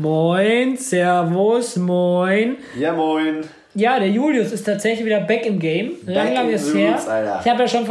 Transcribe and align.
Moin, 0.00 0.78
Servus, 0.78 1.76
moin. 1.76 2.56
Ja, 2.78 2.90
moin. 2.94 3.44
Ja, 3.74 3.98
der 3.98 4.08
Julius 4.08 4.50
ist 4.50 4.64
tatsächlich 4.64 5.04
wieder 5.04 5.20
back 5.20 5.44
im 5.44 5.58
Game. 5.58 5.92
Lang, 6.06 6.28
Back 6.28 6.34
lang 6.36 6.48
in 6.48 6.54
ist 6.54 6.74
her. 6.74 6.98
Alter. 7.06 7.40
Ich 7.44 7.50
habe 7.50 7.60
ja 7.60 7.68
schon 7.68 7.86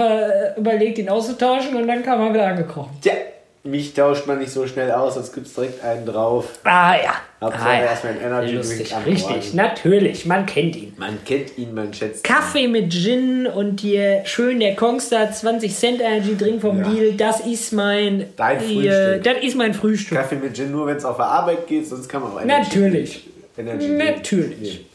überlegt, 0.57 0.97
ihn 0.97 1.07
auszutauschen 1.07 1.75
und 1.75 1.87
dann 1.87 2.01
kam 2.01 2.19
er 2.21 2.33
wieder 2.33 2.47
angekrochen. 2.47 2.97
Tja, 2.99 3.13
mich 3.63 3.93
tauscht 3.93 4.25
man 4.25 4.39
nicht 4.39 4.51
so 4.51 4.65
schnell 4.67 4.91
aus, 4.91 5.15
sonst 5.15 5.33
gibt's 5.33 5.53
direkt 5.53 5.83
einen 5.83 6.05
drauf. 6.05 6.45
Ah 6.63 6.95
ja. 6.95 7.13
Hauptsache 7.41 7.69
ah, 7.69 7.73
ja. 7.73 7.85
erstmal 7.85 8.13
ein 8.13 8.21
Energy 8.21 8.55
Lustig, 8.55 8.93
richtig. 9.05 9.53
Natürlich, 9.53 10.25
man 10.25 10.45
kennt 10.45 10.75
ihn. 10.75 10.93
Man 10.97 11.17
kennt 11.25 11.57
ihn, 11.57 11.73
man 11.73 11.93
schätzt 11.93 12.23
Kaffee 12.23 12.67
mit 12.67 12.91
Gin 12.91 13.47
und 13.47 13.79
hier 13.81 14.21
schön 14.25 14.59
der 14.59 14.75
Kongstar 14.75 15.31
20 15.31 15.73
Cent 15.75 16.01
Energy 16.01 16.35
Drink 16.37 16.61
vom 16.61 16.79
Ja. 16.79 16.87
Lidl, 16.89 17.13
das 17.17 17.41
ist 17.41 17.71
mein 17.73 18.25
Dein 18.35 18.59
hier, 18.59 18.91
Frühstück. 19.19 19.23
das 19.23 19.43
ist 19.43 19.55
mein 19.55 19.71
ihn. 19.71 19.73
Frühstück. 19.73 20.17
Kaffee 20.17 20.35
mit 20.35 20.55
Gin 20.55 20.71
nur, 20.71 20.87
wenn 20.87 20.97
es 20.97 21.05
auf 21.05 21.17
der 21.17 21.25
Arbeit 21.27 21.67
geht, 21.67 21.87
sonst 21.87 22.07
kann 22.09 22.21
man 22.23 22.31
auch 22.33 22.41
Energy 22.41 22.77
Natürlich. 22.79 23.27
Energy. 23.57 23.87
Natürlich. 23.89 24.85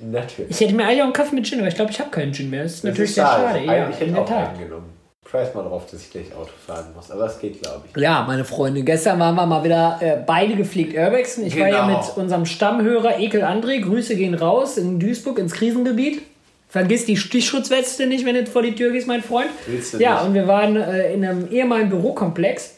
Natürlich. 0.00 0.50
Ich 0.50 0.60
hätte 0.60 0.74
mir 0.74 0.84
eigentlich 0.84 1.00
auch 1.00 1.04
einen 1.04 1.12
Kaffee 1.12 1.34
mit 1.34 1.46
Gin, 1.46 1.58
aber 1.58 1.68
ich 1.68 1.74
glaube, 1.74 1.90
ich 1.90 1.98
habe 1.98 2.10
keinen 2.10 2.32
Gin 2.32 2.50
mehr. 2.50 2.62
Das 2.62 2.74
ist 2.74 2.84
Das 2.84 2.90
natürlich 2.90 3.10
ist 3.10 3.14
sehr 3.16 3.24
schade. 3.26 3.58
Ja, 3.64 3.72
Eigentlich 3.72 3.94
hätte 3.96 4.04
in 4.04 4.10
ich 4.10 4.16
der 4.16 4.26
Tat. 4.26 4.48
einen 4.50 4.58
genommen. 4.60 4.97
Scheiß 5.30 5.52
mal 5.54 5.62
drauf, 5.62 5.82
dass 5.90 6.00
ich 6.00 6.10
gleich 6.10 6.34
Auto 6.34 6.50
fahren 6.66 6.86
muss. 6.96 7.10
Aber 7.10 7.26
es 7.26 7.38
geht, 7.38 7.60
glaube 7.62 7.82
ich. 7.92 8.00
Ja, 8.00 8.24
meine 8.26 8.44
Freunde, 8.46 8.82
gestern 8.82 9.18
waren 9.20 9.34
wir 9.34 9.44
mal 9.44 9.62
wieder 9.62 9.98
äh, 10.00 10.16
beide 10.24 10.56
gepflegt 10.56 10.96
Urbexen. 10.96 11.44
Ich 11.44 11.58
war 11.60 11.68
ja 11.68 11.86
Genau. 11.86 11.98
mit 11.98 12.16
unserem 12.16 12.46
Stammhörer 12.46 13.18
Ekel 13.18 13.42
André. 13.44 13.82
Grüße 13.82 14.16
gehen 14.16 14.32
raus 14.34 14.78
in 14.78 14.98
Duisburg 14.98 15.38
ins 15.38 15.52
Krisengebiet. 15.52 16.22
Vergiss 16.70 17.04
die 17.04 17.16
Stichschutzweste 17.16 18.06
nicht, 18.06 18.24
wenn 18.24 18.34
du 18.36 18.46
vor 18.46 18.62
die 18.62 18.74
Tür 18.74 18.90
gehst, 18.90 19.06
mein 19.06 19.22
Freund. 19.22 19.48
Willst 19.66 19.94
du 19.94 19.98
ja, 19.98 20.14
nicht. 20.14 20.24
und 20.28 20.34
wir 20.34 20.46
waren 20.46 20.76
äh, 20.76 21.12
in 21.12 21.24
einem 21.24 21.48
ehemaligen 21.50 21.90
Bürokomplex. 21.90 22.72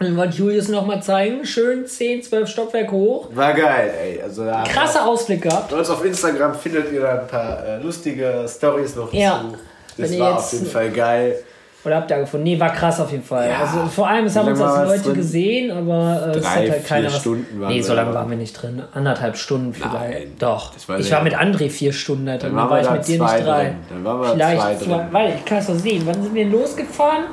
Und 0.00 0.06
dann 0.08 0.16
wollte 0.16 0.36
Julius 0.36 0.68
nochmal 0.68 1.02
zeigen. 1.02 1.44
Schön 1.44 1.86
10, 1.86 2.22
12 2.22 2.48
Stockwerke 2.48 2.92
hoch. 2.92 3.28
War 3.32 3.52
geil, 3.52 3.92
ey. 4.00 4.20
Also 4.22 4.44
da 4.44 4.62
Krasser 4.64 5.06
Ausblick 5.06 5.42
gehabt. 5.42 5.70
Bei 5.70 5.78
uns 5.78 5.90
auf 5.90 6.04
Instagram 6.04 6.54
findet 6.54 6.92
ihr 6.92 7.00
da 7.00 7.20
ein 7.20 7.26
paar 7.26 7.64
äh, 7.66 7.78
lustige 7.82 8.46
Stories 8.48 8.94
noch 8.96 9.12
Ja. 9.12 9.40
zu. 9.50 9.58
Wenn 9.96 10.10
Das 10.10 10.18
war 10.20 10.38
auf 10.38 10.52
jeden 10.52 10.66
Fall 10.66 10.90
geil. 10.90 11.38
Oder 11.84 11.96
habt 11.96 12.10
ihr 12.10 12.18
gefunden? 12.18 12.44
Nee, 12.44 12.58
war 12.58 12.72
krass 12.72 12.98
auf 12.98 13.10
jeden 13.10 13.24
Fall. 13.24 13.50
Ja. 13.50 13.58
Also 13.60 13.86
vor 13.88 14.08
allem, 14.08 14.24
es 14.24 14.36
haben 14.36 14.48
uns 14.48 14.58
das 14.58 14.88
Leute 14.88 15.02
drin? 15.02 15.14
gesehen, 15.14 15.70
aber 15.70 16.28
äh, 16.34 16.38
es 16.38 16.42
Drei, 16.42 16.48
hat 16.48 16.70
halt 16.70 16.86
keiner 16.86 17.06
was. 17.08 17.20
Stunden 17.20 17.60
waren 17.60 17.72
nee, 17.74 17.82
so 17.82 17.94
lange 17.94 18.14
waren 18.14 18.30
wir 18.30 18.36
nicht 18.38 18.52
drin. 18.54 18.82
Anderthalb 18.94 19.36
Stunden 19.36 19.74
vielleicht. 19.74 19.94
Nein, 19.94 20.32
Doch. 20.38 20.72
war 20.86 20.98
ich 20.98 21.12
war 21.12 21.22
mit 21.22 21.36
André 21.36 21.68
vier 21.68 21.92
Stunden 21.92 22.24
da 22.24 22.38
drin. 22.38 22.56
Dann 22.56 22.70
war 22.70 22.80
ich 22.80 22.90
mit 22.90 23.06
dir 23.06 23.20
nicht 23.20 23.44
drei. 23.44 23.64
drin. 23.64 23.76
Dann 23.90 24.04
waren 24.04 24.20
wir 24.20 24.28
vielleicht 24.28 24.60
zwei 24.60 24.74
zwei, 24.76 24.96
drin. 24.96 25.06
weil 25.10 25.34
ich 25.34 25.44
kann 25.44 25.58
es 25.58 25.66
doch 25.66 25.74
sehen. 25.74 26.02
Wann 26.06 26.22
sind 26.22 26.34
wir 26.34 26.46
losgefahren? 26.46 27.24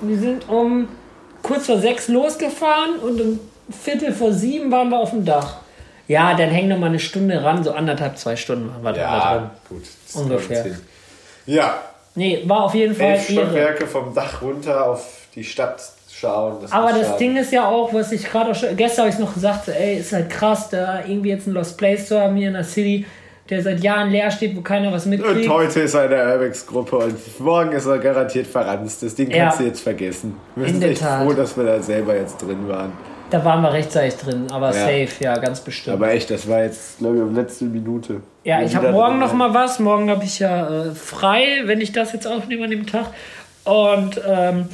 Wir 0.00 0.18
sind 0.18 0.48
um 0.48 0.88
kurz 1.42 1.66
vor 1.66 1.78
sechs 1.78 2.08
losgefahren 2.08 2.96
und 2.96 3.20
um 3.20 3.40
Viertel 3.70 4.12
vor 4.12 4.32
sieben 4.32 4.72
waren 4.72 4.88
wir 4.88 4.98
auf 4.98 5.10
dem 5.10 5.24
Dach. 5.24 5.58
Ja, 6.08 6.34
dann 6.34 6.50
hängen 6.50 6.70
noch 6.70 6.78
mal 6.78 6.86
eine 6.86 6.98
Stunde 6.98 7.42
ran, 7.42 7.62
so 7.62 7.70
anderthalb, 7.72 8.18
zwei 8.18 8.34
Stunden 8.34 8.68
waren 8.68 8.82
wir 8.82 8.92
da 8.92 9.30
drin. 9.34 9.42
Ja, 9.44 9.50
gut. 9.68 9.82
das 10.06 10.16
Ungefähr. 10.16 10.66
Ja, 11.46 11.74
Nee, 12.14 12.42
war 12.46 12.64
auf 12.64 12.74
jeden 12.74 12.94
Fall 12.94 13.12
elf. 13.12 13.28
Stockwerke 13.30 13.86
vom 13.86 14.14
Dach 14.14 14.42
runter 14.42 14.86
auf 14.86 15.06
die 15.34 15.44
Stadt 15.44 15.80
schauen. 16.12 16.56
Das 16.60 16.70
Aber 16.72 16.92
das 16.92 17.16
Ding 17.16 17.36
ist 17.36 17.52
ja 17.52 17.66
auch, 17.66 17.92
was 17.94 18.12
ich 18.12 18.24
gerade 18.30 18.50
auch 18.50 18.54
schon, 18.54 18.76
gestern 18.76 19.06
habe 19.06 19.14
ich 19.14 19.18
noch 19.18 19.32
gesagt, 19.34 19.68
ey, 19.68 19.96
ist 19.98 20.12
halt 20.12 20.28
krass, 20.30 20.68
da 20.68 21.00
irgendwie 21.06 21.30
jetzt 21.30 21.46
ein 21.46 21.52
Lost 21.54 21.78
Place 21.78 22.06
zu 22.08 22.20
haben 22.20 22.36
hier 22.36 22.48
in 22.48 22.54
der 22.54 22.64
City, 22.64 23.06
der 23.48 23.62
seit 23.62 23.80
Jahren 23.80 24.10
leer 24.10 24.30
steht, 24.30 24.54
wo 24.56 24.60
keiner 24.60 24.92
was 24.92 25.04
Und 25.04 25.10
mitkriegt. 25.10 25.48
heute 25.48 25.80
ist 25.80 25.94
er 25.94 26.04
in 26.04 26.10
der 26.10 26.34
Urbex-Gruppe 26.34 26.96
und 26.98 27.40
morgen 27.40 27.72
ist 27.72 27.86
er 27.86 27.98
garantiert 27.98 28.46
verranzt. 28.46 29.02
Das 29.02 29.14
Ding 29.14 29.30
Ja. 29.30 29.44
kannst 29.46 29.60
du 29.60 29.64
jetzt 29.64 29.80
vergessen. 29.80 30.36
Wir 30.54 30.66
In 30.66 30.74
sind 30.80 30.84
echt 30.90 31.00
Tat. 31.02 31.22
froh, 31.26 31.32
dass 31.32 31.56
wir 31.56 31.64
da 31.64 31.80
selber 31.80 32.14
jetzt 32.14 32.40
drin 32.42 32.68
waren. 32.68 32.92
Da 33.32 33.42
waren 33.46 33.62
wir 33.62 33.72
rechtzeitig 33.72 34.18
drin, 34.20 34.46
aber 34.52 34.66
Ja. 34.68 34.84
safe, 34.84 35.08
ja, 35.24 35.38
ganz 35.38 35.60
bestimmt. 35.60 35.94
Aber 35.96 36.10
echt, 36.12 36.30
das 36.30 36.46
war 36.48 36.62
jetzt, 36.64 36.98
glaube 36.98 37.16
ich, 37.28 37.34
letzte 37.34 37.64
Minute. 37.64 38.20
ja, 38.44 38.58
Wir 38.60 38.66
ich 38.66 38.76
habe 38.76 38.92
morgen 38.92 39.18
noch 39.18 39.32
mal 39.32 39.54
was. 39.54 39.78
Morgen 39.78 40.10
habe 40.10 40.22
ich 40.24 40.38
ja 40.38 40.84
äh, 40.84 40.94
frei, 40.94 41.62
wenn 41.64 41.80
ich 41.80 41.92
das 41.92 42.12
jetzt 42.12 42.26
aufnehme 42.26 42.64
an 42.64 42.70
dem 42.70 42.86
Tag. 42.86 43.06
Und 43.64 44.20
ähm, 44.28 44.66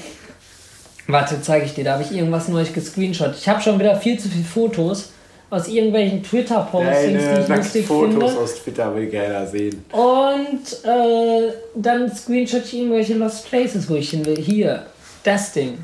warte, 1.06 1.40
zeige 1.40 1.66
ich 1.66 1.74
dir. 1.74 1.84
Da 1.84 1.92
habe 1.92 2.02
ich 2.02 2.10
irgendwas 2.10 2.48
Neues 2.48 2.72
gescreenshot. 2.72 3.32
Ich 3.38 3.48
habe 3.48 3.60
schon 3.60 3.78
wieder 3.78 3.94
viel 3.94 4.18
zu 4.18 4.28
viele 4.28 4.44
Fotos 4.44 5.12
aus 5.50 5.68
irgendwelchen 5.68 6.24
Twitter-Postings, 6.24 7.22
die 7.22 7.40
ich 7.40 7.48
lustig 7.48 7.86
Fotos 7.86 8.12
finde. 8.12 8.26
aus 8.26 8.54
Twitter 8.56 8.92
will 8.94 9.08
keiner 9.08 9.46
sehen. 9.46 9.84
Und 9.92 10.84
äh, 10.84 11.52
dann 11.76 12.12
screenshot 12.12 12.64
ich 12.64 12.74
irgendwelche 12.76 13.14
Lost 13.14 13.48
Places, 13.48 13.88
wo 13.88 13.94
ich 13.94 14.10
hin 14.10 14.26
will. 14.26 14.36
Hier, 14.36 14.84
das 15.22 15.52
Ding. 15.52 15.78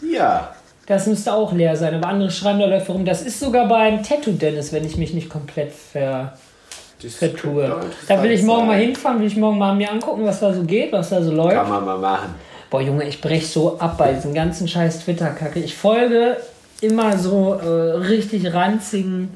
Ja. 0.00 0.54
Das 0.90 1.06
müsste 1.06 1.32
auch 1.32 1.52
leer 1.52 1.76
sein, 1.76 1.94
aber 1.94 2.08
andere 2.08 2.32
schreiben 2.32 2.58
da 2.58 2.66
Läufe 2.66 2.90
rum. 2.90 3.04
Das 3.04 3.22
ist 3.22 3.38
sogar 3.38 3.68
beim 3.68 4.02
Tattoo 4.02 4.32
Dennis, 4.32 4.72
wenn 4.72 4.84
ich 4.84 4.96
mich 4.96 5.14
nicht 5.14 5.30
komplett 5.30 5.70
ver, 5.70 6.32
vertue. 6.98 7.72
Da 8.08 8.20
will 8.20 8.32
ich 8.32 8.42
morgen 8.42 8.66
mal 8.66 8.72
sein. 8.72 8.86
hinfahren, 8.86 9.20
will 9.20 9.28
ich 9.28 9.36
morgen 9.36 9.56
mal 9.56 9.72
mir 9.76 9.88
angucken, 9.88 10.24
was 10.24 10.40
da 10.40 10.52
so 10.52 10.64
geht, 10.64 10.90
was 10.90 11.10
da 11.10 11.22
so 11.22 11.30
läuft. 11.30 11.54
Kann 11.54 11.68
man 11.68 11.84
mal 11.84 11.96
machen. 11.96 12.34
Boah, 12.70 12.80
Junge, 12.80 13.06
ich 13.06 13.20
brech 13.20 13.48
so 13.48 13.78
ab 13.78 13.98
bei 13.98 14.14
diesem 14.14 14.34
ganzen 14.34 14.66
scheiß 14.66 15.04
Twitter-Kacke. 15.04 15.60
Ich 15.60 15.76
folge 15.76 16.38
immer 16.80 17.16
so 17.16 17.54
äh, 17.54 17.66
richtig 17.68 18.52
ranzigen 18.52 19.28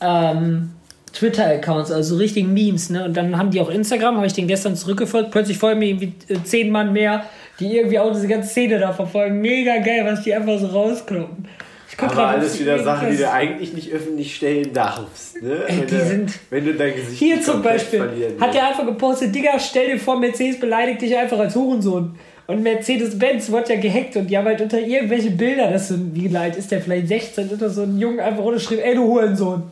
ähm, 0.00 0.70
Twitter-Accounts, 1.12 1.92
also 1.92 2.14
so 2.14 2.18
richtigen 2.18 2.54
Memes, 2.54 2.88
ne? 2.88 3.04
Und 3.04 3.14
dann 3.18 3.36
haben 3.36 3.50
die 3.50 3.60
auch 3.60 3.68
Instagram, 3.68 4.16
habe 4.16 4.26
ich 4.26 4.32
den 4.32 4.48
gestern 4.48 4.76
zurückgefolgt. 4.76 5.30
Plötzlich 5.30 5.58
folgen 5.58 5.80
mir 5.80 5.88
irgendwie 5.88 6.14
äh, 6.28 6.42
zehn 6.42 6.70
Mann 6.70 6.94
mehr, 6.94 7.24
die 7.60 7.76
irgendwie 7.76 7.98
auch 7.98 8.12
diese 8.12 8.28
ganze 8.28 8.48
Szene 8.48 8.78
da 8.78 8.92
verfolgen. 8.92 9.40
Mega 9.40 9.78
geil, 9.78 10.02
was 10.04 10.22
die 10.22 10.34
einfach 10.34 10.58
so 10.58 10.66
rauskloppen. 10.66 11.46
Ich 11.88 11.96
guck 11.96 12.10
Aber 12.10 12.26
alles 12.28 12.58
wieder 12.58 12.82
Sachen, 12.82 13.10
die 13.10 13.16
du 13.18 13.30
eigentlich 13.30 13.72
nicht 13.72 13.92
öffentlich 13.92 14.34
stellen 14.34 14.72
darfst. 14.72 15.40
Ne? 15.40 15.62
Ey, 15.68 15.78
wenn, 15.78 15.86
die 15.86 15.94
du, 15.96 16.04
sind- 16.04 16.32
wenn 16.50 16.64
du 16.64 16.74
dein 16.74 16.94
Gesicht 16.96 17.18
Hier 17.20 17.40
zum 17.40 17.62
Beispiel 17.62 18.00
hat 18.40 18.54
er 18.54 18.68
einfach 18.68 18.84
gepostet, 18.84 19.32
Digga, 19.34 19.58
stell 19.60 19.92
dir 19.92 19.98
vor, 20.00 20.18
Mercedes 20.18 20.58
beleidigt 20.58 21.02
dich 21.02 21.16
einfach 21.16 21.38
als 21.38 21.54
Hurensohn. 21.54 22.16
Und 22.46 22.62
Mercedes-Benz 22.62 23.50
wird 23.52 23.68
ja 23.70 23.76
gehackt 23.76 24.16
und 24.16 24.26
die 24.26 24.36
haben 24.36 24.44
halt 24.46 24.60
unter 24.60 24.78
irgendwelche 24.80 25.30
Bilder, 25.30 25.70
das 25.70 25.88
so, 25.88 25.94
ein- 25.94 26.10
wie 26.14 26.36
alt 26.36 26.56
ist 26.56 26.70
der, 26.72 26.80
vielleicht 26.80 27.08
16, 27.08 27.48
unter 27.48 27.70
so 27.70 27.82
einen 27.82 27.98
Jungen 27.98 28.18
einfach 28.20 28.42
runtergeschrieben, 28.42 28.84
ey 28.84 28.94
du 28.96 29.04
Hurensohn. 29.04 29.62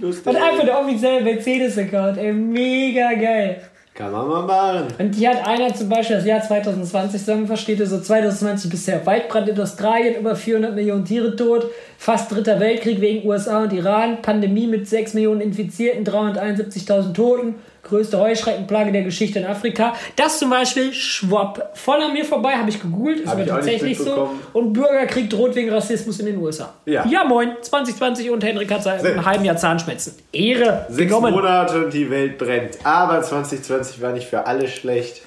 Lustig. 0.00 0.26
Und 0.26 0.36
einfach 0.36 0.64
der 0.64 0.80
offizielle 0.80 1.20
Mercedes-Account, 1.22 2.18
ey, 2.18 2.32
mega 2.32 3.12
geil. 3.14 3.60
Kann 3.96 4.12
man 4.12 4.28
mal 4.28 4.42
machen. 4.42 4.88
Und 4.98 5.14
hier 5.14 5.30
hat 5.30 5.46
einer 5.46 5.74
zum 5.74 5.88
Beispiel 5.88 6.16
das 6.16 6.26
Jahr 6.26 6.42
2020 6.42 7.18
zusammengefasst, 7.18 7.62
steht 7.62 7.78
hier 7.78 7.86
so 7.86 7.98
2020 7.98 8.70
bisher. 8.70 9.06
Waldbrand 9.06 9.48
in 9.48 9.58
Australien, 9.58 10.16
über 10.20 10.36
400 10.36 10.74
Millionen 10.74 11.06
Tiere 11.06 11.34
tot, 11.34 11.70
fast 11.96 12.30
dritter 12.30 12.60
Weltkrieg 12.60 13.00
wegen 13.00 13.26
USA 13.26 13.62
und 13.62 13.72
Iran, 13.72 14.20
Pandemie 14.20 14.66
mit 14.66 14.86
6 14.86 15.14
Millionen 15.14 15.40
Infizierten, 15.40 16.04
371.000 16.04 17.14
Toten, 17.14 17.54
größte 17.86 18.18
Heuschreckenplage 18.18 18.92
der 18.92 19.02
Geschichte 19.02 19.38
in 19.38 19.46
Afrika. 19.46 19.94
Das 20.16 20.38
zum 20.38 20.50
Beispiel, 20.50 20.92
schwapp, 20.92 21.70
voll 21.74 22.00
an 22.02 22.12
mir 22.12 22.24
vorbei, 22.24 22.54
habe 22.54 22.68
ich 22.68 22.80
gegoogelt, 22.80 23.20
ist 23.20 23.26
Hab 23.26 23.34
aber 23.34 23.46
tatsächlich 23.46 23.98
so. 23.98 24.30
Und 24.52 24.72
Bürgerkrieg 24.72 25.30
droht 25.30 25.54
wegen 25.54 25.70
Rassismus 25.70 26.20
in 26.20 26.26
den 26.26 26.38
USA. 26.38 26.74
Ja. 26.84 27.06
ja 27.06 27.24
moin, 27.24 27.52
2020 27.60 28.30
und 28.30 28.44
Henrik 28.44 28.70
hat 28.72 28.82
seit 28.82 29.04
einem 29.04 29.24
halben 29.24 29.44
Jahr 29.44 29.56
Zahnschmerzen. 29.56 30.14
Ehre, 30.32 30.86
Sechs 30.88 31.08
genommen. 31.08 31.32
Monate 31.32 31.84
und 31.84 31.92
die 31.92 32.10
Welt 32.10 32.38
brennt. 32.38 32.78
Aber 32.84 33.22
2020 33.22 34.02
war 34.02 34.12
nicht 34.12 34.26
für 34.26 34.46
alle 34.46 34.68
schlecht. 34.68 35.22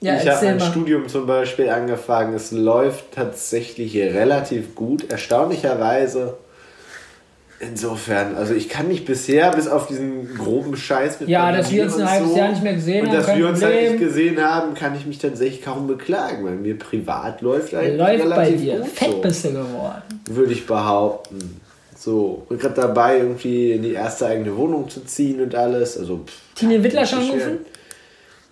Ja, 0.00 0.16
ich 0.16 0.28
habe 0.28 0.54
mal. 0.54 0.60
Studium 0.60 1.08
zum 1.08 1.26
Beispiel 1.26 1.70
angefangen. 1.70 2.34
Es 2.34 2.52
läuft 2.52 3.12
tatsächlich 3.12 3.96
relativ 3.96 4.74
gut, 4.74 5.10
erstaunlicherweise. 5.10 6.36
Insofern, 7.60 8.34
also 8.36 8.52
ich 8.52 8.68
kann 8.68 8.88
mich 8.88 9.04
bisher 9.04 9.50
bis 9.52 9.68
auf 9.68 9.86
diesen 9.86 10.36
groben 10.36 10.76
Scheiß 10.76 11.20
mit 11.20 11.28
Ja, 11.28 11.52
dass 11.52 11.70
wir 11.70 11.84
uns 11.84 11.94
ein 11.94 12.02
und 12.02 12.10
halbes 12.10 12.36
Jahr 12.36 12.48
nicht 12.50 12.62
mehr 12.62 12.74
gesehen 12.74 13.02
und 13.02 13.08
haben, 13.08 13.16
dass 13.16 13.26
kein 13.26 13.38
wir 13.38 13.48
uns 13.48 13.62
halt 13.62 13.90
nicht 13.90 14.00
gesehen 14.00 14.42
haben, 14.42 14.74
kann 14.74 14.96
ich 14.96 15.06
mich 15.06 15.18
tatsächlich 15.18 15.62
kaum 15.62 15.86
beklagen, 15.86 16.44
weil 16.44 16.56
mir 16.56 16.78
privat 16.78 17.40
läuft 17.40 17.74
eigentlich 17.74 17.96
Läuft 17.96 18.18
bei 18.18 18.34
relativ 18.34 18.60
dir. 18.60 18.78
gut 18.78 18.88
Fett 18.88 19.10
so, 19.12 19.20
bist 19.20 19.44
du 19.44 19.50
geworden. 19.50 20.02
würde 20.28 20.52
ich 20.52 20.66
behaupten. 20.66 21.60
So, 21.96 22.44
bin 22.48 22.58
gerade 22.58 22.74
dabei, 22.74 23.18
irgendwie 23.18 23.72
in 23.72 23.82
die 23.82 23.92
erste 23.92 24.26
eigene 24.26 24.54
Wohnung 24.56 24.90
zu 24.90 25.04
ziehen 25.04 25.40
und 25.40 25.54
alles. 25.54 25.96
Also, 25.96 26.18
pff, 26.26 26.32
Tine 26.56 26.82
Wittler 26.82 27.06
schon 27.06 27.20
beschweren. 27.20 27.58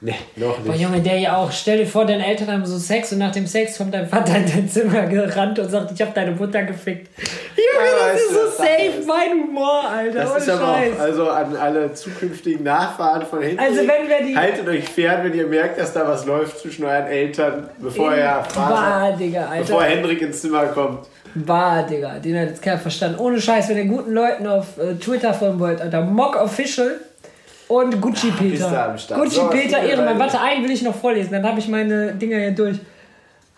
Nee, 0.05 0.15
noch 0.35 0.59
Boah, 0.59 0.73
nicht. 0.73 0.81
Junge, 0.83 1.01
der 1.01 1.17
ja 1.21 1.37
auch. 1.37 1.53
Stell 1.53 1.79
dir 1.79 1.87
vor, 1.87 2.05
deine 2.05 2.27
Eltern 2.27 2.51
haben 2.51 2.67
so 2.67 2.77
Sex 2.77 3.13
und 3.13 3.19
nach 3.19 3.31
dem 3.31 3.47
Sex 3.47 3.79
kommt 3.79 3.95
dein 3.95 4.09
Vater 4.09 4.35
in 4.37 4.47
dein 4.53 4.69
Zimmer 4.69 5.03
gerannt 5.07 5.61
und 5.61 5.71
sagt, 5.71 5.93
ich 5.93 6.03
hab 6.03 6.13
deine 6.13 6.33
Mutter 6.33 6.65
gefickt. 6.65 7.09
Junge, 7.57 7.89
Ja, 7.89 8.13
das 8.13 8.21
ist 8.21 8.31
du, 8.31 8.35
so 8.35 8.41
Sache 8.41 8.57
safe 8.69 8.99
ist? 8.99 9.07
mein 9.07 9.31
Humor, 9.47 9.85
Alter. 9.89 10.19
Das 10.19 10.37
ist 10.39 10.49
aber 10.51 10.75
Scheiß. 10.75 10.93
auch, 10.97 11.01
also 11.03 11.31
an 11.31 11.57
alle 11.57 11.95
zukünftigen 11.95 12.65
Nachfahren 12.65 13.25
von 13.25 13.43
hinten. 13.43 13.61
Also 13.61 13.77
wenn 13.79 14.09
wir 14.09 14.27
die- 14.27 14.37
Haltet 14.37 14.67
euch 14.67 14.89
fern, 14.89 15.21
wenn 15.23 15.35
ihr 15.35 15.47
merkt, 15.47 15.79
dass 15.79 15.93
da 15.93 16.09
was 16.09 16.27
läuft 16.27 16.59
zwischen 16.59 16.85
euren 16.85 17.07
Eltern, 17.07 17.71
bevor 17.79 18.13
er 18.13 18.45
Wahr, 18.57 19.13
Digga, 19.17 19.43
Alter. 19.47 19.59
bevor 19.61 19.85
Hendrik 19.85 20.21
ins 20.21 20.41
Zimmer 20.41 20.65
kommt. 20.67 21.07
Wahr, 21.37 21.85
Digga. 21.87 22.19
Den 22.19 22.41
hat 22.41 22.49
jetzt 22.49 22.61
keiner 22.63 22.79
verstanden. 22.79 23.21
Ohne 23.21 23.41
Scheiß, 23.41 23.69
wenn 23.69 23.77
ihr 23.79 23.85
guten 23.85 24.13
Leuten 24.13 24.49
auf 24.49 24.79
äh, 24.79 24.95
Twitter 24.97 25.33
folgen 25.33 25.61
wollt, 25.61 25.81
Alter. 25.81 26.01
Mock 26.03 26.35
Official 26.43 26.97
und 27.73 28.01
Gucci 28.01 28.31
Peter. 28.31 28.95
Gucci 29.15 29.37
So, 29.37 29.49
Peter 29.49 29.83
Ehrenmann. 29.83 30.19
Warte, 30.19 30.41
einen 30.41 30.63
will 30.65 30.71
ich 30.71 30.83
noch 30.83 30.95
vorlesen, 30.95 31.33
dann 31.33 31.47
habe 31.47 31.59
ich 31.59 31.69
meine 31.69 32.13
Dinger 32.13 32.39
hier 32.39 32.51
durch. 32.53 32.77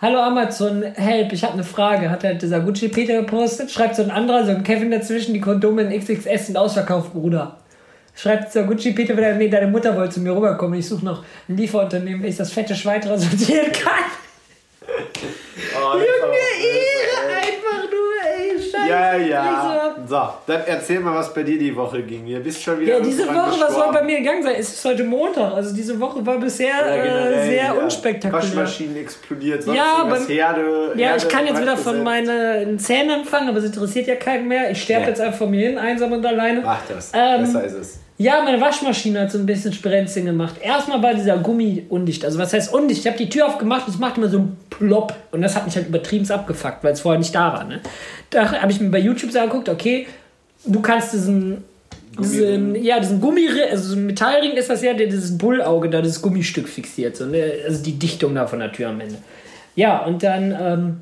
Hallo 0.00 0.20
Amazon, 0.20 0.82
help, 0.82 1.32
ich 1.32 1.42
habe 1.42 1.54
eine 1.54 1.64
Frage. 1.64 2.10
Hat 2.10 2.24
halt 2.24 2.42
dieser 2.42 2.60
Gucci 2.60 2.88
Peter 2.88 3.20
gepostet. 3.20 3.70
Schreibt 3.70 3.96
so 3.96 4.02
ein 4.02 4.10
anderer, 4.10 4.44
so 4.44 4.52
ein 4.52 4.62
Kevin 4.62 4.90
dazwischen, 4.90 5.34
die 5.34 5.40
Kondome 5.40 5.82
in 5.82 5.98
XXS 5.98 6.46
sind 6.46 6.56
ausverkauft, 6.56 7.12
Bruder. 7.12 7.56
Schreibt 8.14 8.52
so 8.52 8.62
Gucci 8.64 8.92
Peter 8.92 9.16
wieder, 9.16 9.34
nee, 9.34 9.48
deine 9.48 9.66
Mutter 9.66 9.96
wollte 9.96 10.14
zu 10.14 10.20
mir 10.20 10.36
rüberkommen. 10.36 10.78
Ich 10.78 10.88
suche 10.88 11.04
noch 11.04 11.24
ein 11.48 11.56
Lieferunternehmen, 11.56 12.22
welches 12.22 12.38
das 12.38 12.52
fette 12.52 12.74
Schweiterer 12.74 13.18
sortieren 13.18 13.72
kann. 13.72 14.04
Oh, 15.76 15.94
Junge, 15.94 16.04
Ehre, 16.04 17.36
einfach 17.36 17.90
nur, 17.90 18.14
ey, 18.24 18.58
scheiße. 18.60 18.73
Ja, 18.88 19.16
ja. 19.16 19.94
So, 20.06 20.16
dann 20.46 20.60
erzähl 20.66 21.00
mal, 21.00 21.14
was 21.14 21.32
bei 21.32 21.42
dir 21.42 21.58
die 21.58 21.74
Woche 21.74 22.02
ging. 22.02 22.26
Ihr 22.26 22.40
bist 22.40 22.62
schon 22.62 22.80
wieder. 22.80 22.98
Ja, 22.98 23.00
diese 23.00 23.26
Woche, 23.26 23.34
was 23.36 23.56
soll 23.58 23.66
gestorben. 23.68 23.92
bei 23.94 24.02
mir 24.02 24.18
gegangen 24.18 24.42
sein? 24.42 24.54
Es 24.58 24.74
ist 24.74 24.84
heute 24.84 25.04
Montag, 25.04 25.52
also 25.54 25.74
diese 25.74 25.98
Woche 26.00 26.24
war 26.24 26.38
bisher 26.38 26.74
Oder 26.82 26.96
äh, 26.98 27.02
generell 27.02 27.46
sehr 27.46 27.72
wieder 27.72 27.82
unspektakulär. 27.84 28.42
Waschmaschinen 28.42 28.96
explodiert, 28.96 29.62
sonst 29.62 29.76
Ja, 29.76 30.04
beim- 30.08 30.26
Herde. 30.26 30.92
Ja, 30.96 31.16
ich 31.16 31.28
kann 31.28 31.46
jetzt 31.46 31.60
wieder 31.60 31.76
von 31.76 32.02
meinen 32.02 32.78
Zähnen 32.78 33.10
anfangen, 33.20 33.48
aber 33.48 33.58
es 33.58 33.64
interessiert 33.64 34.06
ja 34.06 34.16
keinen 34.16 34.48
mehr. 34.48 34.70
Ich 34.70 34.82
sterbe 34.82 35.02
Ja. 35.04 35.08
jetzt 35.08 35.20
einfach 35.20 35.46
mir 35.46 35.68
hin, 35.68 35.78
einsam 35.78 36.12
und 36.12 36.24
alleine. 36.24 36.60
Mach 36.62 36.80
das. 36.88 37.12
Ähm, 37.14 37.40
Besser 37.42 37.64
ist 37.64 37.72
es. 37.74 37.98
Ja, 38.16 38.42
meine 38.44 38.60
Waschmaschine 38.60 39.22
hat 39.22 39.32
so 39.32 39.38
ein 39.38 39.46
bisschen 39.46 39.72
Sprenzchen 39.72 40.24
gemacht. 40.24 40.54
Erstmal 40.62 41.02
war 41.02 41.14
dieser 41.14 41.36
Gummi 41.36 41.84
undicht. 41.88 42.24
Also 42.24 42.38
was 42.38 42.52
heißt 42.52 42.72
undicht? 42.72 43.00
Ich 43.00 43.06
habe 43.08 43.16
die 43.18 43.28
Tür 43.28 43.46
aufgemacht 43.48 43.88
und 43.88 43.94
es 43.94 43.98
macht 43.98 44.16
immer 44.18 44.28
so 44.28 44.38
ein 44.38 44.56
Plopp. 44.70 45.14
Und 45.32 45.42
das 45.42 45.56
hat 45.56 45.66
mich 45.66 45.74
halt 45.74 45.88
übertrieben 45.88 46.30
abgefuckt, 46.30 46.84
weil 46.84 46.92
es 46.92 47.00
vorher 47.00 47.18
nicht 47.18 47.34
da 47.34 47.52
war. 47.52 47.64
Ne? 47.64 47.80
Da 48.34 48.60
habe 48.60 48.72
ich 48.72 48.80
mir 48.80 48.90
bei 48.90 48.98
YouTube 48.98 49.30
so 49.30 49.38
angeguckt, 49.38 49.68
okay, 49.68 50.06
du 50.64 50.80
kannst 50.80 51.12
diesen, 51.12 51.64
diesen 52.18 52.74
ja, 52.82 52.98
diesen 53.00 53.20
Gummi, 53.20 53.48
also 53.70 53.90
so 53.90 53.96
ein 53.96 54.06
Metallring 54.06 54.52
ist 54.52 54.70
das 54.70 54.82
ja, 54.82 54.92
der 54.92 55.06
dieses 55.06 55.38
Bullauge 55.38 55.88
da, 55.88 56.02
das 56.02 56.20
Gummistück 56.20 56.68
fixiert. 56.68 57.16
So, 57.16 57.26
ne? 57.26 57.52
Also 57.66 57.82
die 57.82 57.98
Dichtung 57.98 58.34
da 58.34 58.46
von 58.46 58.58
der 58.58 58.72
Tür 58.72 58.90
am 58.90 59.00
Ende. 59.00 59.16
Ja, 59.76 60.04
und 60.04 60.22
dann 60.22 60.56
ähm, 60.60 60.96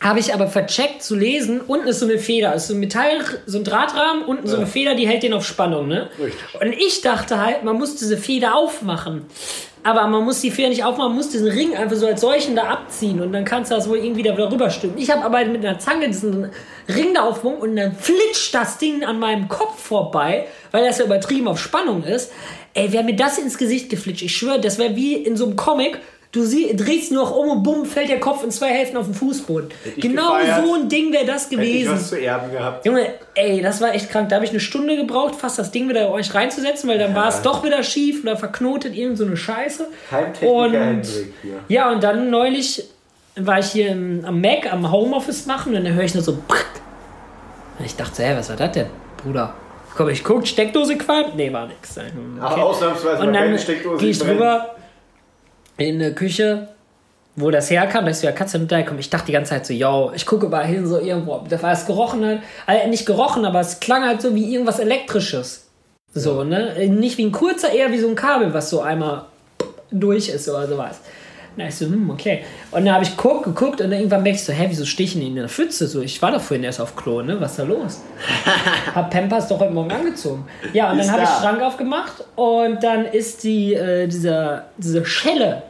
habe 0.00 0.20
ich 0.20 0.32
aber 0.32 0.46
vercheckt 0.46 1.02
zu 1.02 1.16
lesen, 1.16 1.60
unten 1.60 1.88
ist 1.88 2.00
so 2.00 2.06
eine 2.06 2.18
Feder, 2.18 2.54
ist 2.54 2.68
so 2.68 2.74
ein 2.74 2.80
Metall, 2.80 3.18
so 3.46 3.58
ein 3.58 3.64
Drahtrahmen, 3.64 4.24
unten 4.24 4.46
so 4.46 4.56
eine 4.56 4.66
Feder, 4.66 4.94
die 4.94 5.08
hält 5.08 5.24
den 5.24 5.32
auf 5.32 5.44
Spannung, 5.44 5.88
ne? 5.88 6.08
Richtig. 6.18 6.60
Und 6.60 6.72
ich 6.72 7.00
dachte 7.00 7.44
halt, 7.44 7.64
man 7.64 7.76
muss 7.76 7.96
diese 7.96 8.16
Feder 8.16 8.54
aufmachen. 8.54 9.26
Aber 9.84 10.06
man 10.06 10.24
muss 10.24 10.40
die 10.40 10.50
Feder 10.50 10.68
nicht 10.68 10.84
aufmachen, 10.84 11.10
man 11.10 11.16
muss 11.16 11.30
diesen 11.30 11.48
Ring 11.48 11.74
einfach 11.76 11.96
so 11.96 12.06
als 12.06 12.20
solchen 12.20 12.54
da 12.54 12.64
abziehen 12.64 13.20
und 13.20 13.32
dann 13.32 13.44
kannst 13.44 13.70
du 13.70 13.76
das 13.76 13.88
wohl 13.88 13.98
irgendwie 13.98 14.22
da 14.22 14.36
wieder 14.36 14.50
rüberstimmen. 14.50 14.98
Ich 14.98 15.10
habe 15.10 15.24
aber 15.24 15.44
mit 15.44 15.64
einer 15.64 15.78
Zange 15.78 16.08
diesen 16.08 16.50
Ring 16.88 17.14
da 17.14 17.22
aufgehoben 17.22 17.60
und 17.60 17.76
dann 17.76 17.94
flitscht 17.94 18.54
das 18.54 18.78
Ding 18.78 19.04
an 19.04 19.18
meinem 19.18 19.48
Kopf 19.48 19.80
vorbei, 19.80 20.46
weil 20.72 20.84
das 20.84 20.98
ja 20.98 21.04
übertrieben 21.04 21.48
auf 21.48 21.60
Spannung 21.60 22.04
ist. 22.04 22.32
Ey, 22.74 22.92
wäre 22.92 23.04
mir 23.04 23.16
das 23.16 23.38
ins 23.38 23.56
Gesicht 23.56 23.88
geflitscht, 23.88 24.22
ich 24.22 24.36
schwöre, 24.36 24.60
das 24.60 24.78
wäre 24.78 24.94
wie 24.94 25.14
in 25.14 25.36
so 25.36 25.46
einem 25.46 25.56
Comic. 25.56 25.98
Du 26.30 26.44
sie, 26.44 26.76
drehst 26.76 27.10
nur 27.10 27.24
noch 27.24 27.34
um 27.34 27.48
und 27.48 27.62
bumm, 27.62 27.86
fällt 27.86 28.10
der 28.10 28.20
Kopf 28.20 28.44
in 28.44 28.50
zwei 28.50 28.68
Hälften 28.68 28.98
auf 28.98 29.06
den 29.06 29.14
Fußboden. 29.14 29.70
Genau 29.96 30.36
gefeiert. 30.36 30.62
so 30.62 30.74
ein 30.74 30.88
Ding 30.88 31.10
wäre 31.10 31.24
das 31.24 31.50
Hätte 31.50 31.54
ich 31.54 31.60
gewesen. 31.60 31.92
was 31.94 32.08
zu 32.08 32.20
erben 32.20 32.52
gehabt. 32.52 32.84
Junge, 32.84 33.14
ey, 33.34 33.62
das 33.62 33.80
war 33.80 33.94
echt 33.94 34.10
krank. 34.10 34.28
Da 34.28 34.36
habe 34.36 34.44
ich 34.44 34.50
eine 34.50 34.60
Stunde 34.60 34.96
gebraucht, 34.96 35.36
fast 35.36 35.58
das 35.58 35.70
Ding 35.70 35.88
wieder 35.88 36.10
euch 36.10 36.34
reinzusetzen, 36.34 36.90
weil 36.90 36.98
dann 36.98 37.14
war 37.14 37.28
es 37.28 37.40
doch 37.40 37.64
wieder 37.64 37.82
schief 37.82 38.24
oder 38.24 38.36
verknotet, 38.36 38.94
irgend 38.94 39.16
so 39.16 39.24
eine 39.24 39.38
Scheiße. 39.38 39.86
Und 40.42 40.72
hier. 40.72 41.60
ja, 41.68 41.90
und 41.90 42.02
dann 42.04 42.28
neulich 42.28 42.84
war 43.36 43.60
ich 43.60 43.66
hier 43.66 43.88
im, 43.88 44.22
am 44.26 44.40
Mac, 44.42 44.70
am 44.70 44.92
Homeoffice 44.92 45.46
machen 45.46 45.74
und 45.74 45.82
dann 45.82 45.94
höre 45.94 46.04
ich 46.04 46.14
nur 46.14 46.22
so. 46.22 46.32
Und 46.32 47.84
ich 47.86 47.96
dachte, 47.96 48.16
so, 48.16 48.22
hä, 48.22 48.34
was 48.36 48.50
war 48.50 48.56
das 48.56 48.72
denn, 48.72 48.86
Bruder? 49.22 49.54
Komm, 49.96 50.10
ich 50.10 50.22
guck, 50.22 50.46
Steckdose 50.46 50.98
qualmt? 50.98 51.36
Nee, 51.36 51.52
war 51.52 51.66
nix. 51.66 51.96
Okay. 51.96 52.10
Aber 52.38 52.64
ausnahmsweise 52.64 53.22
Und 53.22 53.32
dann 53.32 53.56
gehe 53.98 54.10
ich 54.10 54.18
drüber 54.18 54.74
in 55.78 55.94
eine 55.94 56.12
Küche, 56.12 56.68
wo 57.36 57.50
das 57.50 57.70
herkam, 57.70 58.04
da 58.04 58.10
ist 58.10 58.20
so 58.20 58.26
ja 58.26 58.32
Katze 58.32 58.58
mit 58.58 58.68
kommt. 58.86 59.00
Ich 59.00 59.10
dachte 59.10 59.26
die 59.26 59.32
ganze 59.32 59.50
Zeit 59.50 59.64
so, 59.64 59.72
yo, 59.72 60.12
ich 60.14 60.26
gucke 60.26 60.48
mal 60.48 60.66
hin, 60.66 60.86
so 60.86 60.98
irgendwo. 60.98 61.44
Da 61.48 61.62
war 61.62 61.72
es 61.72 61.86
gerochen 61.86 62.24
halt, 62.24 62.42
also 62.66 62.88
nicht 62.88 63.06
gerochen, 63.06 63.44
aber 63.44 63.60
es 63.60 63.80
klang 63.80 64.04
halt 64.04 64.20
so 64.20 64.34
wie 64.34 64.52
irgendwas 64.52 64.80
Elektrisches. 64.80 65.68
So, 66.12 66.42
ne? 66.42 66.88
Nicht 66.88 67.16
wie 67.18 67.26
ein 67.26 67.32
kurzer, 67.32 67.72
eher 67.72 67.92
wie 67.92 67.98
so 67.98 68.08
ein 68.08 68.16
Kabel, 68.16 68.52
was 68.52 68.70
so 68.70 68.80
einmal 68.80 69.26
durch 69.90 70.28
ist 70.28 70.48
oder 70.48 70.66
sowas. 70.66 71.00
Na, 71.58 71.66
ich 71.66 71.74
so, 71.74 71.86
hm, 71.86 72.08
okay. 72.10 72.44
Und 72.70 72.84
dann 72.84 72.94
habe 72.94 73.02
ich 73.04 73.16
geguckt, 73.16 73.42
geguckt 73.44 73.80
und 73.80 73.90
dann 73.90 73.98
irgendwann 73.98 74.22
merke 74.22 74.36
ich 74.38 74.44
so, 74.44 74.52
hä, 74.52 74.66
wieso 74.68 74.84
stechen 74.84 75.20
die 75.20 75.26
in 75.26 75.34
der 75.34 75.48
Pfütze? 75.48 75.88
So, 75.88 76.00
ich 76.02 76.22
war 76.22 76.30
doch 76.30 76.40
vorhin 76.40 76.62
erst 76.62 76.80
auf 76.80 76.94
Klo, 76.94 77.20
ne? 77.20 77.40
Was 77.40 77.50
ist 77.52 77.58
da 77.58 77.62
los? 77.64 78.00
hab 78.94 79.10
Pampers 79.10 79.48
doch 79.48 79.58
heute 79.58 79.72
Morgen 79.72 79.90
angezogen. 79.90 80.46
Ja, 80.72 80.92
und 80.92 81.00
Ist 81.00 81.06
dann 81.08 81.14
habe 81.14 81.22
ich 81.24 81.28
da. 81.28 81.40
Schrank 81.42 81.60
aufgemacht 81.62 82.12
und 82.36 82.80
dann 82.84 83.06
ist 83.06 83.42
die, 83.42 83.74
äh, 83.74 84.06
dieser, 84.06 84.66
diese 84.76 85.04
Schelle, 85.04 85.64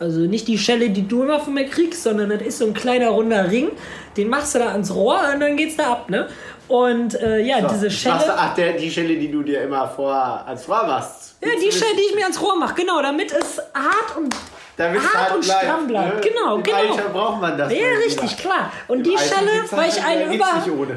also 0.00 0.20
nicht 0.20 0.48
die 0.48 0.56
Schelle, 0.56 0.88
die 0.88 1.06
du 1.06 1.22
immer 1.24 1.38
von 1.38 1.52
mir 1.52 1.66
kriegst, 1.66 2.02
sondern 2.02 2.30
das 2.30 2.40
ist 2.40 2.58
so 2.58 2.66
ein 2.66 2.72
kleiner 2.74 3.08
runder 3.10 3.50
Ring, 3.50 3.68
den 4.16 4.28
machst 4.28 4.54
du 4.54 4.58
da 4.60 4.68
ans 4.72 4.94
Rohr 4.94 5.20
und 5.34 5.40
dann 5.40 5.56
geht's 5.56 5.76
da 5.76 5.92
ab, 5.92 6.08
ne? 6.08 6.28
Und 6.68 7.14
äh, 7.20 7.40
ja, 7.42 7.60
So, 7.60 7.68
diese 7.68 7.86
machst 7.86 8.06
du- 8.06 8.10
Schelle. 8.10 8.34
Ach, 8.36 8.54
der, 8.54 8.72
die 8.72 8.90
Schelle, 8.90 9.16
die 9.16 9.30
du 9.30 9.42
dir 9.42 9.60
immer 9.62 9.86
vor 9.86 10.14
als 10.46 10.64
Frau 10.64 10.86
machst. 10.86 11.36
Ja, 11.42 11.50
die 11.54 11.70
Schelle, 11.70 11.94
die 11.94 12.08
ich 12.10 12.14
mir 12.14 12.22
ans 12.22 12.40
Rohr 12.40 12.58
mache, 12.58 12.74
genau, 12.74 13.00
damit 13.02 13.30
es 13.32 13.58
hart 13.74 14.16
und 14.16 14.34
Damit 14.76 15.00
hart 15.00 15.14
hart 15.16 15.34
und 15.36 15.44
stramm 15.44 15.86
bleibt. 15.86 16.16
ne? 16.16 16.20
Genau, 16.30 16.56
Im 16.56 16.62
genau. 16.62 16.76
Alter 16.76 17.08
braucht 17.10 17.40
man 17.40 17.56
das. 17.56 17.72
Ja, 17.72 17.78
richtig, 18.04 18.36
klar. 18.36 18.70
Und 18.88 18.98
Im 18.98 19.04
die 19.04 19.16
Alter 19.16 19.34
Schelle, 19.36 19.50
weil 19.70 19.88
ich 19.88 20.04
halt- 20.04 20.22
eine 20.22 20.34
über, 20.34 20.46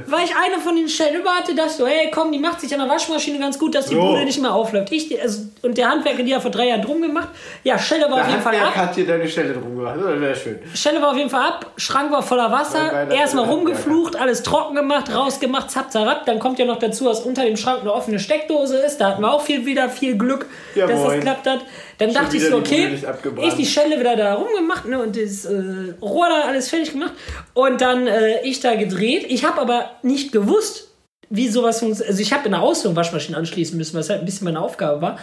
weil 0.08 0.26
ich 0.26 0.36
eine 0.36 0.62
von 0.62 0.76
den 0.76 0.90
Schellen 0.90 1.22
über 1.22 1.30
hatte, 1.32 1.56
dachte 1.56 1.70
ich 1.70 1.76
so, 1.78 1.88
hey, 1.88 2.12
komm, 2.14 2.32
die 2.34 2.40
macht 2.40 2.60
sich 2.60 2.74
an 2.74 2.80
der 2.82 2.90
Waschmaschine 2.90 3.40
ganz 3.40 3.58
gut, 3.58 3.74
dass 3.76 3.86
die 3.86 3.96
So. 3.96 4.02
Bude 4.02 4.26
nicht 4.26 4.42
mehr 4.42 4.54
aufläuft. 4.54 4.92
Ich, 4.92 5.22
also, 5.22 5.44
und 5.62 5.78
der 5.78 5.90
Handwerker, 5.90 6.24
die 6.24 6.36
hat 6.36 6.42
vor 6.42 6.52
drei 6.52 6.68
Jahren 6.68 6.82
drum 6.82 7.02
gemacht. 7.02 7.30
Ja, 7.64 7.80
Schelle 7.80 8.04
war 8.10 8.16
Der 8.16 8.24
auf 8.26 8.30
jeden 8.30 8.42
Fall 8.42 8.54
Handwerk 8.60 8.78
ab. 8.78 8.88
hat 8.90 8.96
dir 8.98 9.08
deine 9.08 9.28
Stelle 9.30 9.54
drum 9.54 9.78
gemacht. 9.78 9.96
Das 9.98 10.20
wäre 10.22 10.36
schön. 10.36 10.60
Schelle 10.76 11.02
war 11.02 11.12
auf 11.12 11.18
jeden 11.18 11.30
Fall 11.30 11.46
ab, 11.48 11.66
Schrank 11.78 12.12
war 12.12 12.22
voller 12.22 12.52
Wasser, 12.52 13.06
das 13.10 13.18
erstmal 13.18 13.46
rumgeflucht, 13.46 14.16
alles 14.18 14.44
trocken 14.44 14.76
gemacht, 14.76 15.06
rausgemacht, 15.14 15.72
zap, 15.72 15.90
zarab. 15.92 16.26
Dann 16.26 16.40
kommt 16.40 16.60
ja 16.60 16.66
noch 16.66 16.80
dazu, 16.80 17.06
dass 17.06 17.22
unter 17.22 17.44
dem 17.46 17.56
Schrank 17.56 17.82
eine 17.82 17.94
offene 17.94 18.20
Steckdose 18.20 18.76
ist. 18.78 18.98
Da 18.98 19.12
hatten 19.12 19.22
wir 19.22 19.32
auch 19.32 19.42
viel, 19.42 19.66
wieder 19.66 19.88
viel 19.90 20.18
Glück, 20.18 20.48
Ja, 20.76 20.86
dass 20.86 20.98
das 20.98 21.04
moin. 21.08 21.20
geklappt 21.22 21.48
hat. 21.48 21.60
Dann 22.00 22.14
dachte 22.14 22.38
ich 22.38 22.46
so, 22.46 22.56
okay, 22.56 22.98
ich 23.46 23.54
die 23.56 23.66
Schelle 23.66 24.00
wieder 24.00 24.16
da 24.16 24.36
rumgemacht 24.36 24.86
ne, 24.86 25.02
und 25.04 25.18
das 25.18 25.44
äh, 25.44 25.94
Rohr 26.02 26.30
da 26.30 26.48
alles 26.48 26.70
fertig 26.70 26.94
gemacht. 26.94 27.14
Und 27.54 27.82
dann 27.82 28.08
äh, 28.08 28.42
ich 28.44 28.62
da 28.62 28.76
gedreht. 28.76 29.26
Ich 29.28 29.44
habe 29.44 29.60
aber 29.60 29.92
nicht 30.02 30.32
gewusst, 30.32 30.92
wie 31.30 31.50
sowas 31.50 31.80
funktioniert. 31.80 32.10
Also 32.10 32.22
ich 32.22 32.32
habe 32.32 32.46
in 32.46 32.52
der 32.52 32.62
Ausführung 32.62 32.96
Waschmaschine 32.96 33.38
anschließen 33.38 33.78
müssen, 33.78 33.98
was 33.98 34.10
halt 34.10 34.22
ein 34.22 34.26
bisschen 34.26 34.46
meine 34.46 34.62
Aufgabe 34.62 35.02
war. 35.02 35.20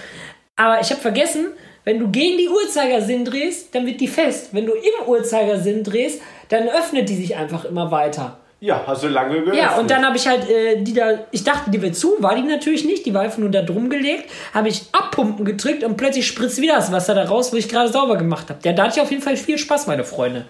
Aber 0.57 0.81
ich 0.81 0.91
habe 0.91 1.01
vergessen, 1.01 1.47
wenn 1.85 1.99
du 1.99 2.09
gegen 2.09 2.37
die 2.37 2.49
Uhrzeigersinn 2.49 3.25
drehst, 3.25 3.75
dann 3.75 3.87
wird 3.87 4.01
die 4.01 4.09
fest. 4.09 4.49
Wenn 4.53 4.67
du 4.67 4.73
im 4.73 5.09
Uhrzeigersinn 5.09 5.83
drehst, 5.83 6.21
dann 6.51 6.69
öffnet 6.69 7.09
die 7.09 7.17
sich 7.17 7.37
einfach 7.37 7.65
immer 7.65 7.91
weiter. 7.91 8.41
Ja, 8.61 8.83
hast 8.87 9.03
du 9.03 9.09
lange 9.09 9.41
gehört. 9.41 9.57
Ja, 9.57 9.77
und 9.79 9.91
dann 9.91 10.05
habe 10.05 10.17
ich 10.17 10.27
halt 10.27 10.49
äh, 10.49 10.81
die 10.83 10.95
da, 10.95 11.11
ich 11.31 11.45
dachte, 11.45 11.71
die 11.71 11.81
wird 11.83 11.95
zu, 11.95 12.15
war 12.21 12.35
die 12.35 12.43
natürlich 12.43 12.85
nicht, 12.87 13.05
die 13.05 13.13
war 13.13 13.21
einfach 13.23 13.39
nur 13.39 13.51
da 13.51 13.61
drum 13.63 13.91
gelegt, 13.91 14.31
habe 14.55 14.69
ich 14.69 14.83
abpumpen 14.93 15.45
gedrückt 15.45 15.85
und 15.85 15.97
plötzlich 15.99 16.27
spritzt 16.27 16.61
wieder 16.61 16.77
das 16.77 16.91
Wasser 16.91 17.15
da 17.15 17.25
raus, 17.25 17.53
wo 17.53 17.57
ich 17.57 17.69
gerade 17.69 17.91
sauber 17.93 18.17
gemacht 18.17 18.49
habe. 18.49 18.59
Ja, 18.65 18.73
da 18.73 18.85
hatte 18.85 18.95
ich 18.97 19.03
auf 19.03 19.11
jeden 19.11 19.23
Fall 19.23 19.37
viel 19.37 19.59
Spaß, 19.59 19.87
meine 19.89 20.05
Freunde. 20.05 20.47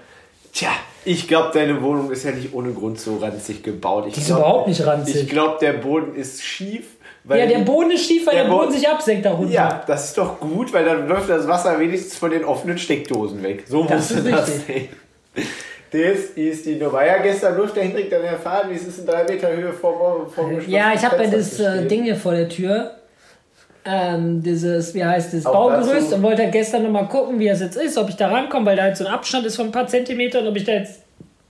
Tja, 0.52 0.70
ich 1.04 1.26
glaube, 1.26 1.50
deine 1.52 1.82
Wohnung 1.82 2.10
ist 2.12 2.25
ja 2.25 2.30
nicht 2.30 2.54
ohne 2.54 2.72
Grund 2.72 2.98
so 3.00 3.16
ranzig 3.16 3.62
gebaut. 3.62 4.04
Ich 4.08 4.14
Die 4.14 4.20
ist 4.20 4.26
glaub, 4.28 4.38
überhaupt 4.38 4.68
nicht 4.68 4.86
ranzig. 4.86 5.16
Ich 5.22 5.28
glaube, 5.28 5.58
der 5.60 5.72
Boden 5.75 6.14
ist 6.14 6.42
schief. 6.44 6.86
Weil 7.25 7.40
Ja, 7.40 7.46
der 7.46 7.58
Boden 7.64 7.90
ist 7.90 8.06
schief, 8.06 8.25
weil 8.26 8.34
der 8.36 8.44
der, 8.44 8.50
Boden 8.50 8.66
Boden- 8.68 8.78
sich 8.78 8.88
absenkt 8.88 9.26
darunter. 9.26 9.52
Ja, 9.52 9.82
das 9.84 10.04
ist 10.06 10.16
doch 10.18 10.38
gut, 10.38 10.72
weil 10.72 10.84
dann 10.84 11.08
läuft 11.08 11.28
das 11.28 11.48
Wasser 11.48 11.76
wenigstens 11.80 12.16
von 12.16 12.30
den 12.30 12.44
offenen 12.44 12.78
Steckdosen 12.78 13.42
weg. 13.42 13.64
So 13.68 13.82
Das 13.84 14.10
musst 14.12 14.25
du 14.25 14.28
ist 14.30 14.38
das 14.38 14.48
richtig. 14.48 14.66
sehen. 15.34 15.46
Das 15.90 16.19
ist 16.35 16.66
die 16.66 16.76
Nummer. 16.76 17.05
Ja, 17.05 17.19
gestern 17.19 17.57
durfte 17.57 17.81
Hendrik 17.81 18.11
dann 18.11 18.23
erfahren, 18.25 18.71
wie 18.71 18.75
es 18.75 18.87
ist 18.87 18.99
in 18.99 19.07
drei 19.07 19.25
Meter 19.25 19.55
Höhe 19.55 19.73
vom, 19.73 20.28
vom 20.28 20.69
Ja, 20.69 20.93
ich 20.95 21.05
habe 21.05 21.23
ja 21.23 21.31
das 21.31 21.61
äh. 21.61 21.87
Ding 21.87 22.05
hier 22.05 22.16
vor 22.16 22.33
der 22.33 22.49
Tür. 22.49 22.93
Ähm, 23.88 24.43
dieses, 24.43 24.95
wie 24.95 25.05
heißt 25.05 25.33
das, 25.33 25.45
Baugerüst 25.45 26.12
und 26.12 26.23
wollte 26.23 26.49
gestern 26.50 26.83
nochmal 26.83 27.07
gucken, 27.07 27.38
wie 27.38 27.47
es 27.47 27.61
jetzt 27.61 27.76
ist, 27.76 27.97
ob 27.97 28.09
ich 28.09 28.16
da 28.16 28.26
rankomme, 28.28 28.66
weil 28.66 28.76
da 28.76 28.83
halt 28.83 28.97
so 28.97 29.07
ein 29.07 29.12
Abstand 29.12 29.47
ist 29.47 29.55
von 29.55 29.66
ein 29.66 29.73
paar 29.73 29.87
Zentimetern, 29.87 30.45
ob 30.49 30.57
ich 30.57 30.64
da 30.64 30.73
jetzt 30.73 31.02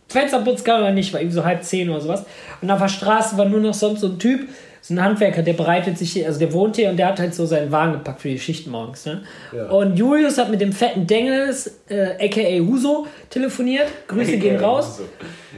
Fenster 0.09 0.41
putzen 0.41 0.65
kann 0.65 0.83
oder 0.83 0.93
nicht, 0.93 1.15
war 1.15 1.21
irgendwie 1.21 1.37
so 1.37 1.45
halb 1.45 1.65
zehn 1.65 1.89
oder 1.89 2.01
sowas. 2.03 2.25
Und 2.61 2.71
auf 2.71 2.79
der 2.79 2.89
Straße 2.89 3.39
war 3.39 3.47
nur 3.47 3.61
noch 3.61 3.73
sonst 3.73 4.01
so 4.01 4.09
ein 4.09 4.19
Typ, 4.19 4.49
so 4.87 4.95
ein 4.95 5.03
Handwerker, 5.03 5.43
der 5.43 5.55
bereitet 5.55 5.99
sich 5.99 6.13
hier, 6.13 6.27
also 6.27 6.39
der 6.39 6.53
wohnt 6.53 6.77
hier 6.77 6.91
und 6.91 6.97
der 6.97 7.09
hat 7.09 7.19
halt 7.19 7.35
so 7.35 7.45
seinen 7.45 7.73
Wagen 7.73 7.95
gepackt 7.95 8.21
für 8.21 8.29
die 8.29 8.39
Schicht 8.39 8.69
morgens. 8.69 9.05
Ne? 9.05 9.23
Ja. 9.53 9.67
Und 9.69 9.97
Julius 9.97 10.39
hat 10.39 10.49
mit 10.49 10.61
dem 10.61 10.73
fetten 10.73 11.09
Dengels, 11.09 11.81
äh, 11.89 12.25
aka 12.25 12.65
Huso, 12.65 13.07
telefoniert. 13.29 13.89
Grüße 14.07 14.37
gehen 14.37 14.61
raus. 14.61 15.01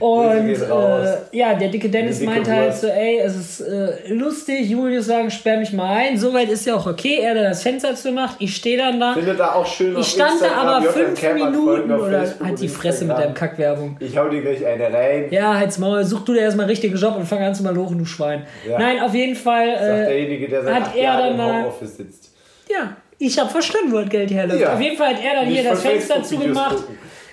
Und 0.00 0.70
raus. 0.70 1.08
äh, 1.32 1.36
ja, 1.36 1.54
der 1.54 1.68
dicke 1.68 1.88
Dennis 1.88 2.20
dicke 2.20 2.30
meinte 2.30 2.52
halt 2.52 2.74
so, 2.74 2.86
ey, 2.86 3.18
es 3.18 3.36
ist 3.36 3.60
äh, 3.60 4.12
lustig, 4.12 4.68
Julius 4.70 5.06
sagen, 5.06 5.30
sperr 5.30 5.58
mich 5.58 5.72
mal 5.72 5.92
ein. 5.96 6.16
Soweit 6.16 6.48
ist 6.48 6.66
ja 6.66 6.76
auch 6.76 6.86
okay. 6.86 7.18
Er 7.22 7.30
hat 7.30 7.44
das 7.44 7.62
Fenster 7.62 7.94
zugemacht, 7.96 8.36
ich 8.38 8.54
stehe 8.54 8.78
dann 8.78 9.00
da. 9.00 9.14
Findet 9.14 9.40
da 9.40 9.54
auch 9.54 9.66
schön 9.66 9.98
Ich 9.98 10.06
stand 10.06 10.40
da 10.40 10.46
Instagram, 10.46 10.68
aber 10.68 10.84
JM 10.84 11.16
fünf 11.16 11.34
Minuten 11.34 11.92
oder 11.92 12.34
halt 12.42 12.60
die 12.60 12.68
Fresse 12.68 13.04
mit 13.04 13.10
Instagram. 13.10 13.20
deinem 13.20 13.34
Kackwerbung. 13.34 13.96
Ich 13.98 14.16
hau 14.16 14.28
dir 14.28 14.40
gleich 14.40 14.64
eine 14.64 14.92
rein. 14.92 15.26
Ja, 15.30 15.54
halt's 15.54 15.78
Maul, 15.78 16.04
such 16.04 16.24
du 16.24 16.32
dir 16.32 16.42
erstmal 16.42 16.64
einen 16.64 16.70
richtigen 16.70 16.96
Job 16.96 17.16
und 17.16 17.26
fang 17.26 17.42
an 17.42 17.54
zu 17.54 17.64
mal 17.64 17.74
lochen, 17.74 17.98
du 17.98 18.04
Schwein. 18.04 18.46
Ja. 18.68 18.78
Nein, 18.78 19.00
auf 19.00 19.14
jeden 19.14 19.17
Fall, 19.36 19.70
Sagt 19.74 19.82
äh, 19.82 20.06
derjenige, 20.06 20.48
der 20.48 20.62
seit 20.64 20.74
hat 20.74 20.82
acht 20.88 20.96
er 20.96 21.02
Jahren 21.02 21.38
dann 21.38 21.48
im 21.48 21.56
Homeoffice 21.56 21.96
sitzt. 21.96 22.30
ja, 22.70 22.96
ich 23.18 23.38
habe 23.38 23.50
verstanden, 23.50 23.90
wo 23.92 23.98
das 24.00 24.08
Geld 24.10 24.30
herläuft. 24.30 24.60
Ja. 24.60 24.74
Auf 24.74 24.80
jeden 24.80 24.96
Fall 24.96 25.14
hat 25.14 25.24
er 25.24 25.34
dann 25.34 25.48
Nicht 25.48 25.60
hier 25.60 25.70
das 25.70 25.82
Fenster 25.82 26.22
zugemacht. 26.22 26.76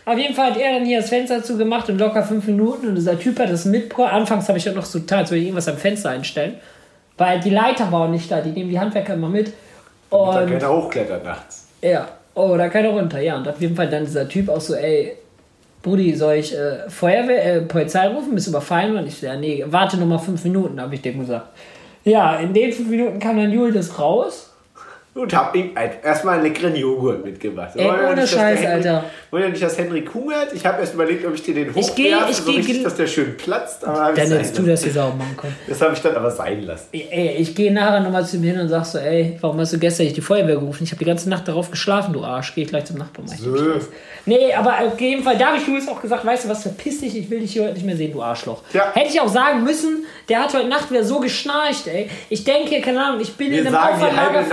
Auf 0.06 0.18
jeden 0.18 0.34
Fall 0.36 0.52
hat 0.52 0.58
er 0.58 0.74
dann 0.74 0.86
hier 0.86 1.00
das 1.00 1.10
Fenster 1.10 1.44
zugemacht 1.44 1.90
und 1.90 1.98
locker 2.00 2.24
fünf 2.24 2.46
Minuten 2.48 2.88
und 2.90 2.96
dieser 2.96 3.20
Typ 3.20 3.38
hat 3.40 3.50
das 3.52 3.66
mitgebracht. 3.66 4.14
Anfangs 4.14 4.48
habe 4.48 4.58
ich 4.58 4.64
dann 4.64 4.76
noch 4.76 4.86
so 4.86 5.00
getan, 5.00 5.20
als 5.20 5.30
würde 5.32 5.40
ich 5.42 5.46
irgendwas 5.48 5.68
am 5.68 5.78
Fenster 5.78 6.10
einstellen. 6.10 6.56
Weil 7.18 7.40
die 7.40 7.50
Leiter 7.50 7.92
war 7.92 8.02
auch 8.08 8.10
nicht 8.12 8.30
da, 8.32 8.42
die 8.42 8.50
nehmen 8.50 8.70
die 8.70 8.80
Handwerker 8.80 9.14
immer 9.14 9.30
mit. 9.30 9.54
Und 10.10 10.36
dann 10.36 10.44
Und 10.44 10.52
keiner 10.52 10.70
hochklettert 10.76 11.24
nachts. 11.24 11.68
ja, 11.82 12.08
oh, 12.36 12.56
da 12.58 12.68
keiner 12.70 12.90
runter, 12.90 13.20
ja. 13.20 13.38
Und 13.38 13.48
auf 13.48 13.60
jeden 13.62 13.76
Fall 13.76 13.90
dann 13.90 14.06
dieser 14.06 14.28
Typ 14.28 14.50
auch 14.50 14.62
so, 14.62 14.76
ey, 14.76 15.14
Brudi, 15.82 16.16
soll 16.16 16.36
ich 16.36 16.56
äh, 16.56 16.90
Feuerwehr, 16.90 17.58
äh, 17.58 17.62
Polizei 17.62 18.08
rufen, 18.08 18.34
bist 18.36 18.48
überfallen 18.48 18.94
worden? 18.94 19.08
Ich 19.08 19.18
so, 19.20 19.28
ja, 19.28 19.36
nee, 19.36 19.64
warte 19.68 19.98
nur 19.98 20.08
mal 20.08 20.18
fünf 20.18 20.44
Minuten, 20.44 20.80
habe 20.82 20.96
ich 20.96 21.02
dem 21.02 21.20
gesagt. 21.20 21.48
Ja, 22.06 22.36
in 22.36 22.54
den 22.54 22.72
fünf 22.72 22.88
Minuten 22.90 23.20
kam 23.20 23.38
dann 23.38 23.52
Julius 23.52 24.00
raus. 24.00 24.55
Und 25.16 25.34
hab 25.34 25.56
ihm 25.56 25.72
erstmal 26.04 26.36
einen 26.36 26.44
leckeren 26.44 26.76
Joghurt 26.76 27.24
mitgebracht. 27.24 27.72
Ey, 27.76 27.90
ohne 27.90 28.28
Scheiß, 28.28 28.60
Henry- 28.60 28.68
Alter. 28.68 29.06
Wollen 29.32 29.44
wir 29.44 29.50
nicht, 29.52 29.64
dass 29.64 29.78
Henry 29.78 30.04
hungert? 30.14 30.52
Ich 30.54 30.66
habe 30.66 30.82
erst 30.82 30.94
überlegt, 30.94 31.26
ob 31.26 31.34
ich 31.34 31.42
dir 31.42 31.54
den 31.56 31.70
hochwerfe, 31.74 32.32
ich 32.32 32.36
so 32.38 32.52
geh 32.52 32.58
richtig, 32.58 32.84
dass 32.84 32.96
der 32.96 33.08
schön 33.08 33.38
platzt. 33.38 33.86
Aber 33.86 34.12
Dann 34.14 34.28
hättest 34.30 34.58
du 34.58 34.64
das 34.64 34.84
jetzt 34.84 34.98
auch 34.98 35.16
machen 35.16 35.38
können. 35.38 35.56
Das 35.70 35.80
habe 35.80 35.94
ich 35.94 36.02
dann 36.02 36.16
aber 36.18 36.30
sein 36.32 36.64
lassen. 36.66 36.88
Ey, 36.92 37.38
ich 37.40 37.56
gehe 37.56 37.72
nachher 37.72 38.02
nochmal 38.02 38.26
zu 38.26 38.36
ihm 38.36 38.44
hin 38.44 38.60
und 38.60 38.68
sag 38.68 38.84
so, 38.84 38.98
ey, 38.98 39.38
warum 39.40 39.58
hast 39.62 39.72
du 39.72 39.80
gestern 39.80 40.04
nicht 40.04 40.18
die 40.18 40.22
Feuerwehr 40.22 40.56
gerufen? 40.58 40.84
Ich 40.84 40.92
habe 40.92 41.00
die 41.00 41.06
ganze 41.06 41.30
Nacht 41.30 41.48
darauf 41.48 41.72
geschlafen, 41.72 42.12
du 42.12 42.22
Arsch. 42.22 42.54
Geh 42.54 42.64
ich 42.64 42.68
gleich 42.68 42.84
zum 42.84 42.98
Nachbarn. 42.98 43.28
So. 43.30 43.56
Nee, 44.26 44.54
aber 44.54 44.80
auf 44.86 45.00
jeden 45.00 45.24
Fall, 45.24 45.38
da 45.38 45.48
habe 45.48 45.58
ich 45.60 45.68
Julius 45.68 45.88
auch 45.88 46.02
gesagt, 46.02 46.26
weißt 46.26 46.46
du 46.46 46.50
was, 46.50 46.64
verpiss 46.64 47.00
dich, 47.00 47.16
ich 47.16 47.30
will 47.30 47.40
dich 47.42 47.54
hier 47.54 47.64
heute 47.64 47.74
nicht 47.76 47.86
mehr 47.86 47.96
sehen, 47.96 48.12
du 48.12 48.22
Arschloch. 48.24 48.64
Ja. 48.74 48.92
Hätte 48.94 49.10
ich 49.10 49.22
auch 49.22 49.28
sagen 49.28 49.64
müssen, 49.64 50.04
der 50.30 50.40
hat 50.44 50.54
heute 50.54 50.68
Nacht 50.68 50.90
wieder 50.90 51.04
so 51.04 51.20
geschnarcht, 51.20 51.88
ey. 51.88 52.10
Ich 52.30 52.44
denke, 52.44 52.82
keine 52.82 53.04
Ahnung, 53.06 53.22
ich 53.22 53.34
bin 53.36 53.52
Wir 53.52 53.60
in 53.62 53.68
einem 53.68 53.76
sagen 53.76 54.00
die 54.00 54.04
Opferlager 54.06 54.44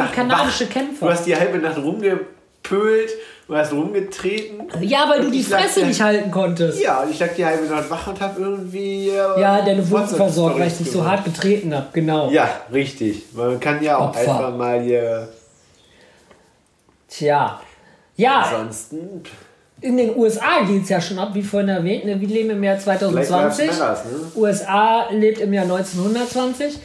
wach. 0.60 0.68
Kämpfer. 0.68 1.06
Du 1.06 1.12
hast 1.12 1.24
die 1.26 1.34
halbe 1.36 1.58
Nacht 1.58 1.78
rumgepölt, 1.78 3.10
du 3.48 3.56
hast 3.56 3.72
rumgetreten. 3.72 4.62
ja, 4.80 5.08
weil 5.08 5.22
du 5.22 5.30
die 5.30 5.42
Fresse 5.42 5.80
dir- 5.80 5.86
nicht 5.86 6.00
halten 6.00 6.30
konntest. 6.30 6.80
Ja, 6.80 7.02
und 7.02 7.10
ich 7.10 7.18
lag 7.18 7.28
die 7.36 7.44
halbe 7.44 7.64
Nacht 7.66 7.90
wach 7.90 8.06
und 8.08 8.20
hab 8.20 8.38
irgendwie... 8.38 9.08
äh, 9.10 9.40
Ja, 9.40 9.62
deine 9.62 9.88
Wunden 9.90 10.14
versorgt, 10.14 10.58
weil 10.58 10.68
ich 10.68 10.78
dich 10.78 10.90
so 10.90 11.04
hart 11.04 11.24
getreten 11.24 11.74
habe, 11.74 11.86
genau. 11.92 12.30
Ja, 12.30 12.48
richtig. 12.72 13.24
Man 13.34 13.58
kann 13.60 13.82
ja 13.82 13.98
auch 13.98 14.08
Opfer. 14.08 14.20
einfach 14.20 14.56
mal 14.56 14.80
hier... 14.82 15.28
Tja. 17.08 17.60
Ja, 18.16 18.40
Ansonsten... 18.42 19.22
in 19.80 19.96
den 19.96 20.16
USA 20.16 20.62
geht 20.66 20.84
es 20.84 20.88
ja 20.88 21.00
schon 21.00 21.18
ab, 21.18 21.30
wie 21.34 21.42
vorhin 21.42 21.68
erwähnt. 21.68 22.04
Ne? 22.04 22.20
Wir 22.20 22.28
leben 22.28 22.50
im 22.50 22.62
Jahr 22.64 22.76
Black 22.76 23.00
Lives 23.00 23.28
2020. 23.28 23.66
Matters, 23.78 24.04
ne? 24.04 24.10
USA 24.36 25.08
lebt 25.10 25.40
im 25.40 25.52
Jahr 25.52 25.64
1920. 25.64 26.78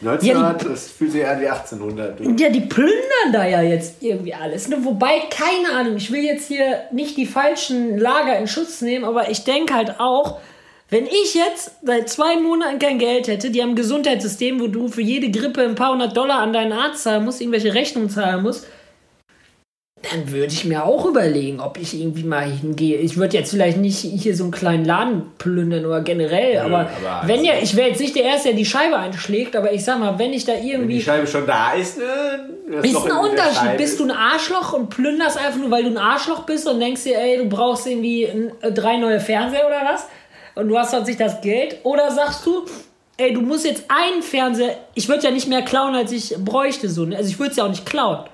1900, 0.00 0.64
das 0.64 0.88
fühlt 0.88 1.12
sich 1.12 1.26
an 1.26 1.40
wie 1.40 1.48
1800. 1.48 2.20
Du. 2.20 2.30
Ja, 2.36 2.48
die 2.48 2.62
plündern 2.62 3.32
da 3.32 3.46
ja 3.46 3.60
jetzt 3.60 4.02
irgendwie 4.02 4.32
alles. 4.32 4.68
Ne? 4.68 4.78
Wobei, 4.82 5.20
keine 5.30 5.76
Ahnung, 5.78 5.96
ich 5.96 6.10
will 6.10 6.24
jetzt 6.24 6.48
hier 6.48 6.84
nicht 6.90 7.16
die 7.18 7.26
falschen 7.26 7.98
Lager 7.98 8.38
in 8.38 8.46
Schutz 8.46 8.80
nehmen, 8.80 9.04
aber 9.04 9.30
ich 9.30 9.44
denke 9.44 9.74
halt 9.74 10.00
auch, 10.00 10.40
wenn 10.88 11.06
ich 11.06 11.34
jetzt 11.34 11.72
seit 11.82 12.08
zwei 12.08 12.36
Monaten 12.36 12.78
kein 12.78 12.98
Geld 12.98 13.28
hätte, 13.28 13.50
die 13.50 13.62
haben 13.62 13.70
ein 13.70 13.76
Gesundheitssystem, 13.76 14.58
wo 14.60 14.66
du 14.66 14.88
für 14.88 15.02
jede 15.02 15.30
Grippe 15.30 15.62
ein 15.62 15.76
paar 15.76 15.92
hundert 15.92 16.16
Dollar 16.16 16.40
an 16.40 16.52
deinen 16.52 16.72
Arzt 16.72 17.04
zahlen 17.04 17.24
musst, 17.24 17.40
irgendwelche 17.40 17.74
Rechnungen 17.74 18.10
zahlen 18.10 18.42
musst, 18.42 18.66
dann 20.02 20.30
würde 20.30 20.46
ich 20.46 20.64
mir 20.64 20.84
auch 20.84 21.04
überlegen, 21.04 21.60
ob 21.60 21.78
ich 21.78 21.98
irgendwie 21.98 22.24
mal 22.24 22.44
hingehe. 22.44 22.96
Ich 22.96 23.18
würde 23.18 23.36
jetzt 23.36 23.50
vielleicht 23.50 23.76
nicht 23.76 23.98
hier 23.98 24.34
so 24.34 24.44
einen 24.44 24.52
kleinen 24.52 24.86
Laden 24.86 25.24
plündern 25.36 25.84
oder 25.84 26.00
generell, 26.00 26.58
aber, 26.58 26.80
aber 26.80 27.28
wenn 27.28 27.40
also- 27.40 27.50
ja, 27.50 27.54
ich 27.60 27.76
wäre 27.76 27.88
jetzt 27.88 28.00
nicht 28.00 28.16
der 28.16 28.24
Erste, 28.24 28.48
der 28.48 28.56
die 28.56 28.64
Scheibe 28.64 28.96
einschlägt, 28.96 29.54
aber 29.56 29.72
ich 29.72 29.84
sag 29.84 29.98
mal, 29.98 30.18
wenn 30.18 30.32
ich 30.32 30.46
da 30.46 30.54
Wenn 30.54 30.66
irgendwie 30.66 30.94
die 30.94 31.02
Scheibe 31.02 31.26
schon 31.26 31.46
da 31.46 31.72
ist, 31.72 31.98
ne? 31.98 32.04
das 32.72 32.84
ist 32.86 32.92
Loch 32.94 33.04
ein 33.06 33.30
Unterschied. 33.30 33.76
Bist 33.76 34.00
du 34.00 34.04
ein 34.04 34.10
Arschloch 34.10 34.72
und 34.72 34.88
plünderst 34.88 35.36
einfach 35.36 35.58
nur, 35.58 35.70
weil 35.70 35.84
du 35.84 35.90
ein 35.90 35.98
Arschloch 35.98 36.44
bist 36.44 36.66
und 36.66 36.80
denkst 36.80 37.04
dir, 37.04 37.18
ey, 37.18 37.36
du 37.36 37.44
brauchst 37.44 37.86
irgendwie 37.86 38.24
äh, 38.24 38.72
drei 38.72 38.96
neue 38.96 39.20
Fernseher 39.20 39.66
oder 39.66 39.82
was? 39.92 40.06
Und 40.54 40.68
du 40.68 40.78
hast 40.78 40.90
plötzlich 40.92 41.18
das 41.18 41.42
Geld? 41.42 41.76
Oder 41.82 42.10
sagst 42.10 42.46
du, 42.46 42.64
ey, 43.18 43.34
du 43.34 43.42
musst 43.42 43.66
jetzt 43.66 43.84
einen 43.88 44.22
Fernseher, 44.22 44.76
ich 44.94 45.08
würde 45.08 45.24
ja 45.24 45.30
nicht 45.30 45.46
mehr 45.46 45.62
klauen, 45.62 45.94
als 45.94 46.10
ich 46.10 46.34
bräuchte. 46.38 46.88
So. 46.88 47.04
ne? 47.04 47.16
Also 47.16 47.28
ich 47.28 47.38
würde 47.38 47.50
es 47.50 47.56
ja 47.58 47.64
auch 47.64 47.68
nicht 47.68 47.84
klauen. 47.84 48.24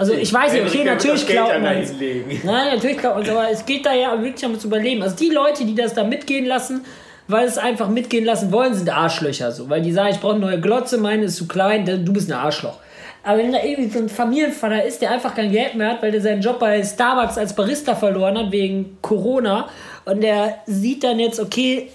Also 0.00 0.14
ich 0.14 0.32
weiß 0.32 0.54
ja, 0.54 0.64
okay, 0.64 0.82
natürlich 0.82 1.26
das 1.26 1.34
ja 1.34 1.58
man 1.58 1.98
legen. 1.98 2.40
Nein, 2.42 2.74
natürlich 2.74 2.96
klaut 2.96 3.16
man 3.16 3.28
aber 3.28 3.50
es 3.50 3.66
geht 3.66 3.84
da 3.84 3.92
ja 3.92 4.18
wirklich 4.22 4.42
ums 4.44 4.64
Überleben. 4.64 5.02
Also 5.02 5.14
die 5.14 5.28
Leute, 5.28 5.66
die 5.66 5.74
das 5.74 5.92
da 5.92 6.04
mitgehen 6.04 6.46
lassen, 6.46 6.86
weil 7.28 7.46
es 7.46 7.58
einfach 7.58 7.90
mitgehen 7.90 8.24
lassen 8.24 8.50
wollen, 8.50 8.72
sind 8.72 8.88
Arschlöcher 8.88 9.52
so. 9.52 9.68
Weil 9.68 9.82
die 9.82 9.92
sagen, 9.92 10.14
ich 10.14 10.18
brauche 10.18 10.36
eine 10.36 10.40
neue 10.40 10.58
Glotze, 10.58 10.96
meine 10.96 11.26
ist 11.26 11.36
zu 11.36 11.46
klein, 11.46 11.84
du 11.84 12.12
bist 12.14 12.32
ein 12.32 12.38
Arschloch. 12.38 12.78
Aber 13.22 13.36
wenn 13.36 13.52
da 13.52 13.62
irgendwie 13.62 13.90
so 13.90 13.98
ein 13.98 14.08
Familienvater 14.08 14.82
ist, 14.82 15.02
der 15.02 15.10
einfach 15.10 15.34
kein 15.34 15.52
Geld 15.52 15.74
mehr 15.74 15.90
hat, 15.90 16.02
weil 16.02 16.12
der 16.12 16.22
seinen 16.22 16.40
Job 16.40 16.58
bei 16.58 16.82
Starbucks 16.82 17.36
als 17.36 17.54
Barista 17.54 17.94
verloren 17.94 18.38
hat 18.38 18.50
wegen 18.50 18.96
Corona 19.02 19.68
und 20.06 20.22
der 20.22 20.60
sieht 20.64 21.04
dann 21.04 21.20
jetzt, 21.20 21.38
okay, 21.38 21.90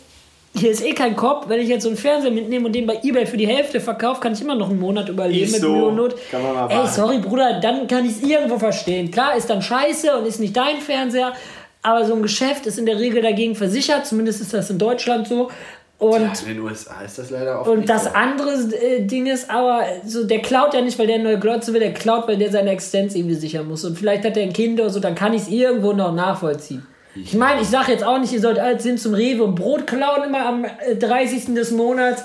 hier 0.57 0.71
ist 0.71 0.83
eh 0.85 0.93
kein 0.93 1.15
Kopf, 1.15 1.47
wenn 1.49 1.59
ich 1.59 1.67
jetzt 1.67 1.83
so 1.83 1.89
einen 1.89 1.97
Fernseher 1.97 2.31
mitnehme 2.31 2.65
und 2.67 2.73
den 2.73 2.85
bei 2.85 2.99
Ebay 3.03 3.25
für 3.25 3.37
die 3.37 3.47
Hälfte 3.47 3.79
verkaufe, 3.79 4.21
kann 4.21 4.33
ich 4.33 4.41
immer 4.41 4.55
noch 4.55 4.69
einen 4.69 4.79
Monat 4.79 5.09
überleben 5.09 5.45
Ist 5.45 5.53
mit 5.53 5.61
so. 5.61 5.71
Mühe 5.71 5.85
und 5.85 5.95
Not. 5.95 6.15
Kann 6.31 6.41
man 6.41 6.53
mal 6.53 6.69
Ey, 6.69 6.87
sorry 6.87 7.19
Bruder, 7.19 7.59
dann 7.59 7.87
kann 7.87 8.05
ich 8.05 8.11
es 8.11 8.21
irgendwo 8.23 8.57
verstehen. 8.57 9.11
Klar, 9.11 9.35
ist 9.35 9.49
dann 9.49 9.61
scheiße 9.61 10.15
und 10.17 10.25
ist 10.25 10.39
nicht 10.39 10.55
dein 10.55 10.77
Fernseher, 10.81 11.33
aber 11.81 12.05
so 12.05 12.15
ein 12.15 12.21
Geschäft 12.21 12.65
ist 12.65 12.79
in 12.79 12.85
der 12.85 12.97
Regel 12.99 13.21
dagegen 13.21 13.55
versichert, 13.55 14.05
zumindest 14.05 14.41
ist 14.41 14.53
das 14.53 14.69
in 14.69 14.77
Deutschland 14.77 15.27
so. 15.27 15.49
Und 15.97 16.41
In 16.41 16.55
den 16.55 16.59
USA 16.59 17.01
ist 17.05 17.17
das 17.19 17.29
leider 17.29 17.61
auch 17.61 17.67
und 17.67 17.87
das 17.87 18.03
so. 18.03 18.09
andere 18.09 18.51
äh, 18.51 19.01
Ding 19.05 19.27
ist 19.27 19.49
aber, 19.49 19.83
so, 20.05 20.25
der 20.25 20.41
klaut 20.41 20.73
ja 20.73 20.81
nicht, 20.81 20.99
weil 20.99 21.07
der 21.07 21.15
eine 21.15 21.23
neue 21.23 21.39
Glotze 21.39 21.71
will, 21.71 21.79
der 21.79 21.93
klaut, 21.93 22.27
weil 22.27 22.35
der 22.37 22.51
seine 22.51 22.71
Existenz 22.71 23.15
irgendwie 23.15 23.35
sichern 23.35 23.67
muss. 23.67 23.85
Und 23.85 23.97
vielleicht 23.97 24.25
hat 24.25 24.35
er 24.35 24.43
ein 24.43 24.51
Kind 24.51 24.77
oder 24.79 24.89
so, 24.89 24.99
dann 24.99 25.15
kann 25.15 25.33
ich 25.33 25.43
es 25.43 25.47
irgendwo 25.47 25.93
noch 25.93 26.13
nachvollziehen. 26.13 26.85
Ich 27.15 27.33
meine, 27.33 27.61
ich 27.61 27.67
sage 27.69 27.91
jetzt 27.93 28.03
auch 28.03 28.19
nicht, 28.19 28.33
ihr 28.33 28.41
sollt 28.41 28.59
alle 28.59 28.77
hin 28.77 28.97
zum 28.97 29.13
Rewe 29.13 29.43
und 29.43 29.55
Brot 29.55 29.87
klauen 29.87 30.23
immer 30.27 30.45
am 30.45 30.65
äh, 30.65 30.95
30. 30.95 31.53
des 31.55 31.71
Monats. 31.71 32.23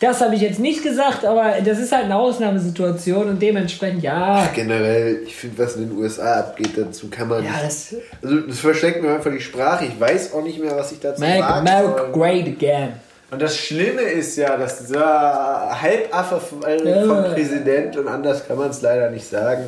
Das 0.00 0.20
habe 0.20 0.36
ich 0.36 0.42
jetzt 0.42 0.60
nicht 0.60 0.84
gesagt, 0.84 1.24
aber 1.24 1.54
das 1.64 1.78
ist 1.80 1.90
halt 1.90 2.04
eine 2.04 2.14
Ausnahmesituation 2.16 3.30
und 3.30 3.42
dementsprechend, 3.42 4.02
ja. 4.04 4.48
Generell, 4.54 5.22
ich 5.26 5.34
finde, 5.34 5.58
was 5.64 5.74
in 5.74 5.88
den 5.88 5.98
USA 5.98 6.38
abgeht, 6.40 6.70
dazu 6.76 7.08
kann 7.10 7.26
man 7.26 7.42
Ja, 7.44 7.50
nicht. 7.50 7.64
das. 7.64 7.94
Also, 8.22 8.36
das 8.42 8.58
verschlägt 8.60 9.02
mir 9.02 9.10
einfach 9.14 9.32
die 9.32 9.40
Sprache. 9.40 9.86
Ich 9.86 9.98
weiß 10.00 10.34
auch 10.34 10.42
nicht 10.42 10.60
mehr, 10.60 10.76
was 10.76 10.92
ich 10.92 11.00
dazu 11.00 11.20
Make 11.20 11.38
sagen 11.40 11.68
America 11.68 11.98
soll. 12.04 12.12
great 12.12 12.46
again. 12.46 12.92
Und 13.32 13.42
das 13.42 13.56
Schlimme 13.56 14.02
ist 14.02 14.36
ja, 14.36 14.56
dass 14.56 14.78
dieser 14.86 15.80
Halbaffe 15.82 16.38
von 16.40 16.62
äh, 16.62 17.04
vom 17.04 17.16
Ja. 17.16 17.22
Präsident, 17.32 17.96
und 17.96 18.06
anders 18.06 18.46
kann 18.46 18.56
man 18.56 18.70
es 18.70 18.80
leider 18.82 19.10
nicht 19.10 19.28
sagen, 19.28 19.64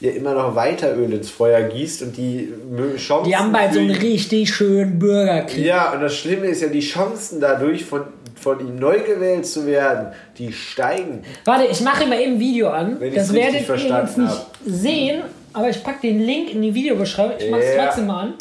ja 0.00 0.10
immer 0.12 0.34
noch 0.34 0.54
weiter 0.56 0.96
Öl 0.96 1.12
ins 1.12 1.30
Feuer 1.30 1.62
gießt 1.62 2.02
und 2.02 2.16
die 2.16 2.52
Chancen. 2.96 3.28
Die 3.28 3.36
haben 3.36 3.52
bald 3.52 3.74
so 3.74 3.80
einen 3.80 3.90
richtig 3.90 4.52
schönen 4.54 4.98
Bürgerkrieg. 4.98 5.64
Ja, 5.64 5.92
und 5.92 6.00
das 6.00 6.16
Schlimme 6.16 6.46
ist 6.46 6.62
ja, 6.62 6.68
die 6.68 6.80
Chancen 6.80 7.40
dadurch 7.40 7.84
von, 7.84 8.02
von 8.40 8.60
ihm 8.60 8.76
neu 8.76 9.00
gewählt 9.00 9.46
zu 9.46 9.66
werden, 9.66 10.08
die 10.38 10.52
steigen. 10.52 11.22
Warte, 11.44 11.66
ich 11.70 11.80
mache 11.82 12.06
mal 12.06 12.18
eben 12.20 12.34
ein 12.34 12.40
Video 12.40 12.70
an. 12.70 12.96
Wenn 12.98 13.14
das 13.14 13.32
richtig 13.32 13.68
werdet 13.68 13.84
ihr 13.84 13.96
jetzt 13.98 14.18
nicht 14.18 14.30
hab. 14.30 14.56
sehen, 14.64 15.22
aber 15.52 15.68
ich 15.68 15.82
packe 15.84 16.00
den 16.08 16.20
Link 16.20 16.52
in 16.54 16.62
die 16.62 16.74
Videobeschreibung. 16.74 17.34
Ich 17.38 17.50
mache 17.50 17.60
es 17.62 17.76
Ja. 17.76 17.84
trotzdem 17.86 18.06
mal 18.06 18.20
an. 18.22 18.34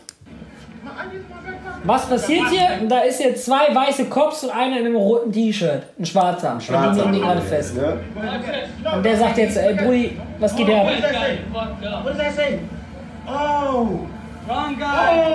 Was 1.83 2.05
passiert 2.07 2.49
hier? 2.49 2.87
Da 2.87 2.99
ist 2.99 3.19
jetzt 3.19 3.45
zwei 3.45 3.73
weiße 3.73 4.05
Cops 4.05 4.43
und 4.43 4.51
einer 4.51 4.79
in 4.79 4.85
einem 4.85 4.95
roten 4.95 5.31
T-Shirt. 5.31 5.83
Ein 5.97 6.05
schwarzer. 6.05 6.53
Und 6.53 6.95
die 6.95 6.99
nehmen 6.99 7.13
den 7.13 7.21
gerade 7.21 7.41
fest. 7.41 7.75
Ne? 7.75 7.99
Und 8.93 9.05
der 9.05 9.17
sagt 9.17 9.37
jetzt, 9.37 9.57
ey 9.57 9.73
Brudi, 9.75 10.17
was 10.39 10.55
geht 10.55 10.67
hier 10.67 10.81
ab? 10.81 10.87
What 11.53 12.05
does 12.05 12.17
that 12.17 12.35
say? 12.35 12.59
Oh! 13.27 13.99
Wrong 14.47 14.75
guy. 14.79 14.85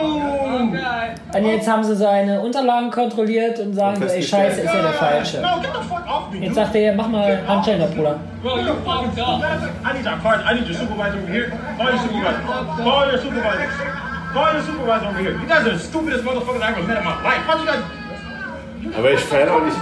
Wrong 0.02 0.72
guy. 0.72 1.38
Und 1.38 1.46
jetzt 1.46 1.68
haben 1.68 1.84
sie 1.84 1.94
seine 1.94 2.40
Unterlagen 2.40 2.90
kontrolliert 2.90 3.60
und 3.60 3.74
sagen 3.74 3.96
so, 3.96 4.06
ey 4.06 4.22
Scheiße, 4.22 4.62
ist 4.62 4.74
ja 4.74 4.82
der 4.82 4.92
Falsche. 4.92 5.40
No, 5.40 5.60
get 5.60 5.70
the 5.72 5.88
fuck 5.88 6.04
off 6.08 6.32
me! 6.32 6.40
Jetzt 6.44 6.56
sagt 6.56 6.74
er, 6.74 6.94
mach 6.94 7.06
mal 7.08 7.38
Handschellen 7.46 7.80
da, 7.82 7.86
Bruder. 7.86 8.18
Bro, 8.42 8.58
you 8.58 8.74
fucked 8.84 9.20
up. 9.20 9.40
I 9.84 9.96
need 9.96 10.04
your 10.04 10.18
card. 10.20 10.40
I 10.44 10.54
need 10.54 10.66
your 10.66 10.74
supervisor 10.76 11.18
over 11.18 11.32
here. 11.32 11.52
Call 11.78 11.90
your 11.90 11.98
supervisor. 12.00 12.42
Call 12.82 13.06
your 13.06 13.18
supervisor. 13.18 13.68
Call 14.34 14.52
your 14.54 14.62
supervisor 14.62 15.06
over 15.06 15.18
here. 15.20 15.32
You 15.40 15.46
guys 15.46 15.64
are 15.66 15.76
the 15.76 15.78
stupidest 15.78 16.24
motherfuckers 16.24 16.60
I 16.60 16.72
ever 16.72 16.82
met 16.82 16.98
in 16.98 17.04
my 17.04 17.22
life. 17.22 17.42
How 17.46 17.58
you 17.60 17.66
guys? 17.66 17.84
Aber 18.98 19.10
ich 19.12 19.30
kann 19.30 19.48
auch 19.48 19.64
nicht, 19.64 19.76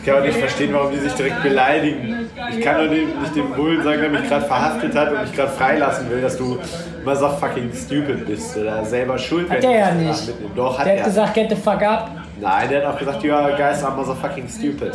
ich 0.00 0.06
kann 0.06 0.18
auch 0.18 0.22
nicht 0.24 0.38
verstehen, 0.38 0.72
warum 0.72 0.90
die 0.92 0.98
sich 0.98 1.12
direkt 1.12 1.42
beleidigen. 1.42 2.30
Ich 2.50 2.60
kann 2.64 2.76
doch 2.78 2.90
nicht, 2.90 3.20
nicht 3.20 3.36
dem 3.36 3.52
Bullen 3.52 3.82
sagen, 3.82 4.00
der 4.00 4.10
mich 4.10 4.26
gerade 4.28 4.46
verhaftet 4.46 4.94
hat 4.94 5.12
und 5.12 5.20
mich 5.22 5.32
gerade 5.34 5.50
freilassen 5.52 6.08
will, 6.08 6.22
dass 6.22 6.38
du 6.38 6.58
immer 7.02 7.14
so 7.16 7.28
fucking 7.28 7.70
stupid 7.74 8.26
bist 8.26 8.56
oder 8.56 8.84
selber 8.84 9.18
schuld 9.18 9.50
Hat 9.50 9.62
wenn 9.62 9.70
der 9.70 9.78
ja 9.78 9.88
ich 9.90 10.06
nicht. 10.06 10.32
Doch, 10.54 10.78
hat 10.78 10.86
Der 10.86 10.94
er. 10.94 10.98
hat 11.00 11.06
gesagt, 11.06 11.34
get 11.34 11.50
the 11.50 11.56
fuck 11.56 11.82
up. 11.82 12.10
Nein, 12.40 12.68
der 12.70 12.86
hat 12.86 12.94
auch 12.94 12.98
gesagt, 12.98 13.22
ja, 13.22 13.50
guys 13.50 13.84
are 13.84 13.94
motherfucking 13.94 14.48
stupid. 14.48 14.92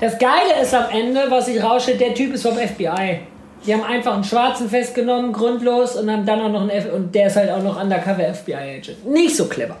Das 0.00 0.18
Geile 0.18 0.62
ist 0.62 0.74
am 0.74 0.84
Ende, 0.92 1.24
was 1.28 1.46
sich 1.46 1.62
rausstellt, 1.62 2.00
der 2.00 2.14
Typ 2.14 2.34
ist 2.34 2.42
vom 2.42 2.56
FBI. 2.56 3.20
Die 3.64 3.72
haben 3.74 3.82
einfach 3.82 4.14
einen 4.14 4.24
Schwarzen 4.24 4.68
festgenommen, 4.68 5.32
grundlos, 5.32 5.96
und 5.96 6.10
haben 6.10 6.24
dann 6.26 6.40
auch 6.40 6.50
noch 6.50 6.60
einen 6.60 6.70
F 6.70 6.92
und 6.92 7.14
der 7.14 7.28
ist 7.28 7.36
halt 7.36 7.50
auch 7.50 7.62
noch 7.62 7.80
undercover 7.80 8.32
FBI-Agent. 8.34 9.06
Nicht 9.06 9.36
so 9.36 9.46
clever. 9.46 9.76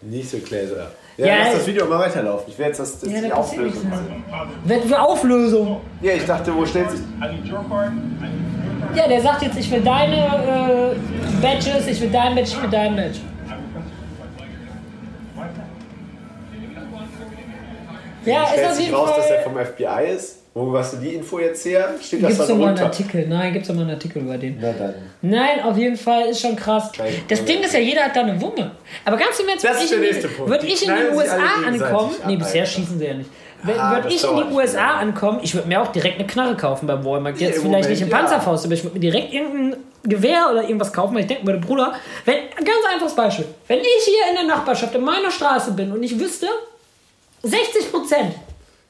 Nicht 0.00 0.30
so 0.30 0.38
clever. 0.38 0.90
Ja, 1.16 1.26
Ja, 1.26 1.36
lass 1.44 1.54
das 1.58 1.66
Video 1.66 1.86
mal 1.86 1.98
weiterlaufen. 2.00 2.46
Ich 2.48 2.58
werde 2.58 2.70
jetzt 2.70 2.80
das, 2.80 2.98
das 3.00 3.12
Ja, 3.12 3.20
die 3.20 3.32
Auflösung 3.32 3.88
machen. 3.90 4.24
Wenn 4.64 4.82
für 4.82 5.00
Auflösung. 5.00 5.80
Ja, 6.00 6.14
ich 6.14 6.24
dachte, 6.24 6.54
wo 6.54 6.64
stellt 6.64 6.90
sich. 6.90 7.00
Ja, 8.94 9.06
der 9.08 9.20
sagt 9.20 9.42
jetzt, 9.42 9.58
ich 9.58 9.70
will 9.70 9.82
deine 9.82 10.16
äh, 10.16 10.96
Badges, 11.40 11.86
ich 11.86 12.00
will 12.00 12.10
dein 12.10 12.34
Badge, 12.34 12.48
ich 12.48 12.62
will 12.62 12.70
dein 12.70 12.96
Badge. 12.96 13.20
Ja, 18.24 18.44
ist 18.44 18.64
auf 18.64 18.80
jeden 18.80 18.94
raus, 18.94 19.10
dass 19.16 19.30
er 19.30 19.42
Fall. 19.42 19.52
vom 19.52 19.64
FBI 19.64 20.14
ist. 20.14 20.41
Wo 20.54 20.76
hast 20.76 20.92
du 20.92 20.96
die 20.98 21.14
Info 21.14 21.38
jetzt 21.38 21.64
her? 21.64 21.94
Steht 22.00 22.22
das 22.22 22.32
Gibt's 22.32 22.46
da 22.46 22.52
doch 22.52 22.60
mal 22.60 22.68
einen? 22.68 22.78
Artikel? 22.78 23.26
Nein, 23.26 23.54
gibt's 23.54 23.68
doch 23.68 23.74
mal 23.74 23.82
einen 23.82 23.92
Artikel 23.92 24.20
über 24.22 24.36
den. 24.36 24.58
Na 24.60 24.72
dann. 24.72 24.94
Nein, 25.22 25.62
auf 25.62 25.78
jeden 25.78 25.96
Fall 25.96 26.26
ist 26.26 26.42
schon 26.42 26.56
krass. 26.56 26.90
Scheiße. 26.94 27.16
Das 27.26 27.44
Ding 27.46 27.62
ist 27.62 27.72
ja, 27.72 27.80
jeder 27.80 28.02
hat 28.02 28.14
da 28.14 28.20
eine 28.20 28.38
Wumme. 28.38 28.72
Aber 29.04 29.16
ganz 29.16 29.38
im 29.40 29.48
Ernst, 29.48 29.64
Das 29.64 29.90
würde 29.90 30.06
ich, 30.06 30.22
in 30.22 30.46
würd 30.46 30.64
ich 30.64 30.86
in 30.86 30.94
die 30.94 31.16
USA 31.16 31.38
ankommen. 31.66 32.14
Nee, 32.26 32.36
bisher 32.36 32.66
schießen 32.66 32.98
sie 32.98 33.04
ja 33.06 33.14
nicht. 33.14 33.30
Ah, 33.64 33.92
würde 33.92 34.02
das 34.04 34.14
ich 34.14 34.24
in 34.24 34.36
die 34.36 34.54
USA 34.54 34.98
ankommen, 34.98 35.40
ich 35.42 35.54
würde 35.54 35.68
mir 35.68 35.80
auch 35.80 35.92
direkt 35.92 36.18
eine 36.18 36.26
Knarre 36.26 36.56
kaufen 36.56 36.86
beim 36.86 37.04
Walmart. 37.04 37.38
Jetzt 37.38 37.56
im 37.56 37.62
vielleicht 37.62 37.64
Moment, 37.64 37.90
nicht 37.90 38.02
im 38.02 38.08
ja. 38.08 38.16
Panzerfaust, 38.18 38.64
aber 38.64 38.74
ich 38.74 38.82
würde 38.82 38.94
mir 38.94 39.00
direkt 39.00 39.32
irgendein 39.32 39.80
Gewehr 40.02 40.48
oder 40.50 40.62
irgendwas 40.62 40.92
kaufen, 40.92 41.14
weil 41.14 41.22
ich 41.22 41.28
denke 41.28 41.46
würde, 41.46 41.60
Bruder, 41.60 41.94
wenn, 42.24 42.36
ganz 42.56 42.84
einfaches 42.92 43.14
Beispiel, 43.14 43.44
wenn 43.68 43.78
ich 43.78 44.04
hier 44.04 44.30
in 44.30 44.34
der 44.34 44.56
Nachbarschaft 44.56 44.94
in 44.96 45.04
meiner 45.04 45.30
Straße 45.30 45.72
bin 45.72 45.92
und 45.92 46.02
ich 46.02 46.18
wüsste, 46.18 46.48
60 47.44 47.92
Prozent 47.92 48.34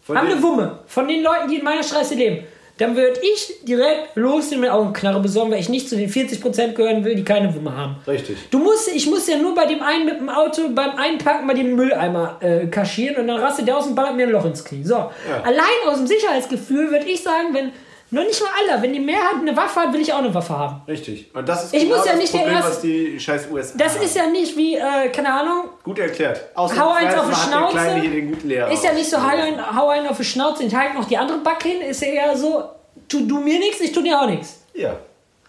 Von 0.02 0.18
haben 0.18 0.28
eine 0.28 0.42
Wumme 0.42 0.80
von 0.86 1.06
den 1.06 1.22
Leuten, 1.22 1.48
die 1.48 1.56
in 1.58 1.64
meiner 1.64 1.82
Straße 1.82 2.14
leben. 2.14 2.44
Dann 2.78 2.96
würde 2.96 3.20
ich 3.22 3.62
direkt 3.62 4.16
losgehen 4.16 4.60
mit 4.60 4.70
Augenknarre 4.70 5.20
besorgen, 5.20 5.52
weil 5.52 5.60
ich 5.60 5.68
nicht 5.68 5.88
zu 5.88 5.96
den 5.96 6.10
40% 6.10 6.72
gehören 6.72 7.04
will, 7.04 7.14
die 7.14 7.22
keine 7.22 7.54
Wumme 7.54 7.76
haben. 7.76 7.96
Richtig. 8.08 8.36
Du 8.50 8.58
musst, 8.58 8.88
ich 8.88 9.06
muss 9.08 9.28
ja 9.28 9.36
nur 9.36 9.54
bei 9.54 9.66
dem 9.66 9.82
einen 9.82 10.06
mit 10.06 10.18
dem 10.18 10.28
Auto 10.28 10.62
beim 10.74 10.96
Einpacken 10.96 11.46
mal 11.46 11.54
den 11.54 11.76
Mülleimer 11.76 12.38
äh, 12.40 12.66
kaschieren 12.66 13.16
und 13.18 13.28
dann 13.28 13.38
rastet 13.38 13.68
der 13.68 13.76
aus 13.76 13.86
und 13.86 13.94
ballert 13.94 14.16
mir 14.16 14.26
ein 14.26 14.32
Loch 14.32 14.46
ins 14.46 14.64
Knie. 14.64 14.82
So. 14.82 15.10
Allein 15.44 15.64
aus 15.86 15.98
dem 15.98 16.06
Sicherheitsgefühl 16.06 16.90
würde 16.90 17.06
ich 17.06 17.22
sagen, 17.22 17.48
wenn, 17.52 17.72
noch 18.12 18.22
nicht 18.24 18.40
mal 18.40 18.50
alle, 18.74 18.82
wenn 18.82 18.92
die 18.92 19.00
Mehrheit 19.00 19.36
eine 19.40 19.56
Waffe 19.56 19.80
hat, 19.80 19.92
will 19.92 20.00
ich 20.00 20.12
auch 20.12 20.18
eine 20.18 20.32
Waffe 20.34 20.56
haben. 20.56 20.82
Richtig. 20.86 21.34
Und 21.34 21.48
das 21.48 21.64
ist 21.64 21.74
Ich 21.74 21.82
genau 21.84 21.96
muss 21.96 22.04
ja 22.06 22.12
das 22.12 22.20
nicht 22.20 22.32
der 22.34 22.38
Problem, 22.40 22.56
Erste- 22.56 22.70
was 22.70 22.80
die 22.82 23.18
scheiß 23.20 23.48
USA 23.50 23.78
Das 23.78 23.94
haben. 23.96 24.04
ist 24.04 24.16
ja 24.16 24.26
nicht 24.26 24.56
wie, 24.56 24.76
äh, 24.76 25.08
keine 25.10 25.32
Ahnung, 25.32 25.70
Gut 25.82 25.98
erklärt. 25.98 26.40
hau 26.56 26.66
eins 26.66 26.78
auf 26.78 27.26
die 27.26 27.50
der 27.50 27.68
Kleine 27.68 27.70
hier 27.70 28.02
Schnauze. 28.02 28.08
den 28.10 28.30
guten 28.30 28.48
Lehrer. 28.48 28.70
Ist 28.70 28.84
ja 28.84 28.92
nicht 28.92 29.08
so, 29.10 29.16
hau 29.16 29.28
einen, 29.28 29.76
hau 29.76 29.88
einen 29.88 30.06
auf 30.06 30.16
die 30.18 30.24
Schnauze 30.24 30.62
und 30.62 30.76
halt 30.76 30.94
noch 30.94 31.04
die 31.06 31.16
andere 31.16 31.38
Backe 31.38 31.68
hin. 31.68 31.80
Ist 31.82 32.02
ja 32.02 32.08
eher 32.08 32.36
so, 32.36 32.62
tu 33.08 33.26
du 33.26 33.40
mir 33.40 33.58
nichts, 33.58 33.80
ich 33.80 33.92
tu 33.92 34.02
dir 34.02 34.20
auch 34.20 34.26
nichts. 34.26 34.60
Ja. 34.74 34.96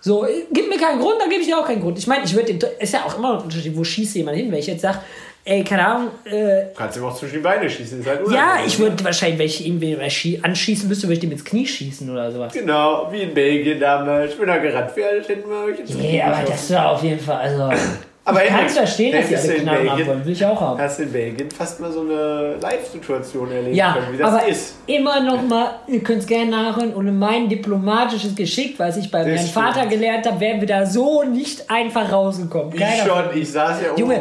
So, 0.02 0.26
äh, 0.26 0.46
gib 0.52 0.68
mir 0.70 0.78
keinen 0.78 1.00
Grund, 1.00 1.16
dann 1.22 1.30
gebe 1.30 1.42
ich 1.42 1.48
dir 1.48 1.58
auch 1.60 1.66
keinen 1.66 1.82
Grund. 1.82 1.98
Ich 1.98 2.08
meine, 2.08 2.26
ich 2.26 2.34
würde 2.34 2.54
den, 2.54 2.70
ist 2.80 2.94
ja 2.94 3.04
auch 3.06 3.18
immer 3.18 3.34
ein 3.38 3.44
Unterschied, 3.44 3.76
wo 3.78 3.84
schießt 3.84 4.16
jemand 4.16 4.38
hin, 4.38 4.52
wenn 4.52 4.60
ich 4.60 4.68
jetzt 4.68 4.82
sage, 4.82 5.00
ey, 5.46 5.64
keine 5.64 5.86
Ahnung, 5.88 6.08
äh, 6.26 6.32
Du 6.32 6.78
kannst 6.78 6.98
ihm 6.98 7.04
auch 7.06 7.16
zwischen 7.16 7.34
die 7.36 7.40
Beine 7.42 7.70
schießen. 7.70 8.00
Ist 8.00 8.08
halt 8.08 8.22
ja, 8.32 8.58
ich 8.66 8.78
würde 8.80 9.04
wahrscheinlich, 9.04 9.40
wenn 9.40 9.46
ich 9.46 9.66
ihn 9.66 9.82
ich 9.82 10.44
anschießen 10.44 10.88
müsste, 10.88 11.04
würde 11.08 11.14
ich 11.16 11.20
dem 11.20 11.32
ins 11.32 11.44
Knie 11.46 11.66
schießen 11.66 12.10
oder 12.10 12.32
sowas. 12.32 12.54
Genau, 12.54 13.08
wie 13.12 13.22
in 13.24 13.34
Belgien 13.34 13.80
damals. 13.80 14.32
Ich 14.32 14.38
bin 14.38 14.48
da 14.48 14.58
gerannt, 14.58 14.92
alt 14.98 15.28
hätten 15.28 15.50
wir 15.50 15.72
euch 15.74 15.80
ins 15.80 15.94
Nee, 15.96 16.22
aber 16.22 16.40
das 16.48 16.72
war 16.74 16.92
auf 16.92 17.04
jeden 17.04 17.20
Fall, 17.20 17.38
also. 17.38 17.70
Aber 18.26 18.42
ich 18.42 18.50
kann 18.52 18.66
es 18.66 18.78
verstehen, 18.78 19.12
dass 19.12 19.30
hättest 19.30 19.50
alle 19.50 19.58
du 19.58 19.64
Knarren 19.64 19.80
haben 19.80 19.98
Belgien- 19.98 20.08
wollen. 20.08 20.26
Will 20.26 20.32
ich 20.32 20.46
auch 20.46 20.62
haben. 20.62 20.80
Hast 20.80 20.98
du 20.98 21.04
in 21.04 21.12
Belgien 21.12 21.52
fast 21.52 21.82
mal 21.82 21.92
so 21.92 22.00
eine 22.00 22.56
Live-Situation 22.62 23.52
erleben 23.52 23.76
Ja, 23.76 23.92
können, 24.00 24.14
wie 24.14 24.18
das 24.18 24.34
aber 24.34 24.48
ist. 24.48 24.76
immer 24.88 25.20
noch 25.20 25.42
mal, 25.46 25.72
ihr 25.90 26.00
könnt 26.02 26.20
es 26.22 26.26
gerne 26.28 26.50
nachhören, 26.50 26.94
und 26.94 27.20
mein 27.20 27.50
diplomatisches 27.50 28.34
Geschick, 28.34 28.80
was 28.80 28.96
ich 28.96 29.12
bei 29.12 29.26
Das 29.30 29.42
meinem. 29.54 29.66
Vater 29.74 29.88
gelernt 29.88 30.26
habe, 30.26 30.40
wären 30.40 30.62
wir 30.62 30.68
da 30.70 30.86
so 30.86 31.24
nicht 31.24 31.70
einfach 31.70 32.10
rausgekommen. 32.14 32.72
Ich 32.74 32.80
Keiner 32.80 33.04
von 33.04 33.24
schon, 33.34 33.42
ich 33.42 33.52
saß 33.52 33.82
ja 33.84 33.92
oben. 33.92 34.00
Junge, 34.00 34.20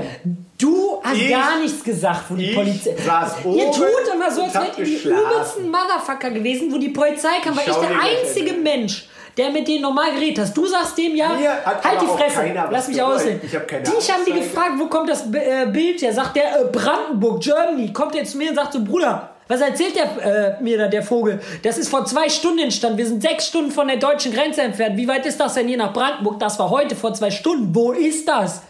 du 0.62 1.00
hast 1.02 1.16
Ich- 1.16 1.28
gar 1.30 1.58
nichts 1.58 1.82
gesagt, 1.82 2.22
wo 2.28 2.34
die 2.34 2.50
ich 2.50 2.54
Polizei. 2.54 2.90
Ihr 2.90 3.70
tut 3.70 4.14
immer 4.14 4.30
so, 4.30 4.42
als 4.42 4.54
wärt 4.54 4.78
ihr 4.78 4.84
die 4.84 4.94
übelsten 4.96 5.70
Motherfucker 5.70 6.30
gewesen, 6.30 6.72
wo 6.72 6.78
die 6.78 6.90
Polizei 6.90 7.40
kam, 7.42 7.56
weil 7.56 7.64
Schau 7.66 7.80
ich 7.82 7.88
der 7.88 7.96
einzige. 8.00 8.52
Mensch, 8.54 9.08
der 9.36 9.50
mit 9.50 9.66
denen 9.66 9.82
normal 9.82 10.12
geredet 10.12 10.40
hast. 10.40 10.56
Du 10.56 10.66
sagst 10.66 10.96
dem 10.98 11.16
ja, 11.16 11.30
hat 11.64 11.82
halt 11.84 12.02
die 12.02 12.06
Fresse, 12.06 12.54
lass 12.70 12.88
mich 12.88 13.02
aussehen. 13.02 13.40
Ich 13.42 13.54
hab 13.54 13.66
keine 13.66 13.82
die 13.82 13.90
haben 13.90 14.24
die 14.26 14.32
gefragt, 14.32 14.72
wo 14.78 14.86
kommt 14.86 15.08
das 15.08 15.22
äh, 15.32 15.66
Bild 15.72 16.00
her? 16.02 16.12
Sagt 16.12 16.36
der 16.36 16.60
äh, 16.60 16.64
Brandenburg, 16.70 17.40
Germany. 17.42 17.92
Kommt 17.92 18.14
der 18.14 18.24
zu 18.24 18.36
mir 18.36 18.50
und 18.50 18.56
sagt 18.56 18.74
so, 18.74 18.84
Bruder, 18.84 19.30
was 19.48 19.60
erzählt 19.60 19.96
der 19.96 20.58
äh, 20.58 20.62
mir 20.62 20.78
da, 20.78 20.88
der 20.88 21.02
Vogel? 21.02 21.40
Das 21.62 21.78
ist 21.78 21.88
vor 21.88 22.04
zwei 22.04 22.28
Stunden 22.28 22.60
entstanden. 22.60 22.98
Wir 22.98 23.06
sind 23.06 23.22
sechs 23.22 23.46
Stunden 23.48 23.70
von 23.70 23.88
der 23.88 23.96
deutschen 23.96 24.32
Grenze 24.32 24.62
entfernt. 24.62 24.96
Wie 24.96 25.08
weit 25.08 25.24
ist 25.26 25.40
das 25.40 25.54
denn 25.54 25.66
hier 25.66 25.78
nach 25.78 25.92
Brandenburg? 25.92 26.38
Das 26.38 26.58
war 26.58 26.68
heute 26.70 26.94
vor 26.94 27.12
zwei 27.14 27.30
Stunden. 27.30 27.74
Wo 27.74 27.92
ist 27.92 28.28
das? 28.28 28.62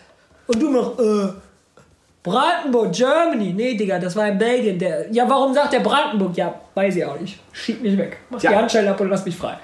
Und 0.47 0.61
du 0.63 0.71
noch, 0.71 0.99
äh, 0.99 1.29
Brandenburg, 2.23 2.93
Germany. 2.93 3.53
Nee, 3.53 3.75
Digga, 3.75 3.99
das 3.99 4.15
war 4.15 4.29
in 4.29 4.39
Belgien. 4.39 4.79
Der, 4.79 5.11
ja, 5.11 5.29
warum 5.29 5.53
sagt 5.53 5.73
der 5.73 5.81
Brandenburg? 5.81 6.37
Ja, 6.37 6.55
weiß 6.75 6.97
ich 6.97 7.05
auch 7.05 7.19
nicht. 7.19 7.41
Schieb 7.53 7.83
mich 7.83 7.99
weg. 7.99 8.19
Mach 8.31 8.39
Tja. 8.39 8.51
die 8.51 8.57
Handschellen 8.57 8.89
ab 8.89 9.01
und 9.01 9.09
lass 9.11 9.25
mich 9.25 9.37
frei. 9.37 9.57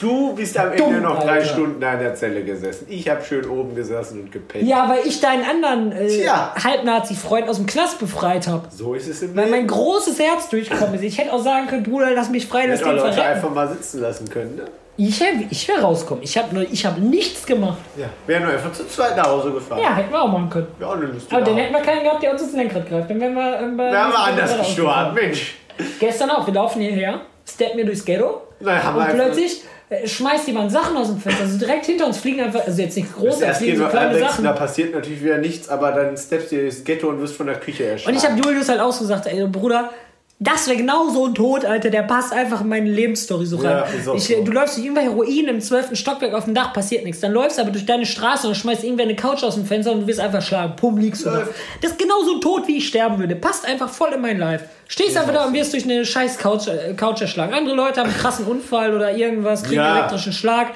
Du 0.00 0.34
bist 0.34 0.58
am 0.58 0.72
Ende 0.72 0.82
Dumm, 0.82 1.02
noch 1.02 1.22
drei 1.22 1.34
Alter. 1.34 1.44
Stunden 1.44 1.80
da 1.80 1.92
in 1.92 2.00
der 2.00 2.14
Zelle 2.16 2.42
gesessen. 2.42 2.86
Ich 2.88 3.08
habe 3.08 3.22
schön 3.22 3.48
oben 3.48 3.76
gesessen 3.76 4.22
und 4.22 4.32
gepennt. 4.32 4.66
Ja, 4.66 4.88
weil 4.88 5.06
ich 5.06 5.20
deinen 5.20 5.44
anderen 5.44 5.92
äh. 5.92 6.26
Halbnazi-Freund 6.26 7.48
aus 7.48 7.58
dem 7.58 7.66
Knast 7.66 8.00
befreit 8.00 8.48
habe. 8.48 8.66
So 8.70 8.94
ist 8.94 9.06
es 9.06 9.22
im 9.22 9.36
Weil 9.36 9.48
mein 9.48 9.68
großes 9.68 10.18
Herz 10.18 10.48
durchgekommen 10.48 10.94
ist. 10.94 11.02
Ich 11.02 11.18
hätte 11.18 11.32
auch 11.32 11.42
sagen 11.44 11.68
können, 11.68 11.84
Bruder, 11.84 12.10
lass 12.12 12.30
mich 12.30 12.48
frei, 12.48 12.66
lass 12.66 12.80
den 12.80 12.88
Leute 12.88 13.12
verrecken. 13.12 13.36
einfach 13.36 13.50
mal 13.50 13.68
sitzen 13.68 14.00
lassen 14.00 14.28
können. 14.28 14.56
Ne? 14.56 14.64
Ich 14.96 15.18
wäre 15.20 15.32
ich 15.50 15.66
wär 15.68 15.80
rausgekommen. 15.80 16.22
Ich 16.22 16.36
habe 16.36 16.64
ich 16.70 16.84
hab 16.84 16.98
nichts 16.98 17.46
gemacht. 17.46 17.78
Ja. 17.96 18.06
Wären 18.26 18.46
wir 18.46 18.52
einfach 18.52 18.72
zu 18.72 18.86
zweit 18.86 19.16
nach 19.16 19.26
Hause 19.26 19.50
gefahren. 19.52 19.80
Ja, 19.82 19.94
hätten 19.96 20.12
wir 20.12 20.20
auch 20.22 20.28
machen 20.28 20.50
können. 20.50 20.66
Wäre 20.78 20.90
auch 20.90 20.96
eine 20.96 21.06
lustige 21.06 21.34
Aber 21.36 21.44
dann 21.44 21.56
hätten 21.56 21.72
wir 21.72 21.80
keinen 21.80 22.02
gehabt, 22.04 22.22
der 22.22 22.32
uns 22.32 22.42
ins 22.42 22.52
Lenkrad 22.52 22.88
greift. 22.88 23.08
Dann 23.10 23.20
wären 23.20 23.34
wir, 23.34 23.58
ähm, 23.60 23.76
bei- 23.76 23.90
Wir 23.90 24.18
anders 24.18 24.58
gestorben, 24.58 25.14
Mensch. 25.14 25.54
Gestern 25.98 26.30
auch. 26.30 26.46
Wir 26.46 26.54
laufen 26.54 26.82
hierher, 26.82 27.20
steppen 27.48 27.76
mir 27.76 27.86
durchs 27.86 28.04
Ghetto. 28.04 28.42
Nein, 28.60 28.82
haben 28.82 28.94
wir 28.96 29.00
und 29.02 29.08
einfach- 29.08 29.24
plötzlich 29.24 29.62
äh, 29.88 30.06
schmeißt 30.06 30.46
jemand 30.46 30.70
Sachen 30.70 30.96
aus 30.96 31.08
dem 31.08 31.18
Fenster. 31.18 31.42
Also 31.44 31.58
direkt 31.58 31.86
hinter 31.86 32.06
uns 32.06 32.18
fliegen 32.18 32.40
einfach, 32.42 32.66
also 32.66 32.80
jetzt 32.80 32.96
nichts 32.96 33.12
Großes, 33.14 33.40
Erst 33.40 33.60
fliegen 33.60 33.76
so 33.78 33.82
wir 33.84 33.88
kleine 33.90 34.06
anwechseln, 34.08 34.28
Sachen. 34.30 34.44
da 34.44 34.52
passiert 34.52 34.94
natürlich 34.94 35.22
wieder 35.24 35.38
nichts, 35.38 35.68
aber 35.68 35.92
dann 35.92 36.16
steppst 36.16 36.52
du 36.52 36.60
ins 36.60 36.84
Ghetto 36.84 37.08
und 37.08 37.20
wirst 37.20 37.36
von 37.36 37.46
der 37.46 37.56
Küche 37.56 37.84
erschlagen. 37.86 38.16
Und 38.16 38.22
ich 38.22 38.28
habe 38.30 38.40
Julius 38.40 38.68
halt 38.68 38.80
auch 38.80 38.92
so 38.92 39.00
gesagt, 39.00 39.26
ey 39.26 39.46
Bruder, 39.48 39.90
das 40.38 40.66
wäre 40.66 40.76
genau 40.76 41.08
so 41.08 41.26
ein 41.26 41.34
Tod, 41.34 41.64
Alter, 41.64 41.88
der 41.90 42.02
passt 42.02 42.32
einfach 42.32 42.62
in 42.62 42.68
meine 42.68 42.90
Lebensstory 42.90 43.46
so 43.46 43.62
Ja, 43.62 43.82
rein. 43.82 43.94
ist 43.96 44.08
auch 44.08 44.16
ich, 44.16 44.24
so. 44.26 44.42
Du 44.42 44.50
läufst 44.50 44.76
durch 44.76 44.84
irgendwelche 44.86 45.10
Ruinen 45.10 45.48
im 45.48 45.60
12. 45.60 45.96
Stockwerk 45.96 46.34
auf 46.34 46.46
dem 46.46 46.54
Dach, 46.54 46.72
passiert 46.72 47.04
nichts. 47.04 47.20
Dann 47.20 47.30
läufst 47.32 47.58
du 47.58 47.62
aber 47.62 47.70
durch 47.70 47.86
deine 47.86 48.04
Straße 48.04 48.48
und 48.48 48.56
schmeißt 48.56 48.82
irgendwer 48.82 49.04
eine 49.04 49.14
Couch 49.14 49.44
aus 49.44 49.54
dem 49.54 49.64
Fenster 49.66 49.92
und 49.92 50.00
du 50.00 50.06
wirst 50.08 50.18
einfach 50.18 50.42
schlagen. 50.42 50.74
Pum, 50.74 50.98
liegst 50.98 51.24
du 51.24 51.30
da. 51.30 51.46
Das 51.80 51.92
ist 51.92 51.98
genau 51.98 52.22
so 52.24 52.34
ein 52.34 52.40
Tod, 52.40 52.66
wie 52.66 52.78
ich 52.78 52.88
sterben 52.88 53.18
würde. 53.20 53.36
Passt 53.36 53.64
einfach 53.64 53.88
voll 53.88 54.12
in 54.14 54.20
mein 54.20 54.38
Life. 54.38 54.64
Stehst 54.88 55.16
einfach 55.16 55.32
da 55.32 55.44
und 55.46 55.54
wirst 55.54 55.72
durch 55.74 55.84
eine 55.84 56.04
scheiß 56.04 56.38
Couch, 56.38 56.66
äh, 56.66 56.94
Couch 56.94 57.20
erschlagen. 57.20 57.54
Andere 57.54 57.76
Leute 57.76 58.00
haben 58.00 58.10
einen 58.10 58.18
krassen 58.18 58.44
Unfall 58.46 58.94
oder 58.96 59.16
irgendwas, 59.16 59.62
kriegen 59.62 59.76
Ja. 59.76 59.86
einen 59.90 59.96
elektrischen 59.98 60.32
Schlag. 60.32 60.68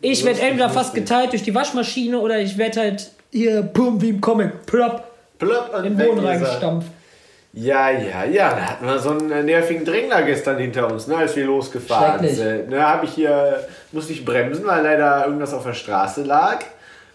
Ich 0.00 0.24
werde 0.24 0.40
entweder 0.40 0.70
fast 0.70 0.94
geteilt 0.94 1.32
durch 1.32 1.42
die 1.42 1.54
Waschmaschine 1.54 2.18
oder 2.18 2.40
ich 2.40 2.56
werde 2.56 2.80
halt 2.80 3.10
hier, 3.30 3.60
pum, 3.62 4.00
wie 4.00 4.08
im 4.08 4.20
Comic, 4.22 4.64
plopp, 4.66 5.04
Plöpp 5.38 5.70
und 5.76 5.84
in 5.84 5.96
den 5.98 6.06
Boden 6.08 6.24
reingestampft. 6.24 6.88
Ja, 7.54 7.90
ja, 7.90 8.24
ja, 8.24 8.50
da 8.54 8.60
hatten 8.62 8.86
wir 8.86 8.98
so 8.98 9.10
einen 9.10 9.30
äh, 9.30 9.42
nervigen 9.42 9.84
Drängler 9.84 10.22
gestern 10.22 10.56
hinter 10.58 10.90
uns, 10.90 11.06
ne, 11.06 11.16
als 11.16 11.36
wir 11.36 11.44
losgefahren 11.44 12.26
sind. 12.26 12.70
Ne, 12.70 12.80
habe 12.80 13.04
ich 13.04 13.12
hier, 13.12 13.66
musste 13.92 14.14
ich 14.14 14.24
bremsen, 14.24 14.66
weil 14.66 14.82
leider 14.82 15.26
irgendwas 15.26 15.52
auf 15.52 15.64
der 15.64 15.74
Straße 15.74 16.22
lag. 16.22 16.60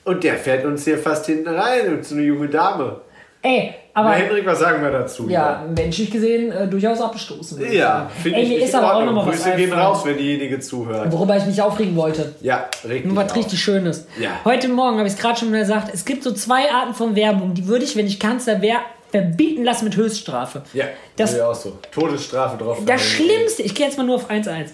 Und 0.04 0.24
der 0.24 0.36
fährt 0.36 0.64
uns 0.64 0.84
hier 0.86 1.00
fast 1.00 1.26
hinten 1.26 1.50
rein, 1.50 1.92
und 1.92 2.06
so 2.06 2.14
eine 2.16 2.24
junge 2.24 2.48
Dame. 2.50 3.02
Ey, 3.42 3.74
Na, 3.96 4.02
aber 4.02 4.12
Hendrik, 4.12 4.46
was 4.46 4.60
sagen 4.60 4.82
wir 4.84 4.92
dazu? 4.92 5.28
ja, 5.28 5.66
menschlich 5.76 6.12
gesehen 6.12 6.52
äh, 6.52 6.68
durchaus 6.68 7.02
abgestoßen. 7.02 7.72
Ja, 7.72 8.10
finde 8.22 8.40
ich 8.40 8.50
mir 8.50 8.60
ist 8.60 8.76
aber 8.76 8.94
auch 8.94 8.96
Ordnung. 8.98 9.16
noch 9.16 9.26
mal 9.26 9.32
was 9.32 9.44
Grüße 9.44 9.56
gehen 9.58 9.74
raus, 9.74 10.06
wenn 10.06 10.18
diejenige 10.18 10.60
zuhört. 10.60 11.12
Worüber 11.12 11.38
ich 11.38 11.46
mich 11.46 11.62
aufregen 11.62 11.96
wollte. 11.96 12.36
Ja, 12.42 12.70
richtig. 12.84 13.06
Nur 13.06 13.16
was 13.16 13.36
richtig 13.36 13.60
Schönes. 13.60 14.08
Ja. 14.20 14.30
Heute 14.46 14.68
Morgen 14.70 14.98
habe 14.98 15.08
ich 15.08 15.14
es 15.14 15.20
gerade 15.20 15.40
schon 15.40 15.50
mal 15.52 15.60
gesagt, 15.62 15.92
es 15.94 16.06
gibt 16.06 16.24
so 16.24 16.32
zwei 16.34 16.72
Arten 16.72 16.94
von 16.94 17.16
Werbung, 17.16 17.54
die 17.54 17.68
würde 17.68 17.86
ich, 17.86 17.96
wenn 17.96 18.06
ich 18.08 18.20
Kanzler 18.20 18.62
wäre, 18.62 18.80
verbieten 19.12 19.64
lassen 19.64 19.86
mit 19.86 19.96
Höchststrafe. 19.96 20.64
Ja, 20.74 20.86
Das- 21.16 21.32
das 21.32 21.40
ja 21.40 21.50
auch 21.50 21.56
so. 21.56 21.78
Todesstrafe 21.92 22.58
drauf. 22.64 22.80
Das 22.86 23.02
Schlimmste, 23.02 23.64
ich 23.64 23.74
gehe 23.76 23.86
jetzt 23.86 23.98
mal 23.98 24.04
nur 24.06 24.16
auf 24.16 24.30
1-1. 24.30 24.72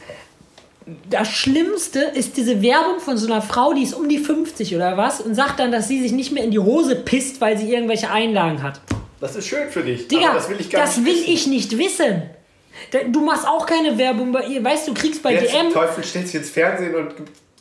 Das 1.09 1.29
Schlimmste 1.29 1.99
ist 2.01 2.35
diese 2.35 2.61
Werbung 2.61 2.99
von 2.99 3.15
so 3.17 3.25
einer 3.31 3.41
Frau, 3.41 3.73
die 3.73 3.83
ist 3.83 3.93
um 3.93 4.09
die 4.09 4.17
50 4.17 4.75
oder 4.75 4.97
was 4.97 5.21
und 5.21 5.33
sagt 5.33 5.59
dann, 5.59 5.71
dass 5.71 5.87
sie 5.87 6.01
sich 6.01 6.11
nicht 6.11 6.33
mehr 6.33 6.43
in 6.43 6.51
die 6.51 6.59
Hose 6.59 6.95
pisst, 6.97 7.39
weil 7.39 7.57
sie 7.57 7.71
irgendwelche 7.73 8.09
Einlagen 8.11 8.61
hat. 8.61 8.81
Das 9.21 9.35
ist 9.37 9.47
schön 9.47 9.69
für 9.69 9.81
dich. 9.83 10.09
Digga, 10.09 10.25
aber 10.31 10.35
das 10.39 10.49
will 10.49 10.57
ich 10.59 10.69
gar 10.69 10.81
das 10.81 10.97
nicht 10.97 11.05
will 11.07 11.15
wissen. 11.21 11.33
ich 11.33 11.47
nicht 11.47 11.77
wissen. 11.77 12.23
Du 13.13 13.21
machst 13.21 13.47
auch 13.47 13.65
keine 13.65 13.97
Werbung 13.97 14.33
bei 14.33 14.45
ihr. 14.47 14.61
Weißt 14.61 14.87
du, 14.87 14.93
kriegst 14.93 15.23
bei 15.23 15.33
Der 15.35 15.43
DM. 15.43 15.71
Teufel 15.71 16.03
stellt 16.03 16.25
sich 16.27 16.35
ins 16.35 16.49
Fernsehen 16.49 16.93
und, 16.95 17.13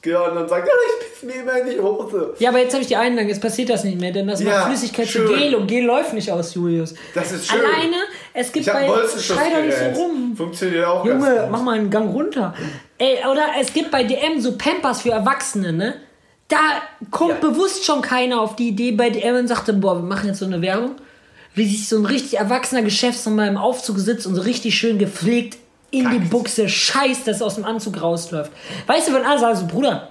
und 0.05 0.35
dann 0.35 0.49
sagt, 0.49 0.67
ja, 0.67 0.73
ich 0.75 1.09
piss 1.21 1.23
mir 1.23 1.43
immer 1.43 1.61
in 1.61 1.71
die 1.71 1.81
Hose. 1.81 2.35
Ja, 2.41 2.49
aber 2.51 2.59
jetzt 2.59 2.73
habe 2.73 2.83
ich 2.83 2.89
die 2.89 2.97
Einlagen, 2.97 3.29
jetzt 3.29 3.41
passiert 3.41 3.71
das 3.71 3.85
nicht 3.85 4.01
mehr, 4.01 4.11
denn 4.13 4.27
das 4.27 4.43
Ja, 4.43 4.51
macht 4.51 4.67
Flüssigkeit 4.69 5.07
zu 5.07 5.13
schön. 5.13 5.29
Gel 5.39 5.55
und 5.55 5.67
Gel 5.69 5.85
läuft 5.85 6.13
nicht 6.13 6.31
aus, 6.33 6.55
Julius. 6.55 6.95
Das 7.15 7.31
ist 7.31 7.47
schön. 7.47 7.61
Alleine, 7.61 7.97
es 8.35 8.51
gibt 8.53 8.67
Ich 8.67 8.73
bei. 8.73 8.89
Schrei 9.19 9.63
nicht 9.63 9.79
so 9.79 10.01
rum. 10.01 10.35
Funktioniert 10.37 10.85
auch 10.87 11.05
ganz 11.05 11.25
Junge, 11.25 11.41
gut. 11.43 11.51
mach 11.53 11.63
mal 11.63 11.79
einen 11.79 11.91
Gang 11.91 12.13
runter. 12.13 12.53
Ey, 12.99 13.19
oder 13.31 13.47
es 13.61 13.73
gibt 13.73 13.91
bei 13.93 14.03
DM 14.03 14.41
so 14.41 14.57
Pampers 14.59 15.03
für 15.03 15.11
Erwachsene, 15.11 15.73
ne? 15.73 15.95
Da 16.49 16.59
kommt 17.11 17.31
Ja. 17.43 17.49
bewusst 17.49 17.85
schon 17.85 18.03
keiner 18.03 18.41
auf 18.41 18.57
die 18.57 18.69
Idee 18.69 18.91
bei 18.93 19.09
DM 19.11 19.37
und 19.37 19.47
sagt, 19.49 19.71
boah, 19.81 19.95
wir 19.97 20.03
machen 20.03 20.27
jetzt 20.29 20.41
so 20.41 20.45
eine 20.47 20.61
Werbung. 20.61 20.97
Wie 21.55 21.67
sich 21.67 21.89
so 21.89 21.97
ein 21.99 22.07
richtig 22.07 22.39
erwachsener 22.39 22.83
Geschäftsmann 22.83 23.47
im 23.49 23.57
Aufzug 23.57 23.99
sitzt 23.99 24.27
und 24.27 24.35
so 24.35 24.43
richtig 24.43 24.75
schön 24.75 24.99
gepflegt 24.99 25.59
in 25.93 26.11
die. 26.11 26.19
Buchse 26.19 26.69
scheißt, 26.69 27.29
dass 27.29 27.41
er 27.41 27.47
aus 27.47 27.55
dem 27.55 27.65
Anzug 27.65 28.03
rausläuft. 28.03 28.51
Weißt 28.87 29.09
du, 29.09 29.15
wenn 29.15 29.25
alle 29.25 29.39
sagen 29.39 29.57
so, 29.57 29.67
Bruder, 29.67 30.09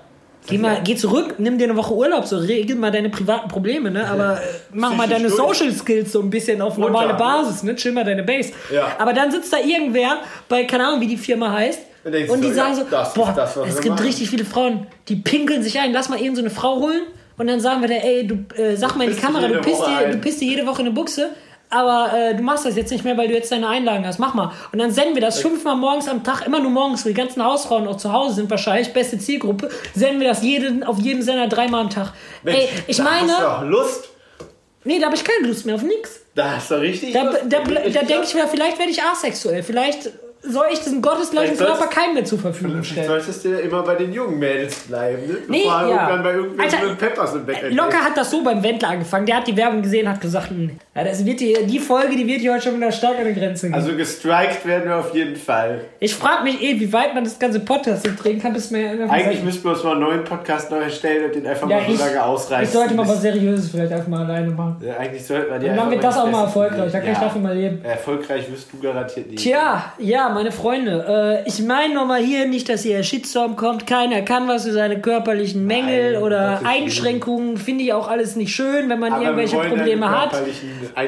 Geh 0.47 0.57
mal, 0.57 0.81
geh 0.83 0.95
zurück, 0.95 1.35
nimm 1.37 1.59
dir 1.59 1.65
eine 1.65 1.77
Woche 1.77 1.93
Urlaub, 1.93 2.25
so 2.25 2.35
regel 2.37 2.75
mal 2.75 2.89
deine 2.91 3.09
privaten 3.09 3.47
Probleme, 3.47 3.91
ne? 3.91 4.09
Aber 4.09 4.37
äh, 4.37 4.45
mach 4.73 4.95
mal 4.95 5.07
deine 5.07 5.27
durch. 5.27 5.35
Social 5.35 5.71
Skills 5.71 6.11
so 6.11 6.19
ein 6.19 6.31
bisschen 6.31 6.61
auf 6.63 6.79
normale 6.79 7.09
Runter. 7.09 7.23
Basis, 7.23 7.61
ne? 7.61 7.75
Chill 7.75 7.91
mal 7.91 8.03
deine 8.03 8.23
Base. 8.23 8.51
Ja. 8.73 8.95
Aber 8.97 9.13
dann 9.13 9.29
sitzt 9.29 9.53
da 9.53 9.57
irgendwer 9.59 10.17
bei, 10.49 10.63
keine 10.63 10.87
Ahnung, 10.87 11.01
wie 11.01 11.05
die 11.07 11.17
Firma 11.17 11.51
heißt. 11.51 11.79
Und 12.03 12.29
Und 12.31 12.41
die 12.41 12.47
so, 12.47 12.53
sagen 12.55 12.75
ja, 12.75 13.05
so, 13.05 13.09
ist 13.09 13.13
boah, 13.13 13.33
das, 13.35 13.55
es 13.55 13.81
gibt 13.81 13.95
machen. 13.95 14.05
richtig 14.07 14.31
viele 14.31 14.43
Frauen, 14.43 14.87
die 15.07 15.17
pinkeln 15.17 15.61
sich 15.61 15.79
ein, 15.79 15.93
lass 15.93 16.09
mal 16.09 16.19
eben 16.19 16.35
so 16.35 16.41
eine 16.41 16.49
Frau 16.49 16.77
holen 16.79 17.03
und 17.37 17.45
dann 17.45 17.59
sagen 17.59 17.81
wir 17.81 17.87
der, 17.87 18.03
ey, 18.03 18.25
du 18.25 18.43
äh, 18.59 18.75
sag 18.75 18.95
mal 18.95 19.03
in 19.07 19.15
die 19.15 19.21
Kamera, 19.21 19.47
du 19.47 19.61
pisst, 19.61 19.83
dir, 19.85 20.09
du 20.09 20.17
pisst 20.17 20.41
dir 20.41 20.47
jede 20.47 20.65
Woche 20.65 20.79
eine 20.79 20.89
Buchse, 20.89 21.29
aber 21.71 22.11
äh, 22.13 22.35
du 22.35 22.43
machst 22.43 22.65
das 22.65 22.75
jetzt 22.75 22.91
nicht 22.91 23.03
mehr, 23.03 23.17
weil 23.17 23.27
du 23.27 23.33
jetzt 23.33 23.51
deine 23.51 23.67
Einlagen 23.67 24.05
hast. 24.05 24.19
Mach 24.19 24.33
mal. 24.33 24.51
Und 24.71 24.79
dann 24.79 24.91
senden 24.91 25.15
wir 25.15 25.21
das 25.21 25.39
fünfmal 25.39 25.75
morgens 25.75 26.07
am 26.07 26.23
Tag, 26.23 26.45
immer 26.45 26.59
nur 26.59 26.69
morgens, 26.71 27.03
die 27.03 27.13
ganzen 27.13 27.43
Hausfrauen 27.43 27.87
auch 27.87 27.97
zu 27.97 28.11
Hause 28.11 28.35
sind 28.35 28.49
wahrscheinlich, 28.49 28.93
beste 28.93 29.17
Zielgruppe, 29.17 29.69
senden 29.95 30.19
wir 30.19 30.27
das 30.27 30.43
jeden, 30.43 30.83
auf 30.83 30.99
jedem 30.99 31.21
Sender 31.21 31.47
dreimal 31.47 31.81
am 31.81 31.89
Tag. 31.89 32.13
ey, 32.45 32.69
ich 32.87 32.97
da 32.97 33.03
meine, 33.03 33.31
Hast 33.31 33.39
du 33.41 33.43
doch 33.45 33.63
Lust. 33.63 34.09
nee, 34.83 34.99
da 34.99 35.05
habe 35.07 35.15
ich 35.15 35.23
keine 35.23 35.47
Lust 35.47 35.65
mehr 35.65 35.75
auf 35.75 35.83
nix. 35.83 36.19
Da 36.35 36.55
hast 36.57 36.71
du 36.71 36.75
richtig 36.75 37.13
Da, 37.13 37.23
Lust. 37.23 37.39
da, 37.49 37.59
da, 37.59 38.03
denke 38.03 38.23
ich 38.25 38.33
mir, 38.33 38.47
vielleicht 38.47 38.77
werde 38.77 38.91
ich 38.91 39.01
asexuell. 39.01 39.63
Vielleicht 39.63 40.09
soll 40.43 40.65
ich 40.71 40.79
diesen 40.79 41.01
gottesgleichen 41.01 41.57
Körper 41.57 41.87
keinem 41.87 42.15
mehr 42.15 42.25
zur 42.25 42.39
Verfügung 42.39 42.83
stellen. 42.83 43.07
Solltest 43.07 43.45
du 43.45 43.49
ja 43.49 43.59
immer 43.59 43.83
bei 43.83 43.95
den 43.95 44.11
jungen 44.11 44.39
Mädels 44.39 44.75
bleiben, 44.79 45.27
ne? 45.27 45.37
Nee, 45.47 45.63
Bevor 45.63 45.81
ja. 45.81 45.87
irgendwann 45.87 46.23
bei 46.23 46.33
irgendwelchen 46.33 46.79
Alter, 46.79 46.95
Peppers 46.95 47.35
im 47.35 47.45
Bett 47.45 47.71
Locker 47.71 47.99
hat 47.99 48.17
das 48.17 48.31
so 48.31 48.43
beim 48.43 48.63
Wendler 48.63 48.89
angefangen. 48.89 49.25
Der 49.25 49.37
hat 49.37 49.47
die 49.47 49.55
Werbung 49.55 49.81
gesehen, 49.81 50.09
hat 50.09 50.19
gesagt, 50.19 50.49
hm, 50.49 50.71
ja, 50.95 51.03
das 51.03 51.23
wird 51.25 51.39
die, 51.39 51.55
die 51.65 51.79
Folge, 51.79 52.15
die 52.15 52.25
wird 52.25 52.41
hier 52.41 52.53
heute 52.53 52.63
schon 52.63 52.77
wieder 52.77 52.91
stark 52.91 53.19
an 53.19 53.25
die 53.25 53.39
Grenze 53.39 53.67
gehen. 53.67 53.75
Also 53.75 53.95
gestrikt 53.95 54.65
werden 54.65 54.89
wir 54.89 54.97
auf 54.97 55.13
jeden 55.13 55.35
Fall. 55.35 55.81
ich 55.99 56.15
frage 56.15 56.43
mich 56.43 56.61
eh, 56.61 56.79
wie 56.79 56.91
weit 56.91 57.13
man 57.13 57.23
das 57.23 57.37
ganze 57.37 57.59
Podcast 57.59 58.07
drehen 58.21 58.41
kann, 58.41 58.53
bis 58.53 58.71
mir 58.71 59.07
Eigentlich 59.09 59.43
müssten 59.43 59.63
wir 59.63 59.71
uns 59.71 59.83
mal 59.83 59.91
einen 59.91 60.01
neuen 60.01 60.23
Podcast 60.23 60.71
neu 60.71 60.79
erstellen 60.79 61.25
und 61.25 61.35
den 61.35 61.45
einfach 61.45 61.69
ja, 61.69 61.77
mal 61.77 61.95
so 61.95 62.03
lange 62.03 62.23
ausreißen. 62.23 62.63
ich 62.63 62.71
sollte 62.71 62.93
mal 62.95 63.07
was 63.07 63.21
Seriöses 63.21 63.69
vielleicht 63.69 63.91
einfach 63.91 64.07
mal 64.07 64.25
alleine 64.25 64.49
machen. 64.49 64.77
ja, 64.83 64.97
eigentlich 64.97 65.25
sollten 65.25 65.51
wir 65.51 65.59
die 65.59 65.69
Und 65.69 65.77
dann 65.77 65.91
wird 65.91 66.03
das 66.03 66.17
auch 66.17 66.29
mal 66.29 66.43
erfolgreich. 66.43 66.91
Da 66.91 66.99
kann 66.99 67.11
ich 67.11 67.17
dafür 67.19 67.41
mal 67.41 67.55
leben. 67.55 67.83
Erfolgreich 67.83 68.51
wirst 68.51 68.67
du 68.73 68.79
garantiert 68.79 69.29
nicht. 69.29 69.43
Tja, 69.43 69.93
ja, 69.99 70.30
meine 70.31 70.51
Freunde, 70.51 71.43
äh, 71.45 71.47
ich 71.47 71.61
meine 71.61 71.93
nochmal 71.93 72.21
hier 72.21 72.45
nicht, 72.47 72.67
dass 72.69 72.83
hier 72.83 73.01
Shitstorm 73.03 73.55
kommt. 73.55 73.87
Keiner 73.87 74.21
kann 74.21 74.47
was 74.47 74.65
für 74.65 74.71
seine 74.71 74.99
körperlichen 75.01 75.65
Mängel 75.65 76.13
Nein, 76.13 76.23
oder. 76.23 76.61
Einschränkungen. 76.63 77.57
Finde 77.57 77.83
ich 77.83 77.93
auch 77.93 78.07
alles 78.07 78.35
nicht 78.35 78.53
schön, 78.55 78.89
wenn 78.89 78.99
man 78.99 79.13
Aber 79.13 79.23
irgendwelche 79.23 79.57
Probleme 79.57 80.09
hat. 80.09 80.31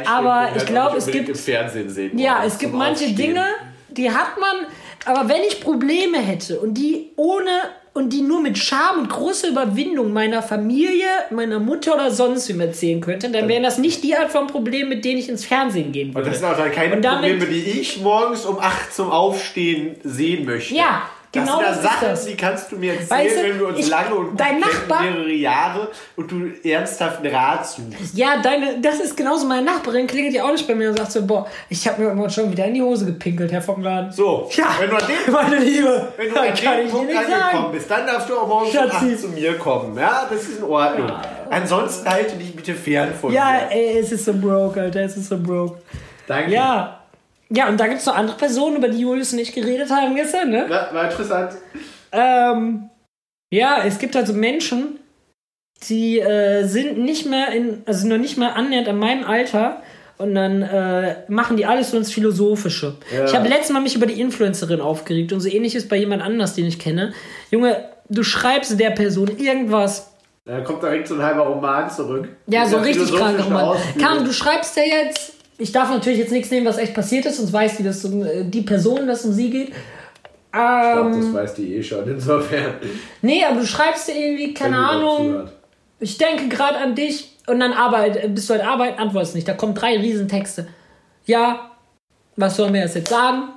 Aber 0.05 0.35
halt 0.35 0.55
ich 0.57 0.65
glaube, 0.65 0.97
es 0.97 1.07
gibt- 1.07 1.29
im 1.29 1.35
Fernsehen 1.35 1.89
sehen. 1.89 2.17
Ja, 2.17 2.43
es 2.45 2.57
gibt 2.57 2.73
manche 2.73 3.05
Aufstehen. 3.05 3.15
Dinge, 3.15 3.45
die 3.89 4.09
hat 4.11 4.37
man, 4.39 4.67
aber 5.05 5.29
wenn 5.29 5.41
ich 5.47 5.61
Probleme 5.61 6.17
hätte 6.19 6.59
und 6.59 6.73
die 6.75 7.11
ohne 7.15 7.49
und 7.93 8.11
die 8.11 8.21
nur 8.21 8.41
mit 8.41 8.57
Scham 8.57 8.99
und 8.99 9.09
großer 9.09 9.49
Überwindung 9.49 10.11
meiner 10.13 10.41
Familie, 10.41 11.05
meiner 11.29 11.59
Mutter 11.59 11.93
oder 11.93 12.09
sonst 12.09 12.49
wem 12.49 12.59
erzählen 12.61 12.99
könnte, 13.01 13.29
dann 13.29 13.47
wären 13.47 13.61
das 13.63 13.77
nicht 13.77 14.03
die 14.03 14.15
Art 14.15 14.31
von 14.31 14.47
Problemen, 14.47 14.89
mit 14.89 15.05
denen 15.05 15.19
ich 15.19 15.29
ins 15.29 15.45
Fernsehen 15.45 15.91
gehen 15.91 16.09
Und 16.09 16.15
würde. 16.15 16.29
das 16.31 16.39
sind 16.39 16.47
auch 16.49 16.57
dann 16.57 16.71
keine 16.71 16.95
Und 16.95 17.05
damit- 17.05 17.39
Probleme, 17.39 17.45
die 17.63 17.79
ich 17.79 18.01
morgens 18.01 18.45
um 18.45 18.59
8 18.59 18.93
zum 18.93 19.11
Aufstehen 19.11 19.95
sehen 20.03 20.45
möchte. 20.45 20.73
Ja, 20.75 21.03
genau 21.33 21.59
das 21.61 21.75
sind 21.75 21.83
da 21.85 21.89
Sachen, 21.89 22.07
das. 22.09 22.25
die 22.25 22.35
kannst 22.37 22.71
du 22.71 22.75
mir 22.77 22.93
erzählen, 22.93 23.09
Weißt 23.09 23.37
du, 23.37 23.43
wenn 23.43 23.59
wir 23.59 23.67
uns 23.67 23.79
ich- 23.79 23.89
lange 23.89 24.15
und 24.15 24.39
dein 24.39 24.59
Nachbar- 24.59 25.01
mehrere 25.03 25.31
Jahre 25.31 25.87
und 26.15 26.31
du 26.31 26.51
ernsthaft 26.63 27.19
einen 27.25 27.35
Rat 27.35 27.67
suchst. 27.67 28.15
Ja, 28.15 28.41
deine, 28.41 28.79
das 28.81 28.99
ist 28.99 29.17
genauso. 29.17 29.45
Meine 29.47 29.63
Nachbarin 29.65 30.07
klingelt 30.07 30.33
ja 30.35 30.43
auch 30.45 30.51
nicht 30.51 30.67
bei 30.67 30.75
mir 30.75 30.89
und 30.89 30.97
sagt 30.97 31.11
so, 31.11 31.25
boah, 31.25 31.45
ich 31.69 31.87
habe 31.87 32.01
mir 32.01 32.07
irgendwann 32.09 32.29
schon 32.29 32.51
wieder 32.51 32.65
in 32.65 32.75
die 32.75 32.81
Hose 32.81 33.05
gepinkelt, 33.05 33.51
Herr 33.51 33.61
vom 33.61 33.81
Laden. 33.81 34.11
So, 34.11 34.49
Ja, 34.55 34.65
wenn 34.79 34.89
du 34.89 34.95
an 34.95 35.03
dem, 35.07 35.33
meine 35.33 35.57
Liebe, 35.57 36.07
wenn 36.17 36.29
du 36.33 36.39
an 36.39 36.47
dem 36.83 36.89
Punkt 36.89 37.15
angekommen 37.15 37.71
bist, 37.73 37.89
dann 37.91 38.05
darfst 38.07 38.29
du 38.29 38.37
auch 38.37 38.47
morgens 38.47 38.69
um 38.75 38.89
Schatzi. 38.89 39.13
8 39.13 39.19
zu 39.21 39.27
mir 39.29 39.57
kommen. 39.57 39.97
Ja, 39.97 40.27
das 40.29 40.41
ist 40.43 40.59
in 40.59 40.63
Ordnung. 40.65 41.11
Ansonsten 41.49 42.09
halte 42.09 42.35
dich 42.35 42.55
bitte 42.55 42.73
fern 42.73 43.13
von 43.19 43.31
Ja, 43.31 43.51
mir. 43.69 43.75
ey, 43.75 43.99
es 43.99 44.11
ist 44.11 44.25
so 44.25 44.33
broke, 44.33 44.79
Alter, 44.81 45.01
es 45.01 45.17
ist 45.17 45.29
so 45.29 45.37
broke. 45.37 45.81
Danke. 46.27 46.51
Ja. 46.51 46.99
Ja, 47.55 47.69
und 47.69 47.79
da 47.79 47.87
gibt 47.87 47.99
es 47.99 48.05
noch 48.05 48.15
andere 48.15 48.35
Personen, 48.35 48.77
über 48.77 48.89
die 48.89 48.99
Julius 48.99 49.31
und 49.33 49.39
ich 49.39 49.53
geredet 49.53 49.91
haben 49.91 50.15
gestern, 50.15 50.49
ne? 50.49 50.65
War, 50.67 50.93
war 50.93 51.11
interessant. 51.11 51.53
Ähm, 52.11 52.89
ja, 53.51 53.83
es 53.85 53.99
gibt 53.99 54.15
also 54.15 54.33
Menschen, 54.33 54.99
die 55.87 56.19
äh, 56.19 56.63
sind 56.63 56.97
nicht 56.97 57.27
mehr 57.27 57.51
in, 57.51 57.83
also 57.85 58.07
noch 58.07 58.17
nicht 58.17 58.37
mal 58.37 58.49
annähernd 58.49 58.87
an 58.87 58.97
meinem 58.97 59.23
Alter 59.23 59.83
und 60.17 60.33
dann 60.33 60.63
äh, 60.63 61.17
machen 61.27 61.57
die 61.57 61.65
alles 61.65 61.91
so 61.91 61.97
ins 61.97 62.11
Philosophische. 62.11 62.95
Ja. 63.15 63.25
Ich 63.25 63.35
habe 63.35 63.47
letztes 63.47 63.71
Mal 63.71 63.81
mich 63.81 63.95
über 63.95 64.07
die 64.07 64.19
Influencerin 64.19 64.81
aufgeregt 64.81 65.31
und 65.31 65.39
so 65.39 65.49
ähnlich 65.49 65.75
ist 65.75 65.89
bei 65.89 65.97
jemand 65.97 66.23
anders, 66.23 66.55
den 66.55 66.65
ich 66.65 66.79
kenne. 66.79 67.13
Junge, 67.51 67.89
du 68.09 68.23
schreibst 68.23 68.79
der 68.79 68.91
Person 68.91 69.37
irgendwas. 69.37 70.11
Da 70.45 70.61
kommt 70.61 70.81
direkt 70.81 71.07
so 71.07 71.15
ein 71.15 71.21
halber 71.21 71.43
Roman 71.43 71.89
zurück. 71.89 72.29
Ja, 72.47 72.65
so 72.65 72.77
richtig 72.77 73.07
philosophischen 73.07 73.37
krank 73.37 73.45
Roman. 73.45 73.77
Kam, 73.99 74.25
du 74.25 74.33
schreibst 74.33 74.75
ja 74.75 74.83
jetzt. 74.83 75.33
Ich 75.57 75.71
darf 75.71 75.89
natürlich 75.89 76.19
jetzt 76.19 76.31
nichts 76.31 76.49
nehmen, 76.51 76.65
was 76.65 76.77
echt 76.77 76.93
passiert 76.93 77.25
ist, 77.25 77.37
sonst 77.37 77.53
weiß 77.53 77.77
die, 77.77 77.83
dass 77.83 78.03
um, 78.05 78.25
äh, 78.25 78.43
die 78.43 78.61
Person, 78.61 79.07
dass 79.07 79.23
um 79.25 79.33
sie 79.33 79.49
geht. 79.49 79.69
Ich 79.69 79.73
glaub, 80.51 81.05
Ähm, 81.13 81.21
das 81.21 81.33
weiß 81.33 81.53
die 81.55 81.75
eh 81.75 81.83
schon, 81.83 82.07
insofern. 82.07 82.75
nee, 83.21 83.43
aber 83.43 83.59
du 83.59 83.65
schreibst 83.65 84.07
dir 84.07 84.15
irgendwie, 84.15 84.53
keine 84.53 84.77
Ahnung, 84.77 85.49
ich 85.99 86.17
denke 86.17 86.47
gerade 86.47 86.77
an 86.77 86.95
dich 86.95 87.37
und 87.47 87.59
dann 87.59 87.73
arbeit, 87.73 88.33
bist 88.35 88.49
du 88.49 88.53
halt 88.53 88.63
arbeiten, 88.65 88.99
antwortest 88.99 89.35
nicht. 89.35 89.47
Da 89.47 89.53
kommen 89.53 89.73
drei 89.73 89.97
Riesentexte. 89.97 90.67
Ja, 91.25 91.71
was 92.35 92.55
soll 92.57 92.69
mir 92.71 92.83
das 92.83 92.95
jetzt 92.95 93.09
sagen? 93.09 93.49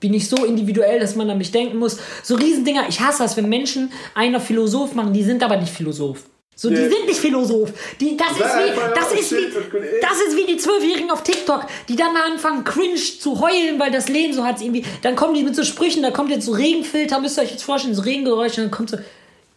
Bin 0.00 0.14
ich 0.14 0.28
so 0.28 0.44
individuell, 0.44 1.00
dass 1.00 1.16
man 1.16 1.28
an 1.28 1.38
mich 1.38 1.50
denken 1.50 1.78
muss. 1.78 1.98
So 2.22 2.36
Riesendinger, 2.36 2.84
ich 2.88 3.00
hasse 3.00 3.22
das, 3.22 3.36
wenn 3.36 3.48
Menschen 3.48 3.90
einen 4.14 4.36
auf 4.36 4.44
Philosoph 4.44 4.94
machen, 4.94 5.12
die 5.12 5.24
sind 5.24 5.42
aber 5.42 5.56
nicht 5.56 5.72
Philosoph. 5.72 6.24
So, 6.60 6.70
die 6.70 6.74
Nee. 6.74 6.88
sind 6.88 7.06
nicht 7.06 7.20
Philosoph. 7.20 7.72
Die, 8.00 8.16
das, 8.16 8.32
ist 8.32 8.38
wie, 8.40 8.74
das, 8.92 9.12
ist 9.12 9.30
wie, 9.30 10.00
das 10.00 10.20
ist 10.26 10.36
wie 10.36 10.44
die 10.44 10.56
Zwölfjährigen 10.56 11.08
auf 11.12 11.22
TikTok, 11.22 11.66
die 11.88 11.94
dann 11.94 12.16
anfangen, 12.16 12.64
cringe 12.64 12.96
zu 12.96 13.40
heulen, 13.40 13.78
weil 13.78 13.92
das 13.92 14.08
Leben 14.08 14.32
so 14.34 14.44
hat. 14.44 14.60
Irgendwie, 14.60 14.84
dann 15.02 15.14
kommen 15.14 15.34
die 15.34 15.44
mit 15.44 15.54
so 15.54 15.62
Sprüchen, 15.62 16.02
da 16.02 16.10
kommt 16.10 16.30
jetzt 16.32 16.46
so 16.46 16.52
Regenfilter, 16.52 17.20
müsst 17.20 17.38
ihr 17.38 17.42
euch 17.44 17.52
jetzt 17.52 17.62
vorstellen, 17.62 17.94
so 17.94 18.02
Regengeräusche, 18.02 18.60
und 18.60 18.66
dann 18.66 18.70
kommt 18.72 18.90
so, 18.90 18.98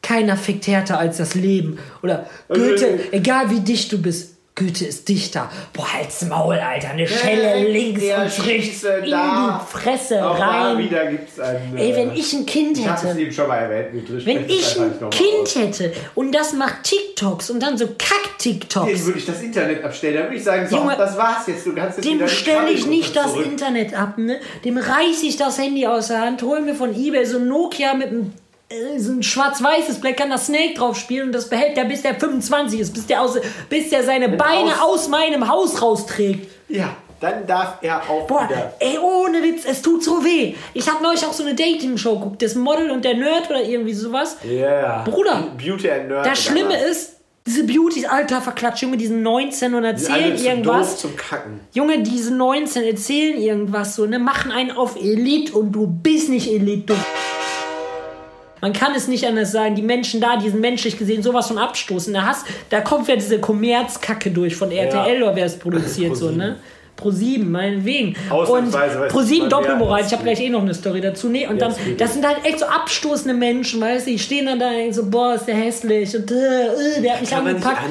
keiner 0.04 0.38
fickt 0.38 0.68
härter 0.68 1.00
als 1.00 1.18
das 1.18 1.34
Leben. 1.34 1.80
Oder 2.04 2.30
Goethe, 2.50 3.00
egal 3.12 3.50
wie 3.50 3.62
dicht 3.62 3.92
du 3.92 3.98
bist, 4.00 4.31
Goethe 4.54 4.86
ist 4.86 5.08
dichter. 5.08 5.50
Boah, 5.74 5.94
halt's 5.94 6.24
Maul, 6.26 6.56
Alter. 6.56 6.90
Eine 6.90 7.08
Schelle 7.08 7.68
links 7.70 8.04
und 8.04 8.46
rechts 8.48 8.84
in 8.84 9.10
da. 9.10 9.66
die 9.66 9.72
Fresse 9.78 10.26
Auch 10.30 10.38
da 10.38 10.74
rein. 10.74 10.78
wieder 10.78 11.06
gibt's 11.06 11.40
einen. 11.40 11.78
Ey, 11.78 11.96
wenn 11.96 12.12
äh, 12.12 12.16
ich 12.16 12.34
ein 12.34 12.46
Kind 12.46 12.78
Ich 12.78 12.86
habe 12.88 12.98
es 12.98 13.04
hätte. 13.06 13.22
eben 13.22 13.32
schon 13.32 13.48
mal 13.48 13.58
erwähnt. 13.58 14.26
Wenn 14.26 14.50
ich 14.50 14.78
ein 14.80 15.10
Kind 15.10 15.56
hätte 15.56 15.94
und 16.16 16.34
das 16.36 16.52
macht 16.54 16.84
TikToks 16.84 17.50
und 17.50 17.62
dann 17.62 17.78
so 17.78 17.86
Dem 17.86 17.96
Kack-TikToks, 17.98 19.06
würde 19.06 19.20
ich 19.20 19.26
das 19.26 19.42
Internet 19.42 19.84
abstellen. 19.86 20.16
Dann 20.16 20.24
würde 20.26 20.36
ich 20.38 20.44
sagen, 20.44 20.68
so, 20.68 20.76
Junge, 20.78 20.98
das 20.98 21.18
war's 21.18 21.48
jetzt. 21.48 21.66
Du 21.66 21.74
kannst 21.74 21.98
jetzt 21.98 22.08
dem 22.10 22.28
stelle 22.28 22.72
ich 22.72 22.86
nicht 22.88 23.16
das 23.16 23.32
zurück. 23.32 23.46
Internet 23.46 23.94
ab, 23.94 24.18
ne? 24.18 24.40
Dem 24.66 24.78
reiß 24.78 25.24
ich 25.24 25.38
das 25.38 25.58
Handy 25.60 25.88
aus 25.88 26.08
der 26.10 26.22
Hand, 26.22 26.42
hol 26.44 26.62
mir 26.62 26.76
von 26.76 26.94
Ebay 26.94 27.26
so 27.26 27.38
ein 27.38 27.48
Nokia 27.48 27.94
mit 27.94 28.10
einem 28.10 28.34
so 28.98 29.12
ein 29.12 29.24
schwarz-weißes 29.24 30.00
Blatt 30.00 30.18
kann 30.18 30.30
das 30.30 30.48
Snake 30.48 30.74
drauf 30.76 30.98
spielen 30.98 31.28
und 31.28 31.32
das 31.34 31.50
behält 31.50 31.78
der 31.78 31.84
bis 31.86 32.02
der 32.02 32.16
25 32.16 32.80
ist, 32.80 32.94
bis 32.94 33.06
der, 33.08 33.22
aus, 33.22 33.38
bis 33.70 33.90
der 33.90 34.04
seine 34.04 34.30
Beine 34.30 34.82
aus- 34.82 35.02
aus 35.02 35.08
meinem 35.10 35.48
Haus 35.48 35.82
rausträgt. 35.82 36.48
Ja, 36.70 36.96
dann 37.20 37.46
darf 37.46 37.76
er 37.82 37.98
auch 38.10 38.26
Boah, 38.28 38.48
wieder. 38.50 38.74
ey, 38.80 38.98
ohne 38.98 39.44
Witz, 39.44 39.64
es 39.66 39.82
tut 39.82 40.04
so 40.04 40.24
weh. 40.24 40.56
Ich 40.74 40.90
habe 40.90 41.04
neulich 41.04 41.24
auch 41.26 41.34
so 41.34 41.44
eine 41.44 41.54
Dating-Show 41.54 42.16
geguckt, 42.18 42.42
das 42.42 42.56
Model 42.56 42.90
und 42.92 43.06
der 43.06 43.16
Nerd 43.16 43.50
oder 43.50 43.62
irgendwie 43.64 43.94
sowas. 43.94 44.38
Ja. 44.44 45.04
Bruder, 45.04 45.48
Beauty 45.58 45.92
and 45.92 46.08
Nerd. 46.08 46.26
Das 46.26 46.42
Schlimme 46.44 46.76
ist, 46.84 47.18
diese 47.46 47.64
Beauty, 47.66 48.06
alter 48.06 48.40
Verklatscht, 48.42 48.84
Junge, 48.84 48.98
die 48.98 49.08
sind 49.08 49.22
19 49.24 49.74
und 49.74 49.84
erzählen 49.84 50.38
zu 50.38 50.46
irgendwas. 50.48 50.90
doof 50.92 50.98
zum 51.00 51.16
Kacken. 51.16 51.60
Junge, 51.74 52.02
diese 52.04 52.34
19 52.34 52.84
erzählen 52.84 53.38
irgendwas 53.40 53.96
so, 53.96 54.06
ne, 54.06 54.20
machen 54.20 54.52
einen 54.52 54.72
auf 54.72 54.96
Elite 54.96 55.54
und 55.58 55.72
du 55.72 55.88
bist 55.88 56.30
nicht 56.30 56.48
Elite, 56.52 56.94
du. 56.94 56.96
Man 58.62 58.74
kann 58.74 58.94
es 58.96 59.08
nicht 59.08 59.26
anders 59.26 59.52
sagen. 59.52 59.76
Die 59.76 59.82
Menschen 59.82 60.22
da, 60.22 60.38
die 60.38 60.50
sind 60.50 60.62
menschlich 60.62 60.98
gesehen 60.98 61.24
sowas 61.24 61.48
von 61.48 61.58
abstoßen. 61.58 62.14
Da, 62.14 62.24
hast, 62.24 62.46
da 62.70 62.82
kommt 62.82 63.08
ja 63.08 63.16
diese 63.16 63.40
Kommerzkacke 63.40 64.32
durch 64.32 64.56
von 64.56 64.72
RTL 64.72 65.22
oder 65.24 65.36
wer 65.36 65.46
es 65.46 65.58
produziert, 65.58 66.16
so, 66.16 66.30
ne? 66.30 66.58
Pro 66.96 67.10
7, 67.10 67.50
meinetwegen. 67.50 68.16
Und 68.30 68.32
Ausnahmsweise 68.32 69.00
weiß 69.00 69.12
Pro 69.12 69.22
7 69.22 69.42
man, 69.42 69.52
wer 69.52 69.60
Doppelmoral. 69.60 70.00
das 70.02 70.08
Ich 70.08 70.14
habe 70.14 70.24
gleich 70.24 70.40
eh 70.40 70.50
noch 70.50 70.62
eine 70.62 70.74
Story 70.76 71.02
dazu. 71.02 71.30
Nee, 71.30 71.48
und 71.48 71.60
Ja, 71.60 71.70
dann, 71.70 71.98
das 71.98 72.14
sind 72.14 72.28
halt 72.28 72.46
echt 72.46 72.60
so 72.60 72.66
abstoßende 72.66 73.34
Menschen, 73.34 73.82
weißt 73.82 74.06
du, 74.06 74.12
die 74.12 74.20
stehen 74.20 74.46
dann 74.46 74.60
da 74.60 74.68
und 74.68 74.76
denken 74.76 74.94
so, 74.94 75.10
boah, 75.10 75.34
ist 75.34 75.48
der 75.48 75.56
hässlich 75.56 76.16
und 76.16 76.30
äh, 76.30 76.36
äh, 76.36 77.02
der 77.02 77.14
hat 77.14 77.22
mich 77.22 77.36
angepackt. 77.36 77.82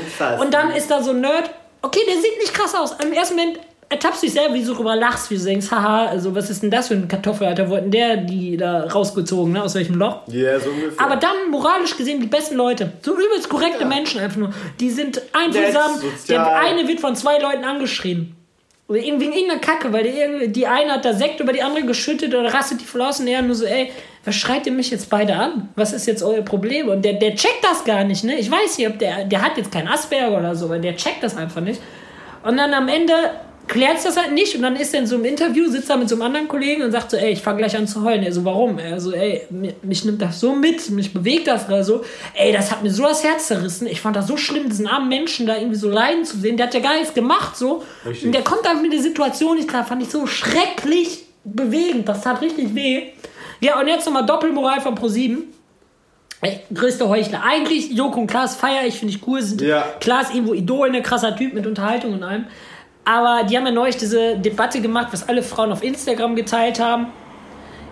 Und 0.40 0.54
dann 0.54 0.70
ist 0.70 0.88
da 0.88 1.02
so 1.02 1.10
ein 1.10 1.20
Nerd, 1.20 1.50
okay, 1.82 2.00
der 2.06 2.14
sieht 2.16 2.38
nicht 2.38 2.54
krass 2.54 2.74
aus. 2.74 2.94
Im 3.02 3.12
ersten 3.12 3.34
Moment 3.34 3.58
ertappst 3.90 4.22
dich 4.22 4.32
selber, 4.32 4.54
wie 4.54 4.64
du 4.64 4.72
drüber 4.72 4.94
lachst, 4.94 5.30
wie 5.30 5.36
du 5.36 5.44
denkst, 5.44 5.70
haha, 5.70 6.06
also 6.06 6.34
was 6.34 6.48
ist 6.48 6.62
denn 6.62 6.70
das 6.70 6.88
für 6.88 6.94
ein 6.94 7.08
Kartoffel, 7.08 7.48
Alter, 7.48 7.68
wo 7.68 7.76
hat 7.76 7.82
denn 7.82 7.90
der 7.90 8.16
die 8.18 8.56
da 8.56 8.84
rausgezogen, 8.84 9.52
ne, 9.52 9.62
aus 9.62 9.74
welchem 9.74 9.96
Loch? 9.96 10.20
Ja, 10.28 10.58
so 10.60 10.70
ungefähr. 10.70 11.04
Aber 11.04 11.16
dann 11.16 11.50
moralisch 11.50 11.96
gesehen 11.96 12.20
die 12.20 12.28
besten 12.28 12.54
Leute. 12.54 12.92
So 13.02 13.12
übelst 13.12 13.48
korrekte 13.48 13.84
Menschen 13.84 14.20
einfach 14.20 14.38
nur. 14.38 14.54
Die 14.78 14.90
sind 14.90 15.20
einfühlsam. 15.32 16.00
Der 16.28 16.60
eine 16.60 16.86
wird 16.86 17.00
von 17.00 17.16
zwei 17.16 17.38
Leuten 17.38 17.64
angeschrien. 17.64 18.36
Oder 18.86 19.00
irgendwie 19.00 19.26
wegen 19.26 19.32
irgendeiner 19.34 19.60
Kacke, 19.60 19.92
weil 19.92 20.04
die, 20.04 20.10
irgendwie, 20.10 20.48
die 20.48 20.66
eine 20.66 20.92
hat 20.92 21.04
da 21.04 21.12
Sekt 21.12 21.38
über 21.40 21.52
die 21.52 21.62
andere 21.62 21.84
geschüttet 21.84 22.34
oder 22.34 22.52
rastet 22.52 22.80
die 22.80 22.84
voll 22.84 23.02
aus 23.02 23.20
und 23.20 23.28
er 23.28 23.42
nur 23.42 23.54
so, 23.54 23.64
ey, 23.64 23.92
was 24.24 24.34
schreit 24.34 24.66
ihr 24.66 24.72
mich 24.72 24.90
jetzt 24.90 25.10
beide 25.10 25.34
an? 25.34 25.68
Was 25.76 25.92
ist 25.92 26.06
jetzt 26.06 26.22
euer 26.22 26.42
Problem? 26.42 26.88
Und 26.88 27.04
der, 27.04 27.14
der 27.14 27.34
checkt 27.34 27.62
das 27.62 27.84
gar 27.84 28.04
nicht, 28.04 28.24
ne? 28.24 28.36
Ich 28.36 28.50
weiß 28.50 28.78
nicht, 28.78 28.88
ob 28.88 28.98
der, 28.98 29.24
der 29.24 29.42
hat 29.42 29.56
jetzt 29.56 29.70
keinen 29.72 29.88
Asperger 29.88 30.36
oder 30.36 30.56
so, 30.56 30.66
aber 30.66 30.78
der 30.78 30.96
checkt 30.96 31.22
das 31.22 31.36
einfach 31.36 31.60
nicht. 31.60 31.80
Und 32.42 32.56
dann 32.56 32.74
am 32.74 32.88
Ende 32.88 33.14
klärt 33.70 33.98
es 33.98 34.02
das 34.02 34.16
halt 34.16 34.32
nicht 34.32 34.56
und 34.56 34.62
dann 34.62 34.74
ist 34.74 34.92
er 34.92 35.00
in 35.00 35.06
so 35.06 35.14
einem 35.14 35.24
Interview, 35.24 35.70
sitzt 35.70 35.88
da 35.88 35.96
mit 35.96 36.08
so 36.08 36.16
einem 36.16 36.22
anderen 36.22 36.48
Kollegen 36.48 36.82
und 36.82 36.90
sagt 36.90 37.12
so, 37.12 37.16
ey, 37.16 37.30
ich 37.32 37.40
fange 37.40 37.58
gleich 37.58 37.76
an 37.76 37.86
zu 37.86 38.02
heulen. 38.02 38.24
Er 38.24 38.32
so, 38.32 38.44
warum? 38.44 38.80
Er 38.80 39.00
so, 39.00 39.12
ey, 39.12 39.42
mich, 39.48 39.74
mich 39.82 40.04
nimmt 40.04 40.20
das 40.20 40.40
so 40.40 40.56
mit, 40.56 40.90
mich 40.90 41.14
bewegt 41.14 41.46
das 41.46 41.68
oder 41.68 41.84
so. 41.84 42.04
Ey, 42.34 42.52
das 42.52 42.72
hat 42.72 42.82
mir 42.82 42.90
so 42.90 43.04
das 43.04 43.22
Herz 43.22 43.46
zerrissen. 43.46 43.86
Ich 43.86 44.00
fand 44.00 44.16
das 44.16 44.26
so 44.26 44.36
schlimm, 44.36 44.68
diesen 44.68 44.88
armen 44.88 45.08
Menschen 45.08 45.46
da 45.46 45.56
irgendwie 45.56 45.76
so 45.76 45.88
leiden 45.88 46.24
zu 46.24 46.36
sehen. 46.36 46.56
Der 46.56 46.66
hat 46.66 46.74
ja 46.74 46.80
gar 46.80 46.94
nichts 46.98 47.14
gemacht, 47.14 47.56
so. 47.56 47.84
Richtig. 48.04 48.26
Und 48.26 48.32
der 48.32 48.42
kommt 48.42 48.66
dann 48.66 48.82
mit 48.82 48.92
der 48.92 49.00
Situation 49.00 49.56
nicht 49.56 49.68
klar. 49.68 49.84
Fand 49.84 50.02
ich 50.02 50.10
so 50.10 50.26
schrecklich 50.26 51.26
bewegend. 51.44 52.08
Das 52.08 52.22
tat 52.22 52.40
richtig 52.40 52.74
weh. 52.74 53.04
Ja, 53.60 53.78
und 53.78 53.86
jetzt 53.86 54.04
nochmal 54.04 54.26
Doppelmoral 54.26 54.80
von 54.80 54.96
Pro7. 54.96 55.44
Ey, 56.42 56.60
größte 56.74 57.08
Heuchler. 57.08 57.42
Eigentlich, 57.44 57.92
Joko 57.92 58.20
und 58.20 58.26
Klaas 58.26 58.56
feier 58.56 58.84
ich, 58.86 58.98
finde 58.98 59.14
ich 59.14 59.26
cool. 59.28 59.42
Sind 59.42 59.60
Ja. 59.60 59.84
Klaas 60.00 60.34
irgendwo 60.34 60.54
Idol, 60.54 60.90
ne 60.90 61.02
krasser 61.02 61.36
Typ 61.36 61.54
mit 61.54 61.66
Unterhaltung 61.68 62.14
und 62.14 62.24
allem. 62.24 62.46
Aber 63.10 63.42
die 63.42 63.56
haben 63.56 63.66
ja 63.66 63.72
neulich 63.72 63.96
diese 63.96 64.38
Debatte 64.38 64.80
gemacht, 64.80 65.08
was 65.10 65.28
alle 65.28 65.42
Frauen 65.42 65.72
auf 65.72 65.82
Instagram 65.82 66.36
geteilt 66.36 66.78
haben. 66.78 67.06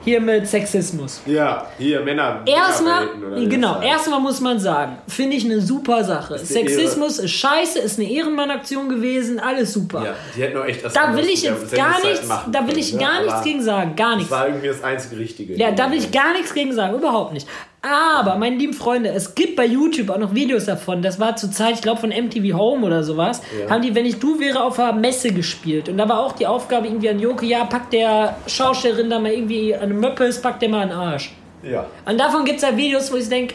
Hier 0.04 0.20
mit 0.20 0.46
Sexismus. 0.46 1.20
Ja, 1.26 1.66
hier 1.76 2.00
Männer. 2.02 2.42
Erstmal, 2.46 3.09
genau, 3.48 3.74
das 3.74 3.85
erstmal 3.85 4.20
muss 4.20 4.40
man 4.40 4.61
sagen, 4.61 4.96
finde 5.09 5.37
ich 5.37 5.44
eine 5.44 5.61
super 5.61 6.04
Sache. 6.04 6.35
eine 6.35 6.44
Sexismus 6.44 7.18
ist 7.18 7.33
scheiße, 7.33 7.81
ist 7.81 7.98
eine 7.98 8.09
Ehrenmann-Aktion 8.09 8.88
gewesen, 8.88 9.40
alles 9.40 9.72
super. 9.72 10.04
Ja, 10.04 10.14
die 10.37 10.42
hätten 10.42 10.57
auch 10.57 10.64
echt 10.64 10.85
das 10.85 10.92
Da 10.92 11.14
will 11.16 11.24
ich 11.26 11.42
jetzt 11.42 11.74
gar 11.74 12.00
nichts, 12.00 12.26
machen 12.28 12.52
da 12.52 12.61
will 12.61 12.68
können, 12.68 12.78
ich 12.78 12.92
ne? 12.94 13.00
gar 13.00 13.18
nichts 13.18 13.35
Aber 13.35 13.44
gegen 13.44 13.62
sagen, 13.62 13.96
gar 13.96 14.11
Das 14.11 14.16
nichts. 14.18 14.31
war 14.31 14.46
irgendwie 14.46 14.68
das 14.68 14.85
einzige 14.85 15.18
Richtige. 15.18 15.54
Ja, 15.57 15.72
da 15.72 15.90
will 15.90 15.98
ich 15.98 16.12
gar 16.12 16.33
nichts 16.33 16.54
gegen 16.54 16.72
sagen, 16.72 16.94
überhaupt 16.94 17.33
nicht. 17.33 17.48
Aber, 17.81 18.35
meine 18.37 18.57
lieben 18.57 18.73
Freunde, 18.73 19.11
es 19.11 19.35
gibt 19.37 19.55
bei 19.55 19.64
YouTube 19.64 20.11
auch 20.11 20.19
noch 20.19 20.35
Videos 20.35 20.64
davon. 20.64 21.01
Das 21.01 21.21
war 21.21 21.37
zur 21.37 21.53
Zeit, 21.53 21.77
ich 21.77 21.81
glaube, 21.83 22.01
von 22.01 22.11
MTV 22.11 22.57
Home 22.59 22.85
oder 22.85 23.05
sowas. 23.05 23.41
Ja. 23.59 23.71
Haben 23.71 23.83
die, 23.83 23.95
wenn 23.95 24.05
ich 24.05 24.19
du 24.19 24.41
wäre, 24.41 24.62
auf 24.64 24.79
einer 24.81 24.93
Messe 24.93 25.33
gespielt. 25.33 25.88
Und 25.88 25.97
da 25.99 26.09
war 26.09 26.19
auch 26.21 26.33
die 26.33 26.47
Aufgabe 26.47 26.88
irgendwie 26.88 27.09
an 27.09 27.21
Joko, 27.21 27.45
ja, 27.45 27.64
packt 27.64 27.93
der 27.93 28.37
Schaustellerin 28.49 29.09
da 29.11 29.21
mal 29.21 29.31
irgendwie 29.33 29.75
an 29.77 29.91
den 29.91 30.01
Möppels, 30.01 30.43
packt 30.43 30.61
der 30.62 30.69
mal 30.71 30.87
den 30.88 30.97
Arsch. 30.97 31.33
Ja. 31.62 31.87
Und 32.05 32.19
davon 32.19 32.45
gibt 32.45 32.57
es 32.57 32.62
ja 32.62 32.77
Videos, 32.77 33.12
wo 33.12 33.17
ich 33.17 33.29
denke, 33.29 33.55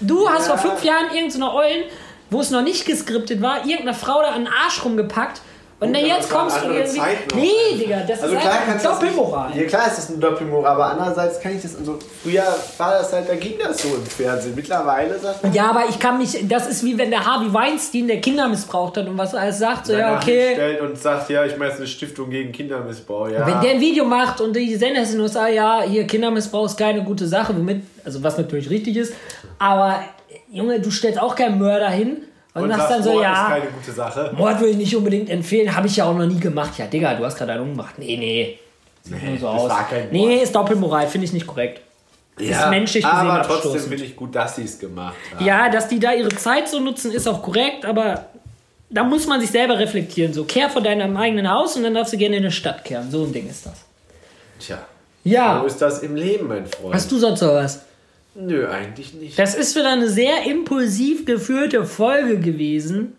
du 0.00 0.28
hast 0.28 0.48
Ja. 0.48 0.56
vor 0.56 0.70
fünf 0.70 0.84
Jahren 0.84 1.06
irgendeine 1.12 1.52
Eulen, 1.52 1.84
wo 2.30 2.40
es 2.40 2.50
noch 2.50 2.62
nicht 2.62 2.86
geskriptet 2.86 3.42
war, 3.42 3.58
irgendeiner 3.64 3.94
Frau 3.94 4.20
da 4.22 4.28
an 4.28 4.44
den 4.44 4.52
Arsch 4.64 4.84
rumgepackt. 4.84 5.40
Und 5.78 5.92
Gut, 5.92 6.06
jetzt 6.06 6.30
kommst 6.30 6.56
du 6.62 6.70
irgendwie. 6.70 7.00
Nee, 7.34 7.78
Digga, 7.78 8.00
das 8.08 8.22
Also 8.22 8.34
ist 8.34 8.40
klar 8.40 8.58
das 8.72 8.82
Doppelmoral. 8.82 9.48
Nicht, 9.50 9.60
ja 9.60 9.66
klar 9.66 9.86
ist 9.88 9.98
das 9.98 10.08
eine 10.08 10.18
Doppelmoral, 10.18 10.72
aber 10.72 10.86
andererseits 10.86 11.38
kann 11.38 11.54
ich 11.54 11.60
das 11.60 11.76
also 11.76 11.98
früher 12.22 12.44
war 12.78 12.92
das 12.92 13.12
halt, 13.12 13.28
da 13.28 13.34
ging 13.34 13.56
das 13.62 13.82
so 13.82 13.88
im 13.88 14.06
Fernsehen. 14.06 14.54
Mittlerweile 14.54 15.18
sagt 15.18 15.42
man, 15.42 15.52
Ja, 15.52 15.68
aber 15.68 15.84
ich 15.90 15.98
kann 15.98 16.16
mich, 16.16 16.48
das 16.48 16.66
ist 16.66 16.82
wie 16.82 16.96
wenn 16.96 17.10
der 17.10 17.26
Harvey 17.26 17.52
Weinstein, 17.52 18.08
der 18.08 18.22
Kinder 18.22 18.48
missbraucht 18.48 18.96
hat 18.96 19.06
und 19.06 19.18
was 19.18 19.34
alles 19.34 19.58
sagt, 19.58 19.86
so, 19.86 19.92
ja, 19.92 20.16
okay. 20.16 20.54
stellt 20.54 20.80
und 20.80 20.98
sagt, 20.98 21.28
ja, 21.28 21.44
ich 21.44 21.58
meine, 21.58 21.74
eine 21.74 21.86
Stiftung 21.86 22.30
gegen 22.30 22.52
Kindermissbrauch. 22.52 23.28
Ja. 23.28 23.46
Wenn 23.46 23.60
der 23.60 23.72
ein 23.72 23.80
Video 23.80 24.06
macht 24.06 24.40
und 24.40 24.56
die 24.56 24.76
Sender 24.76 25.02
in 25.02 25.10
den 25.10 25.20
USA, 25.20 25.46
ja, 25.48 25.82
hier 25.82 26.06
Kindermissbrauch 26.06 26.64
ist 26.64 26.78
keine 26.78 27.04
gute 27.04 27.26
Sache, 27.26 27.54
womit, 27.54 27.82
also 28.02 28.22
was 28.22 28.38
natürlich 28.38 28.70
richtig 28.70 28.96
ist, 28.96 29.12
aber 29.58 30.00
Junge, 30.50 30.80
du 30.80 30.90
stellst 30.90 31.20
auch 31.20 31.34
keinen 31.34 31.58
Mörder 31.58 31.90
hin 31.90 32.22
und, 32.56 32.64
und 32.64 32.70
sagst 32.76 32.90
dann 32.90 33.02
so, 33.02 33.12
Mord 33.12 33.22
ja, 33.22 33.42
ist 33.42 33.48
keine 33.48 33.70
gute 33.70 33.92
Sache. 33.92 34.32
Mord 34.36 34.58
würde 34.60 34.70
ich 34.70 34.76
nicht 34.76 34.96
unbedingt 34.96 35.30
empfehlen, 35.30 35.74
habe 35.76 35.86
ich 35.86 35.96
ja 35.96 36.04
auch 36.04 36.14
noch 36.14 36.26
nie 36.26 36.40
gemacht. 36.40 36.72
Ja, 36.78 36.86
Digga, 36.86 37.14
du 37.14 37.24
hast 37.24 37.36
gerade 37.36 37.52
einen 37.52 37.62
umgemacht. 37.62 37.98
Nee, 37.98 38.16
nee. 38.16 38.58
Sieht 39.02 39.22
nur 39.22 39.38
so 39.38 39.48
aus. 39.48 39.72
Nee, 40.10 40.42
ist 40.42 40.54
Doppelmoral, 40.54 41.06
finde 41.06 41.26
ich 41.26 41.32
nicht 41.32 41.46
korrekt. 41.46 41.80
Ja, 42.38 42.68
menschlich 42.68 43.02
gesehen 43.02 43.18
aber 43.18 43.42
trotzdem 43.46 43.80
finde 43.80 44.04
ich 44.04 44.14
gut, 44.14 44.34
dass 44.34 44.56
sie 44.56 44.64
es 44.64 44.78
gemacht 44.78 45.14
haben. 45.34 45.44
Ja, 45.44 45.70
dass 45.70 45.88
die 45.88 45.98
da 45.98 46.12
ihre 46.12 46.28
Zeit 46.28 46.68
so 46.68 46.80
nutzen, 46.80 47.10
ist 47.12 47.26
auch 47.26 47.40
korrekt, 47.42 47.86
aber 47.86 48.26
da 48.90 49.04
muss 49.04 49.26
man 49.26 49.40
sich 49.40 49.50
selber 49.50 49.78
reflektieren. 49.78 50.34
So, 50.34 50.44
kehr 50.44 50.68
vor 50.68 50.82
deinem 50.82 51.16
eigenen 51.16 51.50
Haus 51.50 51.76
und 51.76 51.82
dann 51.82 51.94
darfst 51.94 52.12
du 52.12 52.18
gerne 52.18 52.36
in 52.36 52.42
eine 52.42 52.52
Stadt 52.52 52.84
kehren. 52.84 53.10
So 53.10 53.24
ein 53.24 53.32
Ding 53.32 53.48
ist 53.48 53.64
das. 53.64 53.74
Tja, 54.58 54.78
Ja. 55.24 55.60
so 55.60 55.66
ist 55.66 55.80
das 55.80 56.00
im 56.00 56.14
Leben, 56.14 56.48
mein 56.48 56.66
Freund. 56.66 56.94
Hast 56.94 57.10
du 57.10 57.18
sonst 57.18 57.40
noch 57.40 57.54
was? 57.54 57.80
Nö, 58.38 58.68
eigentlich 58.68 59.14
nicht. 59.14 59.38
Das 59.38 59.54
ist 59.54 59.74
wieder 59.74 59.92
eine 59.92 60.08
sehr 60.08 60.44
impulsiv 60.44 61.24
geführte 61.24 61.84
Folge 61.84 62.38
gewesen. 62.38 63.16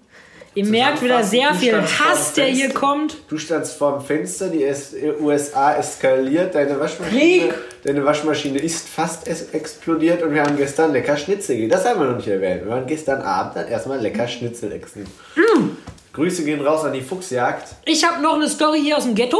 Ihr 0.53 0.65
merkt 0.65 1.03
wieder 1.03 1.23
sehr 1.23 1.53
viel 1.53 1.79
Hass, 1.79 2.33
der 2.33 2.45
hier 2.45 2.73
kommt. 2.73 3.17
Du 3.29 3.37
standst 3.37 3.77
vorm 3.77 4.03
Fenster, 4.03 4.47
die 4.49 4.63
es 4.63 4.95
USA 5.19 5.75
eskaliert, 5.75 6.55
deine 6.55 6.79
Waschmaschine, 6.79 7.19
Krieg. 7.19 7.53
deine 7.83 8.03
Waschmaschine 8.03 8.57
ist 8.57 8.89
fast 8.89 9.27
explodiert 9.27 10.23
und 10.23 10.33
wir 10.33 10.41
haben 10.41 10.57
gestern 10.57 10.93
lecker 10.93 11.15
Schnitzel 11.15 11.57
gegessen. 11.57 11.83
Das 11.83 11.85
haben 11.85 11.99
wir 11.99 12.07
noch 12.07 12.17
nicht 12.17 12.27
erwähnt. 12.27 12.63
Wir 12.63 12.71
waren 12.71 12.87
gestern 12.87 13.21
Abend 13.21 13.55
dann 13.55 13.67
erstmal 13.67 13.99
lecker 13.99 14.27
Schnitzel 14.27 14.71
essen. 14.71 15.05
Mm. 15.35 15.77
Grüße 16.13 16.43
gehen 16.43 16.65
raus 16.65 16.83
an 16.83 16.93
die 16.93 17.01
Fuchsjagd 17.01 17.75
Ich 17.85 18.03
habe 18.03 18.19
noch 18.23 18.33
eine 18.33 18.49
Story 18.49 18.81
hier 18.81 18.97
aus 18.97 19.03
dem 19.03 19.13
Ghetto. 19.13 19.37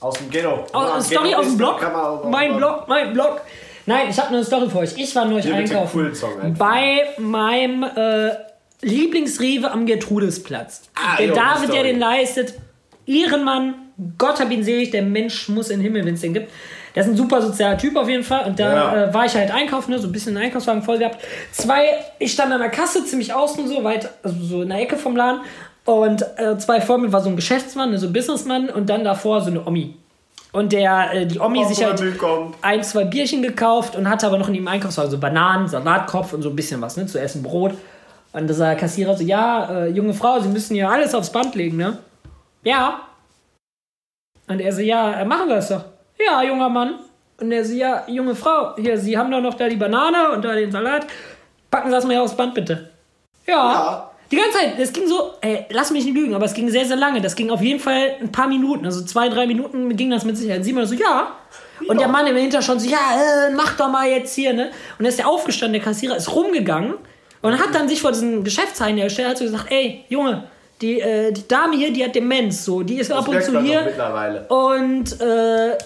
aus 0.00 0.18
dem 0.18 0.28
Ghetto. 0.28 0.66
Aus, 0.72 0.92
eine 0.92 1.02
Story 1.02 1.28
Ghetto 1.28 1.40
aus 1.40 1.46
dem 1.46 1.56
Blog. 1.56 1.80
Mein 2.30 2.56
Blog, 2.58 2.84
mein 2.86 3.14
Blog. 3.14 3.40
Nein, 3.86 4.06
ich 4.10 4.18
habe 4.18 4.28
eine 4.28 4.44
Story 4.44 4.68
für 4.70 4.78
euch. 4.78 4.94
Ich 4.96 5.14
war 5.14 5.24
neulich 5.26 5.44
Hier 5.46 5.54
einkaufen 5.56 5.92
coolen 6.00 6.14
Song 6.14 6.54
bei 6.58 7.02
meinem 7.18 7.82
äh, 7.82 8.30
Lieblingsrewe 8.82 9.70
am 9.70 9.86
Gertrudesplatz. 9.86 10.82
Ah, 10.94 11.16
der 11.16 11.26
jo, 11.26 11.34
David, 11.34 11.72
der 11.72 11.82
den 11.84 11.98
leistet, 11.98 12.54
Ehrenmann, 13.06 13.74
Gott 14.18 14.40
hab 14.40 14.50
ihn 14.50 14.62
selig, 14.64 14.90
der 14.90 15.02
Mensch 15.02 15.48
muss 15.48 15.70
in 15.70 15.78
den 15.80 15.84
Himmel, 15.84 16.04
wenn 16.06 16.14
es 16.14 16.20
den 16.20 16.34
gibt. 16.34 16.50
Der 16.94 17.02
ist 17.02 17.08
ein 17.08 17.16
super 17.16 17.42
sozialer 17.42 17.76
Typ 17.76 17.96
auf 17.96 18.08
jeden 18.08 18.22
Fall. 18.22 18.46
Und 18.46 18.58
da 18.60 18.72
Ja. 18.94 19.04
äh, 19.08 19.14
war 19.14 19.24
ich 19.26 19.34
halt 19.34 19.50
einkaufen, 19.52 19.90
ne, 19.90 19.98
so 19.98 20.06
ein 20.08 20.12
bisschen 20.12 20.36
einen 20.36 20.46
Einkaufswagen 20.46 20.82
voll 20.82 20.98
gehabt. 20.98 21.18
Zwei, 21.52 21.88
ich 22.18 22.32
stand 22.32 22.52
an 22.52 22.60
der 22.60 22.70
Kasse, 22.70 23.04
ziemlich 23.04 23.32
außen 23.34 23.66
so, 23.68 23.82
weit, 23.84 24.08
also 24.22 24.36
so 24.42 24.62
in 24.62 24.68
der 24.68 24.78
Ecke 24.80 24.96
vom 24.96 25.16
Laden. 25.16 25.40
Und 25.84 26.24
äh, 26.38 26.56
zwei 26.58 26.80
vor 26.80 26.98
mir 26.98 27.12
war 27.12 27.20
so 27.20 27.28
ein 27.28 27.36
Geschäftsmann, 27.36 27.90
ne, 27.90 27.98
so 27.98 28.06
ein 28.06 28.12
Businessmann 28.12 28.70
und 28.70 28.88
dann 28.88 29.04
davor 29.04 29.40
so 29.40 29.50
eine 29.50 29.66
Omi. 29.66 29.94
Und 30.54 30.72
der, 30.72 31.12
äh, 31.12 31.26
die 31.26 31.40
Omi 31.40 31.64
sich 31.64 31.84
halt 31.84 32.00
ein, 32.62 32.84
zwei 32.84 33.02
Bierchen 33.02 33.42
gekauft 33.42 33.96
und 33.96 34.08
hatte 34.08 34.28
aber 34.28 34.38
noch 34.38 34.46
in 34.46 34.54
dem 34.54 34.68
Einkaufswagen 34.68 35.10
so 35.10 35.18
Bananen, 35.18 35.66
Salatkopf 35.66 36.32
und 36.32 36.42
so 36.42 36.50
ein 36.50 36.54
bisschen 36.54 36.80
was, 36.80 36.96
ne, 36.96 37.06
zu 37.06 37.20
essen, 37.20 37.42
Brot. 37.42 37.74
Und 38.32 38.48
da 38.48 38.54
sah 38.54 38.66
der 38.66 38.76
Kassierer 38.76 39.16
so, 39.16 39.24
ja, 39.24 39.68
äh, 39.68 39.88
junge 39.88 40.14
Frau, 40.14 40.38
Sie 40.38 40.48
müssen 40.48 40.74
hier 40.74 40.88
alles 40.88 41.12
aufs 41.12 41.32
Band 41.32 41.56
legen, 41.56 41.76
ne? 41.76 41.98
Ja. 42.62 43.00
Und 44.46 44.60
er 44.60 44.72
so, 44.72 44.80
ja, 44.80 45.14
äh, 45.14 45.24
machen 45.24 45.48
wir 45.48 45.56
es 45.56 45.70
doch. 45.70 45.86
Ja, 46.24 46.44
junger 46.44 46.68
Mann. 46.68 47.00
Und 47.40 47.50
er 47.50 47.64
so, 47.64 47.74
ja, 47.74 48.04
junge 48.06 48.36
Frau, 48.36 48.76
hier, 48.76 48.96
Sie 48.96 49.18
haben 49.18 49.32
doch 49.32 49.40
noch 49.40 49.54
da 49.54 49.68
die 49.68 49.74
Banane 49.74 50.30
und 50.30 50.44
da 50.44 50.54
den 50.54 50.70
Salat. 50.70 51.04
Packen 51.68 51.88
Sie 51.88 51.94
das 51.96 52.04
mal 52.04 52.12
hier 52.12 52.22
aufs 52.22 52.36
Band, 52.36 52.54
bitte. 52.54 52.90
Ja. 53.44 53.54
Ja. 53.54 54.10
Die 54.30 54.36
ganze 54.36 54.58
Zeit, 54.58 54.78
es 54.78 54.92
ging 54.92 55.06
so, 55.06 55.32
ey, 55.40 55.66
lass 55.70 55.90
mich 55.90 56.04
nicht 56.04 56.14
lügen, 56.14 56.34
aber 56.34 56.46
es 56.46 56.54
ging 56.54 56.68
sehr, 56.70 56.84
sehr 56.84 56.96
lange. 56.96 57.20
Das 57.20 57.36
ging 57.36 57.50
auf 57.50 57.60
jeden 57.60 57.80
Fall 57.80 58.16
ein 58.20 58.32
paar 58.32 58.48
Minuten, 58.48 58.84
also 58.84 59.04
zwei, 59.04 59.28
drei 59.28 59.46
Minuten 59.46 59.94
ging 59.96 60.10
das 60.10 60.24
mit 60.24 60.36
Sicherheit. 60.36 60.64
Simon 60.64 60.86
so, 60.86 60.94
ja. 60.94 61.36
Und 61.86 62.00
der 62.00 62.08
Mann 62.08 62.26
im 62.26 62.36
Hinter 62.36 62.62
schon 62.62 62.78
so, 62.78 62.88
ja, 62.88 62.98
äh, 62.98 63.52
mach 63.52 63.76
doch 63.76 63.88
mal 63.88 64.08
jetzt 64.08 64.34
hier, 64.34 64.52
ne? 64.52 64.66
Und 64.66 64.72
dann 65.00 65.06
ist 65.06 65.18
der 65.18 65.28
aufgestanden, 65.28 65.74
der 65.74 65.82
Kassierer 65.82 66.16
ist 66.16 66.34
rumgegangen 66.34 66.94
und 67.42 67.58
hat 67.58 67.74
dann 67.74 67.88
sich 67.88 68.00
vor 68.00 68.12
diesen 68.12 68.44
Geschäftsheim 68.44 68.96
gestellt, 68.96 69.28
hat 69.28 69.38
so 69.38 69.44
gesagt, 69.44 69.70
ey, 69.70 70.04
Junge, 70.08 70.44
die, 70.80 71.00
äh, 71.00 71.32
die 71.32 71.46
Dame 71.46 71.76
hier, 71.76 71.92
die 71.92 72.04
hat 72.04 72.14
Demenz, 72.14 72.64
so, 72.64 72.82
die 72.82 72.98
ist 72.98 73.12
ab 73.12 73.28
und 73.28 73.42
zu 73.42 73.60
hier. 73.60 73.82
mittlerweile. 73.82 74.46
Und 74.48 75.20
äh, 75.20 75.76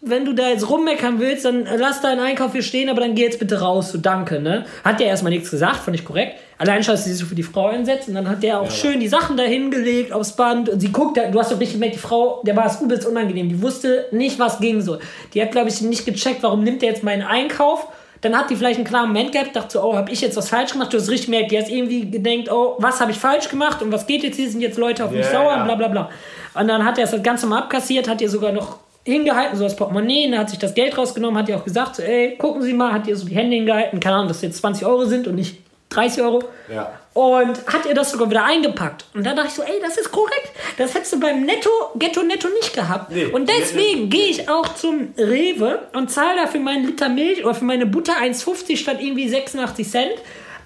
wenn 0.00 0.24
du 0.24 0.32
da 0.32 0.48
jetzt 0.48 0.68
rummeckern 0.70 1.18
willst, 1.18 1.44
dann 1.44 1.66
lass 1.76 2.00
deinen 2.00 2.20
Einkauf 2.20 2.52
hier 2.52 2.62
stehen, 2.62 2.88
aber 2.88 3.00
dann 3.00 3.14
geh 3.16 3.22
jetzt 3.22 3.40
bitte 3.40 3.60
raus, 3.60 3.90
so 3.90 3.98
danke, 3.98 4.40
ne? 4.40 4.64
Hat 4.84 5.00
der 5.00 5.08
erstmal 5.08 5.32
nichts 5.32 5.50
gesagt, 5.50 5.78
fand 5.78 5.96
ich 5.96 6.04
korrekt. 6.04 6.36
Allein 6.56 6.82
schon, 6.82 6.94
dass 6.94 7.04
sie 7.04 7.10
sich 7.10 7.18
so 7.20 7.26
für 7.26 7.34
die 7.34 7.42
Frau 7.42 7.66
einsetzt 7.66 8.08
und 8.08 8.14
dann 8.14 8.28
hat 8.28 8.42
der 8.42 8.60
auch 8.60 8.70
schön 8.70 9.00
die 9.00 9.08
Sachen 9.08 9.36
da 9.36 9.42
hingelegt 9.42 10.12
aufs 10.12 10.32
Band 10.32 10.68
und 10.68 10.80
sie 10.80 10.90
guckt, 10.92 11.16
du 11.16 11.38
hast 11.38 11.50
doch 11.50 11.58
richtig 11.58 11.74
gemerkt, 11.74 11.96
die 11.96 12.00
Frau, 12.00 12.42
der 12.44 12.56
war 12.56 12.66
es 12.66 12.80
übelst 12.80 13.06
unangenehm, 13.06 13.48
die 13.48 13.60
wusste 13.60 14.06
nicht, 14.12 14.38
was 14.38 14.58
ging 14.60 14.80
so. 14.80 14.98
Die 15.34 15.42
hat, 15.42 15.52
glaube 15.52 15.68
ich, 15.68 15.80
nicht 15.80 16.04
gecheckt, 16.04 16.42
warum 16.42 16.62
nimmt 16.62 16.82
der 16.82 16.90
jetzt 16.90 17.02
meinen 17.02 17.22
Einkauf. 17.22 17.86
Dann 18.20 18.36
hat 18.36 18.50
die 18.50 18.56
vielleicht 18.56 18.78
einen 18.78 18.86
klaren 18.86 19.08
Moment 19.08 19.30
gehabt, 19.30 19.54
dachte 19.54 19.74
so, 19.74 19.82
oh, 19.82 19.94
habe 19.94 20.10
ich 20.10 20.20
jetzt 20.20 20.36
was 20.36 20.48
falsch 20.48 20.72
gemacht? 20.72 20.92
Du 20.92 20.96
hast 20.96 21.08
richtig 21.08 21.26
gemerkt, 21.26 21.52
die 21.52 21.58
hat 21.58 21.68
irgendwie 21.68 22.10
gedenkt, 22.10 22.50
oh, 22.50 22.74
was 22.78 23.00
habe 23.00 23.12
ich 23.12 23.18
falsch 23.18 23.48
gemacht 23.48 23.80
und 23.80 23.92
was 23.92 24.06
geht 24.08 24.24
jetzt 24.24 24.36
hier? 24.36 24.50
Sind 24.50 24.60
jetzt 24.60 24.76
Leute 24.78 25.04
auf 25.04 25.12
mich 25.12 25.24
Ja, 25.26 25.30
sauer 25.30 25.52
ja. 25.52 25.60
und 25.60 25.66
bla 25.66 25.76
bla 25.76 25.88
bla. 25.88 26.10
Und 26.54 26.66
dann 26.66 26.84
hat 26.84 26.98
er 26.98 27.04
es 27.04 27.12
das 27.12 27.22
Ganze 27.22 27.46
mal 27.46 27.58
abkassiert, 27.58 28.08
hat 28.08 28.20
ihr 28.20 28.28
sogar 28.28 28.50
noch 28.50 28.78
hingehalten, 29.12 29.56
so 29.56 29.64
das 29.64 29.76
Portemonnaie, 29.76 30.26
und 30.26 30.32
dann 30.32 30.40
hat 30.40 30.50
sich 30.50 30.58
das 30.58 30.74
Geld 30.74 30.96
rausgenommen, 30.96 31.38
hat 31.38 31.48
ihr 31.48 31.56
auch 31.56 31.64
gesagt, 31.64 31.96
so, 31.96 32.02
ey, 32.02 32.36
gucken 32.36 32.62
Sie 32.62 32.72
mal, 32.72 32.92
hat 32.92 33.06
ihr 33.06 33.16
so 33.16 33.26
die 33.26 33.34
Hände 33.34 33.56
hingehalten, 33.56 34.00
keine 34.00 34.16
Ahnung, 34.16 34.28
dass 34.28 34.42
jetzt 34.42 34.58
20 34.58 34.86
Euro 34.86 35.04
sind 35.04 35.26
und 35.26 35.34
nicht 35.34 35.58
30 35.90 36.22
Euro. 36.22 36.44
Ja. 36.72 36.92
Und 37.14 37.66
hat 37.66 37.86
ihr 37.86 37.94
das 37.94 38.12
sogar 38.12 38.30
wieder 38.30 38.44
eingepackt. 38.44 39.06
Und 39.14 39.26
dann 39.26 39.34
dachte 39.34 39.48
ich 39.48 39.54
so, 39.54 39.62
ey, 39.62 39.80
das 39.82 39.96
ist 39.96 40.12
korrekt. 40.12 40.52
Das 40.76 40.94
hättest 40.94 41.14
du 41.14 41.20
beim 41.20 41.44
Netto, 41.44 41.70
Ghetto 41.96 42.22
Netto 42.22 42.48
nicht 42.48 42.74
gehabt. 42.74 43.10
Nee. 43.10 43.24
und 43.26 43.48
deswegen 43.48 44.08
gehe 44.08 44.28
ich 44.28 44.48
auch 44.48 44.74
zum 44.74 45.14
Rewe 45.16 45.80
und 45.94 46.10
zahle 46.10 46.42
da 46.42 46.46
für 46.46 46.60
meinen 46.60 46.86
Liter 46.86 47.08
Milch 47.08 47.44
oder 47.44 47.54
für 47.54 47.64
meine 47.64 47.86
Butter 47.86 48.12
1,50 48.22 48.76
statt 48.76 48.98
irgendwie 49.00 49.28
86 49.28 49.88
Cent. 49.88 50.12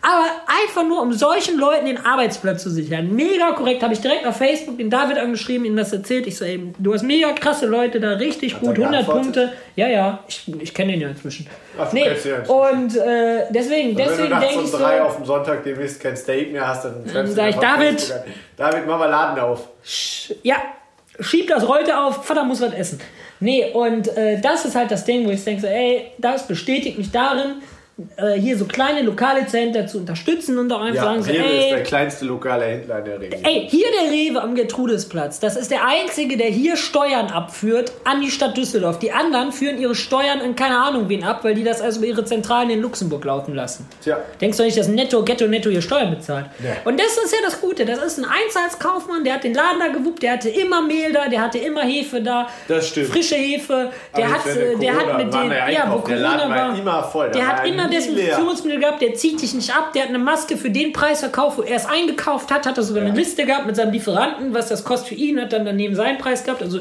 Aber 0.05 0.27
einfach 0.47 0.83
nur, 0.83 1.01
um 1.01 1.13
solchen 1.13 1.59
Leuten 1.59 1.87
den 1.87 2.05
Arbeitsplatz 2.05 2.65
zu 2.65 2.71
sichern. 2.71 3.15
Mega 3.15 3.53
korrekt. 3.53 3.85
Habe 3.85 3.95
ich 3.95 4.01
direkt 4.01 4.27
auf 4.27 4.37
Facebook 4.37 4.77
den 4.77 4.91
David 4.91 5.17
angeschrieben, 5.17 5.65
ihm 5.65 5.77
das 5.77 5.93
erzählt. 5.93 6.27
Ich 6.27 6.37
so, 6.37 6.45
ey, 6.45 6.73
du 6.77 6.93
hast 6.93 7.05
mega 7.05 7.31
krasse 7.33 7.67
Leute 7.67 8.01
da, 8.01 8.11
richtig 8.15 8.59
gut, 8.59 8.77
er 8.79 8.85
100 8.85 8.91
geantwortet? 8.91 9.23
Punkte. 9.23 9.53
Ja, 9.77 9.87
ja, 9.87 10.19
ich, 10.27 10.53
ich 10.61 10.75
kenne 10.75 10.93
den 10.93 11.03
ja 11.03 11.09
inzwischen. 11.09 11.47
Ach, 11.79 11.89
du 11.89 11.97
nee, 11.97 12.05
ja 12.05 12.53
und 12.53 12.97
äh, 12.97 13.45
deswegen, 13.51 13.97
Wenn 13.97 14.07
du 14.07 14.11
deswegen 14.11 14.41
denke 14.41 14.59
um 14.59 14.65
ich 14.65 14.71
so, 14.73 14.79
drei 14.79 15.03
auf 15.03 15.17
dem 15.17 15.25
Sonntag 15.25 15.63
demnächst 15.63 16.01
kein 16.01 16.17
Steak 16.17 16.51
mehr 16.51 16.67
hast, 16.67 16.85
dann 16.85 17.05
schreibst 17.09 17.33
du 17.33 17.37
sag 17.37 17.51
ich, 17.51 17.57
David. 17.57 18.15
David, 18.57 18.87
mach 18.89 18.99
mal 18.99 19.07
Laden 19.09 19.39
auf. 19.39 19.69
ja, 20.43 20.57
schieb 21.21 21.47
das 21.47 21.69
heute 21.69 21.97
auf, 21.97 22.25
Vater 22.27 22.43
muss 22.43 22.61
was 22.61 22.73
essen. 22.73 23.01
Nee, 23.39 23.71
und 23.73 24.17
äh, 24.17 24.41
das 24.41 24.65
ist 24.65 24.75
halt 24.75 24.91
das 24.91 25.05
Ding, 25.05 25.27
wo 25.27 25.31
ich 25.31 25.45
denke, 25.45 25.63
so, 25.63 25.67
ey, 25.67 26.13
das 26.19 26.47
bestätigt 26.47 26.99
mich 26.99 27.11
darin, 27.11 27.63
äh, 28.17 28.33
hier 28.41 28.57
so 28.57 28.65
kleine 28.65 29.03
lokale 29.03 29.47
Center 29.47 29.87
zu 29.87 29.99
unterstützen 29.99 30.59
und 30.59 30.73
auch 30.73 30.81
einfach 30.81 30.97
Ja, 30.97 31.03
sagen, 31.05 31.23
Rewe 31.23 31.37
ist 31.37 31.71
der 31.71 31.79
ey, 31.79 31.83
kleinste 31.83 32.25
lokale 32.25 32.65
Händler 32.65 32.99
in 33.01 33.05
der 33.05 33.21
Region. 33.21 33.45
ey, 33.45 33.67
hier 33.71 33.87
der 34.03 34.11
Rewe 34.11 34.43
am 34.43 34.55
Gertrudesplatz, 34.55 35.41
das 35.41 35.57
ist 35.57 35.71
der 35.71 35.87
einzige, 35.87 36.37
der 36.37 36.49
hier 36.49 36.77
Steuern 36.77 37.27
abführt 37.27 37.93
an 38.05 38.21
die 38.23 38.31
Stadt 38.31 38.57
Düsseldorf. 38.57 38.99
Die 38.99 39.13
anderen 39.13 39.53
führen 39.53 39.79
ihre 39.79 39.95
Steuern 39.95 40.41
an 40.41 40.57
keine 40.57 40.79
Ahnung 40.79 41.09
wen 41.09 41.23
ab, 41.25 41.45
weil 41.45 41.55
die 41.55 41.65
das 41.65 41.81
also 41.83 41.99
über 41.99 42.09
ihre 42.09 42.25
Zentralen 42.25 42.71
in 42.71 42.81
Luxemburg 42.81 43.25
laufen 43.25 43.55
lassen. 43.55 43.87
Tja, 44.03 44.19
Denkst 44.41 44.57
du 44.57 44.63
nicht, 44.65 44.79
dass 44.79 44.89
Netto, 44.89 45.23
Ghetto, 45.23 45.47
Netto 45.47 45.69
hier 45.71 45.83
Steuern 45.83 46.11
bezahlt? 46.11 46.47
Nee. 46.61 46.69
Und 46.85 46.99
das 46.99 47.17
ist 47.23 47.33
ja 47.33 47.39
das 47.45 47.61
Gute. 47.61 47.85
Das 47.85 47.99
ist 48.03 48.19
ein 48.19 48.25
Einzelkaufmann, 48.25 49.25
der 49.25 49.35
hat 49.35 49.45
den 49.45 49.55
Laden 49.55 49.79
da 49.81 49.89
gewuppt, 49.89 50.23
der 50.23 50.33
hatte 50.33 50.49
immer 50.49 50.81
Mehl 50.83 51.13
da, 51.13 51.29
der 51.29 51.41
hatte 51.43 51.59
immer 51.59 51.83
Hefe 51.83 52.23
da. 52.23 52.49
Das 52.69 52.89
stimmt. 52.89 53.09
Frische 53.09 53.35
Hefe. 53.35 53.91
Der 54.17 54.25
Aber 54.27 54.35
hat, 54.35 54.47
der 54.47 54.93
Corona 54.93 54.93
hat 55.13 55.19
mit 55.25 55.35
den, 55.35 55.51
der 55.51 55.71
ja, 55.71 55.81
wo 55.81 55.95
Einkauf, 55.97 56.05
der 56.05 56.17
Laden 56.17 56.39
Corona 56.41 56.57
war 56.57 56.69
war, 56.73 56.79
immer 56.79 57.03
voll, 57.05 57.31
der 57.31 57.43
war 57.43 57.49
hat 57.49 57.59
er 57.61 57.65
immer 57.83 57.89
nie 57.89 57.97
Desinfektionsmittel 57.97 58.81
gehabt, 58.81 59.03
der 59.03 59.15
zieht 59.15 59.41
dich 59.41 59.55
nicht 59.55 59.75
ab, 59.75 59.93
der 59.93 60.03
hat 60.03 60.09
eine 60.09 60.19
Maske 60.19 60.57
für 60.57 60.71
den 60.71 60.93
Preis 60.93 61.21
verkauft, 61.21 61.59
wo 61.59 61.63
er 61.63 61.77
es 61.77 61.87
eingekauft 61.87 62.51
hat, 62.51 62.67
hat 62.67 62.77
er 62.77 62.83
sogar 62.83 63.05
eine 63.05 63.15
Liste 63.15 63.45
gehabt 63.45 63.67
mit 63.67 63.77
seinem 63.77 63.93
Lieferanten, 63.93 64.55
was 64.55 64.69
das 64.69 64.85
kostet 64.85 65.09
für 65.09 65.15
ihn, 65.15 65.41
hat 65.41 65.53
dann 65.53 65.65
daneben 65.65 65.95
seinen 65.95 66.19
Preis 66.19 66.45
gehabt. 66.45 66.63
Also 66.63 66.81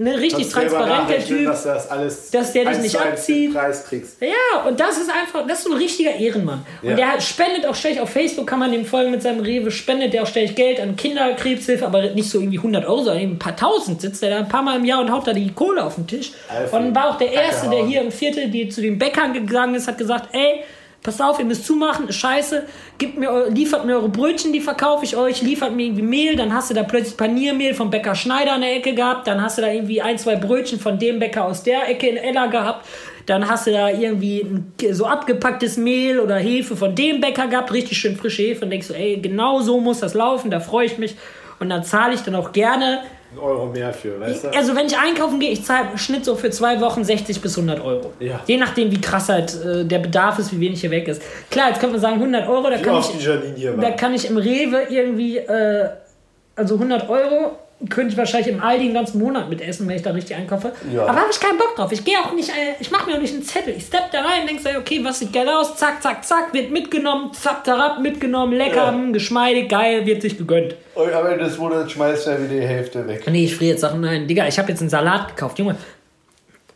ne, 0.00 0.18
richtig 0.18 0.48
transparent 0.48 1.08
der 1.10 1.24
Typ. 1.24 1.44
Dass, 1.46 1.64
das 1.64 1.90
alles 1.90 2.30
Dass 2.30 2.52
der 2.52 2.64
dich 2.64 2.78
nicht 2.78 2.98
abzieht. 2.98 3.52
Preis 3.54 3.84
kriegst. 3.84 4.16
Ja, 4.20 4.62
und 4.66 4.80
das 4.80 4.98
ist 4.98 5.10
einfach, 5.10 5.46
das 5.46 5.58
ist 5.58 5.64
so 5.64 5.72
ein 5.72 5.76
richtiger 5.78 6.14
Ehrenmann. 6.14 6.64
Und 6.82 6.90
Ja. 6.90 6.96
der 6.96 7.12
hat- 7.12 7.22
spendet 7.22 7.66
auch 7.66 7.74
ständig 7.74 8.00
auf 8.00 8.10
Facebook, 8.10 8.46
kann 8.46 8.58
man 8.58 8.72
dem 8.72 8.84
folgen 8.84 9.10
mit 9.10 9.22
seinem 9.22 9.40
Rewe, 9.40 9.70
spendet 9.70 10.12
der 10.12 10.22
auch 10.22 10.26
ständig 10.26 10.56
Geld 10.56 10.80
an 10.80 10.96
Kinderkrebshilfe, 10.96 11.84
aber 11.86 12.02
nicht 12.10 12.30
so 12.30 12.38
irgendwie 12.40 12.58
100 12.58 12.86
Euro, 12.86 13.02
sondern 13.04 13.22
eben 13.22 13.32
ein 13.32 13.38
paar 13.38 13.56
tausend 13.56 14.00
sitzt 14.00 14.22
der 14.22 14.30
da 14.30 14.36
ein 14.38 14.48
paar 14.48 14.62
Mal 14.62 14.76
im 14.78 14.84
Jahr 14.84 15.00
und 15.00 15.10
haut 15.12 15.26
da 15.26 15.32
die 15.32 15.52
Kohle 15.52 15.84
auf 15.84 15.94
den 15.96 16.06
Tisch. 16.06 16.32
Alfred, 16.48 16.80
und 16.80 16.94
war 16.94 17.10
auch 17.10 17.18
der 17.18 17.32
Erste, 17.32 17.68
der 17.70 17.84
hier 17.86 18.00
im 18.00 18.10
Viertel, 18.10 18.48
die 18.48 18.68
zu 18.68 18.80
den 18.80 18.98
Bäckern 18.98 19.32
gegangen 19.32 19.74
ist, 19.74 19.86
hat 19.88 19.98
gesagt, 19.98 20.30
ey, 20.32 20.64
Passt 21.02 21.22
auf, 21.22 21.38
ihr 21.38 21.46
müsst 21.46 21.64
zumachen, 21.64 22.08
ist 22.08 22.16
scheiße. 22.16 22.66
Gebt 22.98 23.16
mir, 23.16 23.48
liefert 23.48 23.86
mir 23.86 23.94
eure 23.94 24.10
Brötchen, 24.10 24.52
die 24.52 24.60
verkaufe 24.60 25.06
ich 25.06 25.16
euch. 25.16 25.40
Liefert 25.40 25.72
mir 25.72 25.86
irgendwie 25.86 26.02
Mehl, 26.02 26.36
dann 26.36 26.52
hast 26.52 26.68
du 26.68 26.74
da 26.74 26.82
plötzlich 26.82 27.16
Paniermehl 27.16 27.72
vom 27.72 27.88
Bäcker 27.88 28.14
Schneider 28.14 28.52
an 28.52 28.60
der 28.60 28.76
Ecke 28.76 28.94
gehabt. 28.94 29.26
Dann 29.26 29.42
hast 29.42 29.56
du 29.56 29.62
da 29.62 29.72
irgendwie 29.72 30.02
ein, 30.02 30.18
zwei 30.18 30.36
Brötchen 30.36 30.78
von 30.78 30.98
dem 30.98 31.18
Bäcker 31.18 31.46
aus 31.46 31.62
der 31.62 31.88
Ecke 31.88 32.06
in 32.06 32.18
Ella 32.18 32.46
gehabt. 32.46 32.86
Dann 33.24 33.48
hast 33.48 33.66
du 33.66 33.70
da 33.70 33.88
irgendwie 33.88 34.46
so 34.92 35.06
abgepacktes 35.06 35.78
Mehl 35.78 36.20
oder 36.20 36.36
Hefe 36.36 36.76
von 36.76 36.94
dem 36.94 37.22
Bäcker 37.22 37.46
gehabt. 37.46 37.72
Richtig 37.72 37.96
schön 37.96 38.16
frische 38.16 38.42
Hefe. 38.42 38.64
Und 38.66 38.70
denkst 38.70 38.88
du, 38.88 38.94
ey, 38.94 39.16
genau 39.22 39.60
so 39.60 39.80
muss 39.80 40.00
das 40.00 40.12
laufen. 40.12 40.50
Da 40.50 40.60
freue 40.60 40.84
ich 40.84 40.98
mich. 40.98 41.16
Und 41.60 41.70
dann 41.70 41.82
zahle 41.82 42.12
ich 42.12 42.20
dann 42.20 42.34
auch 42.34 42.52
gerne. 42.52 43.00
Ein 43.32 43.38
Euro 43.38 43.66
mehr 43.66 43.92
für, 43.92 44.18
weißt 44.18 44.44
du? 44.44 44.48
Also 44.48 44.74
wenn 44.74 44.86
ich 44.86 44.98
einkaufen 44.98 45.38
gehe, 45.38 45.50
ich 45.50 45.64
zahle 45.64 45.90
im 45.92 45.98
Schnitt 45.98 46.24
so 46.24 46.34
für 46.34 46.50
zwei 46.50 46.80
Wochen 46.80 47.04
60 47.04 47.40
bis 47.40 47.56
100 47.56 47.80
Euro. 47.84 48.12
Ja. 48.18 48.40
Je 48.46 48.56
nachdem, 48.56 48.90
wie 48.90 49.00
krass 49.00 49.28
halt 49.28 49.54
äh, 49.64 49.84
der 49.84 50.00
Bedarf 50.00 50.38
ist, 50.40 50.52
wie 50.52 50.60
wenig 50.60 50.80
hier 50.80 50.90
weg 50.90 51.06
ist. 51.06 51.22
Klar, 51.48 51.68
jetzt 51.68 51.78
könnte 51.78 51.92
man 51.92 52.00
sagen 52.00 52.16
100 52.16 52.48
Euro, 52.48 52.68
da 52.68 52.78
Wie 52.78 52.82
kann 52.82 52.98
ich, 52.98 53.68
da 53.80 53.90
kann 53.92 54.14
ich 54.14 54.28
im 54.28 54.36
Rewe 54.36 54.82
irgendwie, 54.88 55.38
äh, 55.38 55.90
also 56.56 56.74
100 56.74 57.08
Euro 57.08 57.52
könnte 57.88 58.12
ich 58.12 58.18
wahrscheinlich 58.18 58.52
im 58.52 58.62
Aldi 58.62 58.84
einen 58.84 58.94
ganzen 58.94 59.18
Monat 59.18 59.48
mit 59.48 59.60
essen, 59.62 59.88
wenn 59.88 59.96
ich 59.96 60.02
da 60.02 60.10
richtig 60.10 60.36
einkaufe. 60.36 60.72
Ja. 60.92 61.02
Aber 61.06 61.16
habe 61.16 61.28
ich 61.30 61.40
keinen 61.40 61.56
Bock 61.56 61.74
drauf. 61.76 61.90
Ich 61.92 62.04
gehe 62.04 62.18
auch 62.18 62.32
nicht, 62.34 62.50
äh, 62.50 62.74
ich 62.78 62.90
mache 62.90 63.08
mir 63.08 63.16
auch 63.16 63.20
nicht 63.20 63.32
einen 63.32 63.42
Zettel. 63.42 63.74
Ich 63.76 63.84
stepp 63.86 64.10
da 64.12 64.20
rein, 64.20 64.46
denk 64.46 64.60
so, 64.60 64.68
okay, 64.78 65.00
was 65.02 65.18
sieht 65.20 65.32
geil 65.32 65.48
aus? 65.48 65.76
Zack, 65.76 66.02
zack, 66.02 66.24
zack, 66.24 66.52
wird 66.52 66.70
mitgenommen, 66.70 67.32
zapp, 67.32 67.64
tarab, 67.64 68.00
mitgenommen, 68.00 68.52
lecker, 68.52 68.86
Ja. 68.86 68.92
mh, 68.92 69.12
geschmeidig, 69.12 69.68
geil, 69.70 70.04
wird 70.04 70.20
sich 70.22 70.36
gegönnt. 70.36 70.74
Und 70.94 71.12
am 71.12 71.26
Ende 71.26 71.44
des 71.44 71.56
Monats 71.56 71.92
schmeißt 71.92 72.26
er 72.26 72.42
wieder 72.42 72.60
die 72.60 72.66
Hälfte 72.66 73.06
weg. 73.08 73.22
Nee, 73.30 73.44
ich 73.44 73.56
friere 73.56 73.70
jetzt 73.72 73.80
Sachen 73.80 74.04
ein. 74.04 74.26
Digga, 74.26 74.46
ich 74.46 74.58
habe 74.58 74.68
jetzt 74.68 74.80
einen 74.80 74.90
Salat 74.90 75.28
gekauft. 75.28 75.58
Junge, 75.58 75.76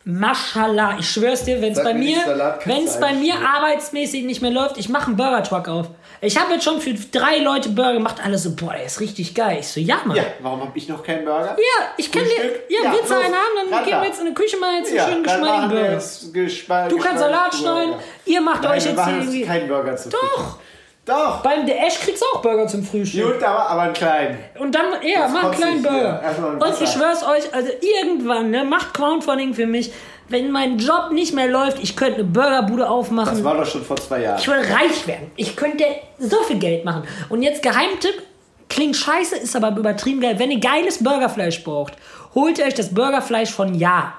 Maschallah, 0.06 0.96
ich 0.98 1.08
schwör's 1.08 1.44
dir, 1.44 1.62
wenn 1.62 1.72
es 1.72 1.76
Sag 1.78 1.84
bei 1.86 1.94
mir 1.94 2.00
mir, 2.00 2.16
nicht, 2.16 2.26
Salat 2.26 2.60
kannst 2.60 2.66
wenn 2.78 2.84
es 2.86 2.94
du 2.94 3.00
bei 3.00 3.12
mir 3.14 3.34
arbeitsmäßig 3.36 4.24
nicht 4.24 4.42
mehr 4.42 4.50
läuft, 4.50 4.76
ich 4.76 4.90
mache 4.90 5.06
einen 5.06 5.16
Burger 5.16 5.42
Truck 5.42 5.66
auf. 5.68 5.86
Ich 6.20 6.38
habe 6.38 6.52
jetzt 6.54 6.64
schon 6.64 6.80
für 6.80 6.92
drei 6.94 7.38
Leute 7.38 7.70
Burger 7.70 7.94
gemacht, 7.94 8.16
alle 8.22 8.36
so, 8.36 8.54
boah, 8.54 8.72
der 8.74 8.84
ist 8.84 9.00
richtig 9.00 9.34
geil. 9.34 9.58
Ich 9.60 9.68
so, 9.68 9.80
ja, 9.80 9.96
Mann. 10.04 10.16
Ja, 10.16 10.22
Ja, 10.22 10.28
warum 10.40 10.60
habe 10.60 10.76
ich 10.76 10.88
noch 10.88 11.02
keinen 11.02 11.24
Burger? 11.24 11.56
ich 11.96 12.12
kann 12.12 12.22
dir, 12.24 12.44
ja, 12.68 12.84
Ja, 12.84 12.92
willst 12.92 13.10
du 13.10 13.14
einen 13.14 13.34
haben, 13.34 13.70
dann 13.70 13.84
gehen 13.84 13.98
wir 14.00 14.06
jetzt 14.06 14.20
in 14.20 14.26
die 14.26 14.34
Küche 14.34 14.56
mal 14.58 14.76
jetzt 14.76 14.88
einen 14.88 14.96
Ja, 14.96 15.06
schönen 15.08 15.22
geschmeidigen 15.24 15.68
Burger. 15.70 15.92
jetzt 15.92 16.34
Gespe 16.34 16.86
Du 16.90 16.98
kannst 16.98 17.18
Salat 17.20 17.54
schneiden, 17.54 17.94
ihr 18.26 18.40
macht 18.42 18.62
Nein, 18.62 18.72
euch 18.72 18.84
wir 18.84 18.92
jetzt 18.92 19.06
irgendwie. 19.06 19.38
jetzt 19.40 19.48
keinen 19.48 19.68
Burger 19.68 19.96
zu 19.96 20.08
Doch. 20.10 20.18
frühstück. 20.18 20.58
Doch. 21.04 21.42
Beim 21.42 21.66
der 21.66 21.86
Ash 21.86 22.00
kriegst 22.00 22.22
du 22.22 22.26
auch 22.34 22.40
Burger 22.40 22.66
zum 22.66 22.82
Frühstück. 22.82 23.34
Gut, 23.34 23.42
aber, 23.42 23.68
aber 23.68 23.82
einen 23.82 23.92
kleinen. 23.92 24.38
Und 24.58 24.74
dann, 24.74 24.86
ja, 25.02 25.28
mach 25.28 25.44
einen 25.44 25.52
kleinen. 25.52 25.82
Burger. 25.82 26.20
Ein 26.20 26.62
Und 26.62 26.80
ich 26.82 26.88
schwör's 26.88 27.22
euch, 27.22 27.52
also 27.52 27.70
irgendwann, 27.80 28.50
ne, 28.50 28.64
macht 28.64 28.94
Crowdfunding 28.94 29.52
für 29.52 29.66
mich. 29.66 29.92
Wenn 30.28 30.50
mein 30.50 30.78
Job 30.78 31.10
nicht 31.12 31.34
mehr 31.34 31.48
läuft, 31.48 31.82
ich 31.82 31.96
könnte 31.96 32.20
eine 32.20 32.24
Burgerbude 32.24 32.88
aufmachen. 32.88 33.34
Das 33.34 33.44
war 33.44 33.56
doch 33.56 33.66
schon 33.66 33.84
vor 33.84 33.96
zwei 33.96 34.22
Jahren. 34.22 34.38
Ich 34.38 34.48
will 34.48 34.54
reich 34.54 35.06
werden. 35.06 35.30
Ich 35.36 35.54
könnte 35.54 35.84
so 36.18 36.42
viel 36.44 36.58
Geld 36.58 36.86
machen. 36.86 37.02
Und 37.28 37.42
jetzt 37.42 37.62
Geheimtipp, 37.62 38.22
klingt 38.70 38.96
scheiße, 38.96 39.36
ist 39.36 39.54
aber 39.54 39.76
übertrieben 39.78 40.22
geil. 40.22 40.38
Wenn 40.38 40.50
ihr 40.50 40.60
geiles 40.60 41.04
Burgerfleisch 41.04 41.62
braucht, 41.62 41.92
holt 42.34 42.58
euch 42.58 42.72
das 42.72 42.94
Burgerfleisch 42.94 43.50
von 43.50 43.74
Ja. 43.74 44.14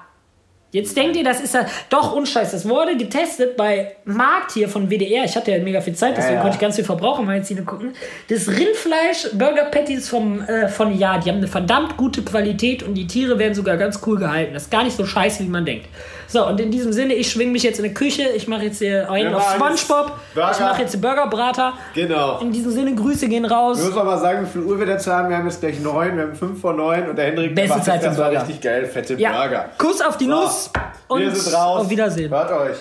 Jetzt 0.75 0.97
denkt 0.97 1.15
ihr, 1.15 1.23
das 1.23 1.39
ist 1.39 1.53
ja 1.53 1.65
doch 1.89 2.13
unscheiß. 2.13 2.51
Das 2.51 2.67
wurde 2.67 2.97
getestet 2.97 3.55
bei 3.55 3.95
Markt 4.03 4.51
hier 4.51 4.67
von 4.67 4.89
WDR. 4.89 5.23
Ich 5.23 5.33
hatte 5.37 5.51
ja 5.51 5.63
mega 5.63 5.79
viel 5.79 5.95
Zeit, 5.95 6.17
deswegen 6.17 6.33
Ja, 6.33 6.35
ja. 6.35 6.41
konnte 6.41 6.55
ich 6.55 6.59
ganz 6.59 6.75
viel 6.75 6.83
Verbrauchermagazine 6.83 7.63
gucken. 7.63 7.93
Das 8.27 8.49
Rindfleisch 8.49 9.29
Burger 9.35 9.63
Patties 9.71 10.09
vom, 10.09 10.41
äh, 10.41 10.67
von 10.67 10.93
Ja, 10.99 11.17
die 11.17 11.29
haben 11.29 11.37
eine 11.37 11.47
verdammt 11.47 11.95
gute 11.95 12.23
Qualität 12.23 12.83
und 12.83 12.93
die 12.95 13.07
Tiere 13.07 13.39
werden 13.39 13.53
sogar 13.53 13.77
ganz 13.77 14.01
cool 14.05 14.17
gehalten. 14.17 14.53
Das 14.53 14.63
ist 14.63 14.69
gar 14.69 14.83
nicht 14.83 14.97
so 14.97 15.05
scheiße, 15.05 15.45
wie 15.45 15.47
man 15.47 15.63
denkt. 15.63 15.87
So, 16.27 16.45
und 16.47 16.59
in 16.59 16.71
diesem 16.71 16.91
Sinne, 16.93 17.13
ich 17.13 17.31
schwinge 17.31 17.51
mich 17.51 17.63
jetzt 17.63 17.77
in 17.79 17.83
die 17.83 17.93
Küche. 17.93 18.23
Ich 18.35 18.47
mache 18.47 18.63
jetzt 18.63 18.79
hier 18.79 19.09
einen 19.09 19.29
Wir 19.31 19.37
auf 19.37 19.57
machen 19.57 19.77
Spongebob. 19.77 20.11
Ich 20.29 20.33
Burger. 20.41 20.59
mache 20.61 20.81
jetzt 20.81 21.01
Burgerbrater. 21.01 21.73
Genau. 21.93 22.39
In 22.39 22.51
diesem 22.51 22.71
Sinne, 22.71 22.95
Grüße 22.95 23.27
gehen 23.27 23.45
raus. 23.45 23.79
Ich 23.79 23.85
muss 23.89 23.97
aber 23.97 24.17
sagen, 24.17 24.45
wie 24.45 24.49
viel 24.51 24.61
Uhr 24.63 24.79
wir 24.79 24.85
dazu 24.85 25.11
haben. 25.11 25.29
Wir 25.29 25.37
haben 25.37 25.45
jetzt 25.47 25.61
gleich 25.61 25.79
neun, 25.79 26.15
wir 26.17 26.23
haben 26.23 26.35
fünf 26.35 26.59
vor 26.61 26.73
neun 26.73 27.09
und 27.09 27.15
der 27.17 27.25
Hendrik 27.25 27.53
Beste 27.55 27.69
macht 27.75 27.85
Zeit 27.85 27.95
jetzt 27.95 28.05
erstmal 28.05 28.29
Burger. 28.31 28.41
richtig 28.43 28.61
geil, 28.61 28.85
fette 28.85 29.13
Ja, 29.15 29.31
Burger. 29.41 29.69
Kuss 29.77 30.01
auf 30.01 30.17
die 30.17 30.25
So, 30.25 30.31
Nuss 30.31 30.69
und 31.07 31.21
wir 31.21 31.31
sind 31.35 31.53
raus. 31.53 31.81
auf 31.81 31.89
Wiedersehen. 31.89 32.31
Hört 32.31 32.51
euch. 32.51 32.77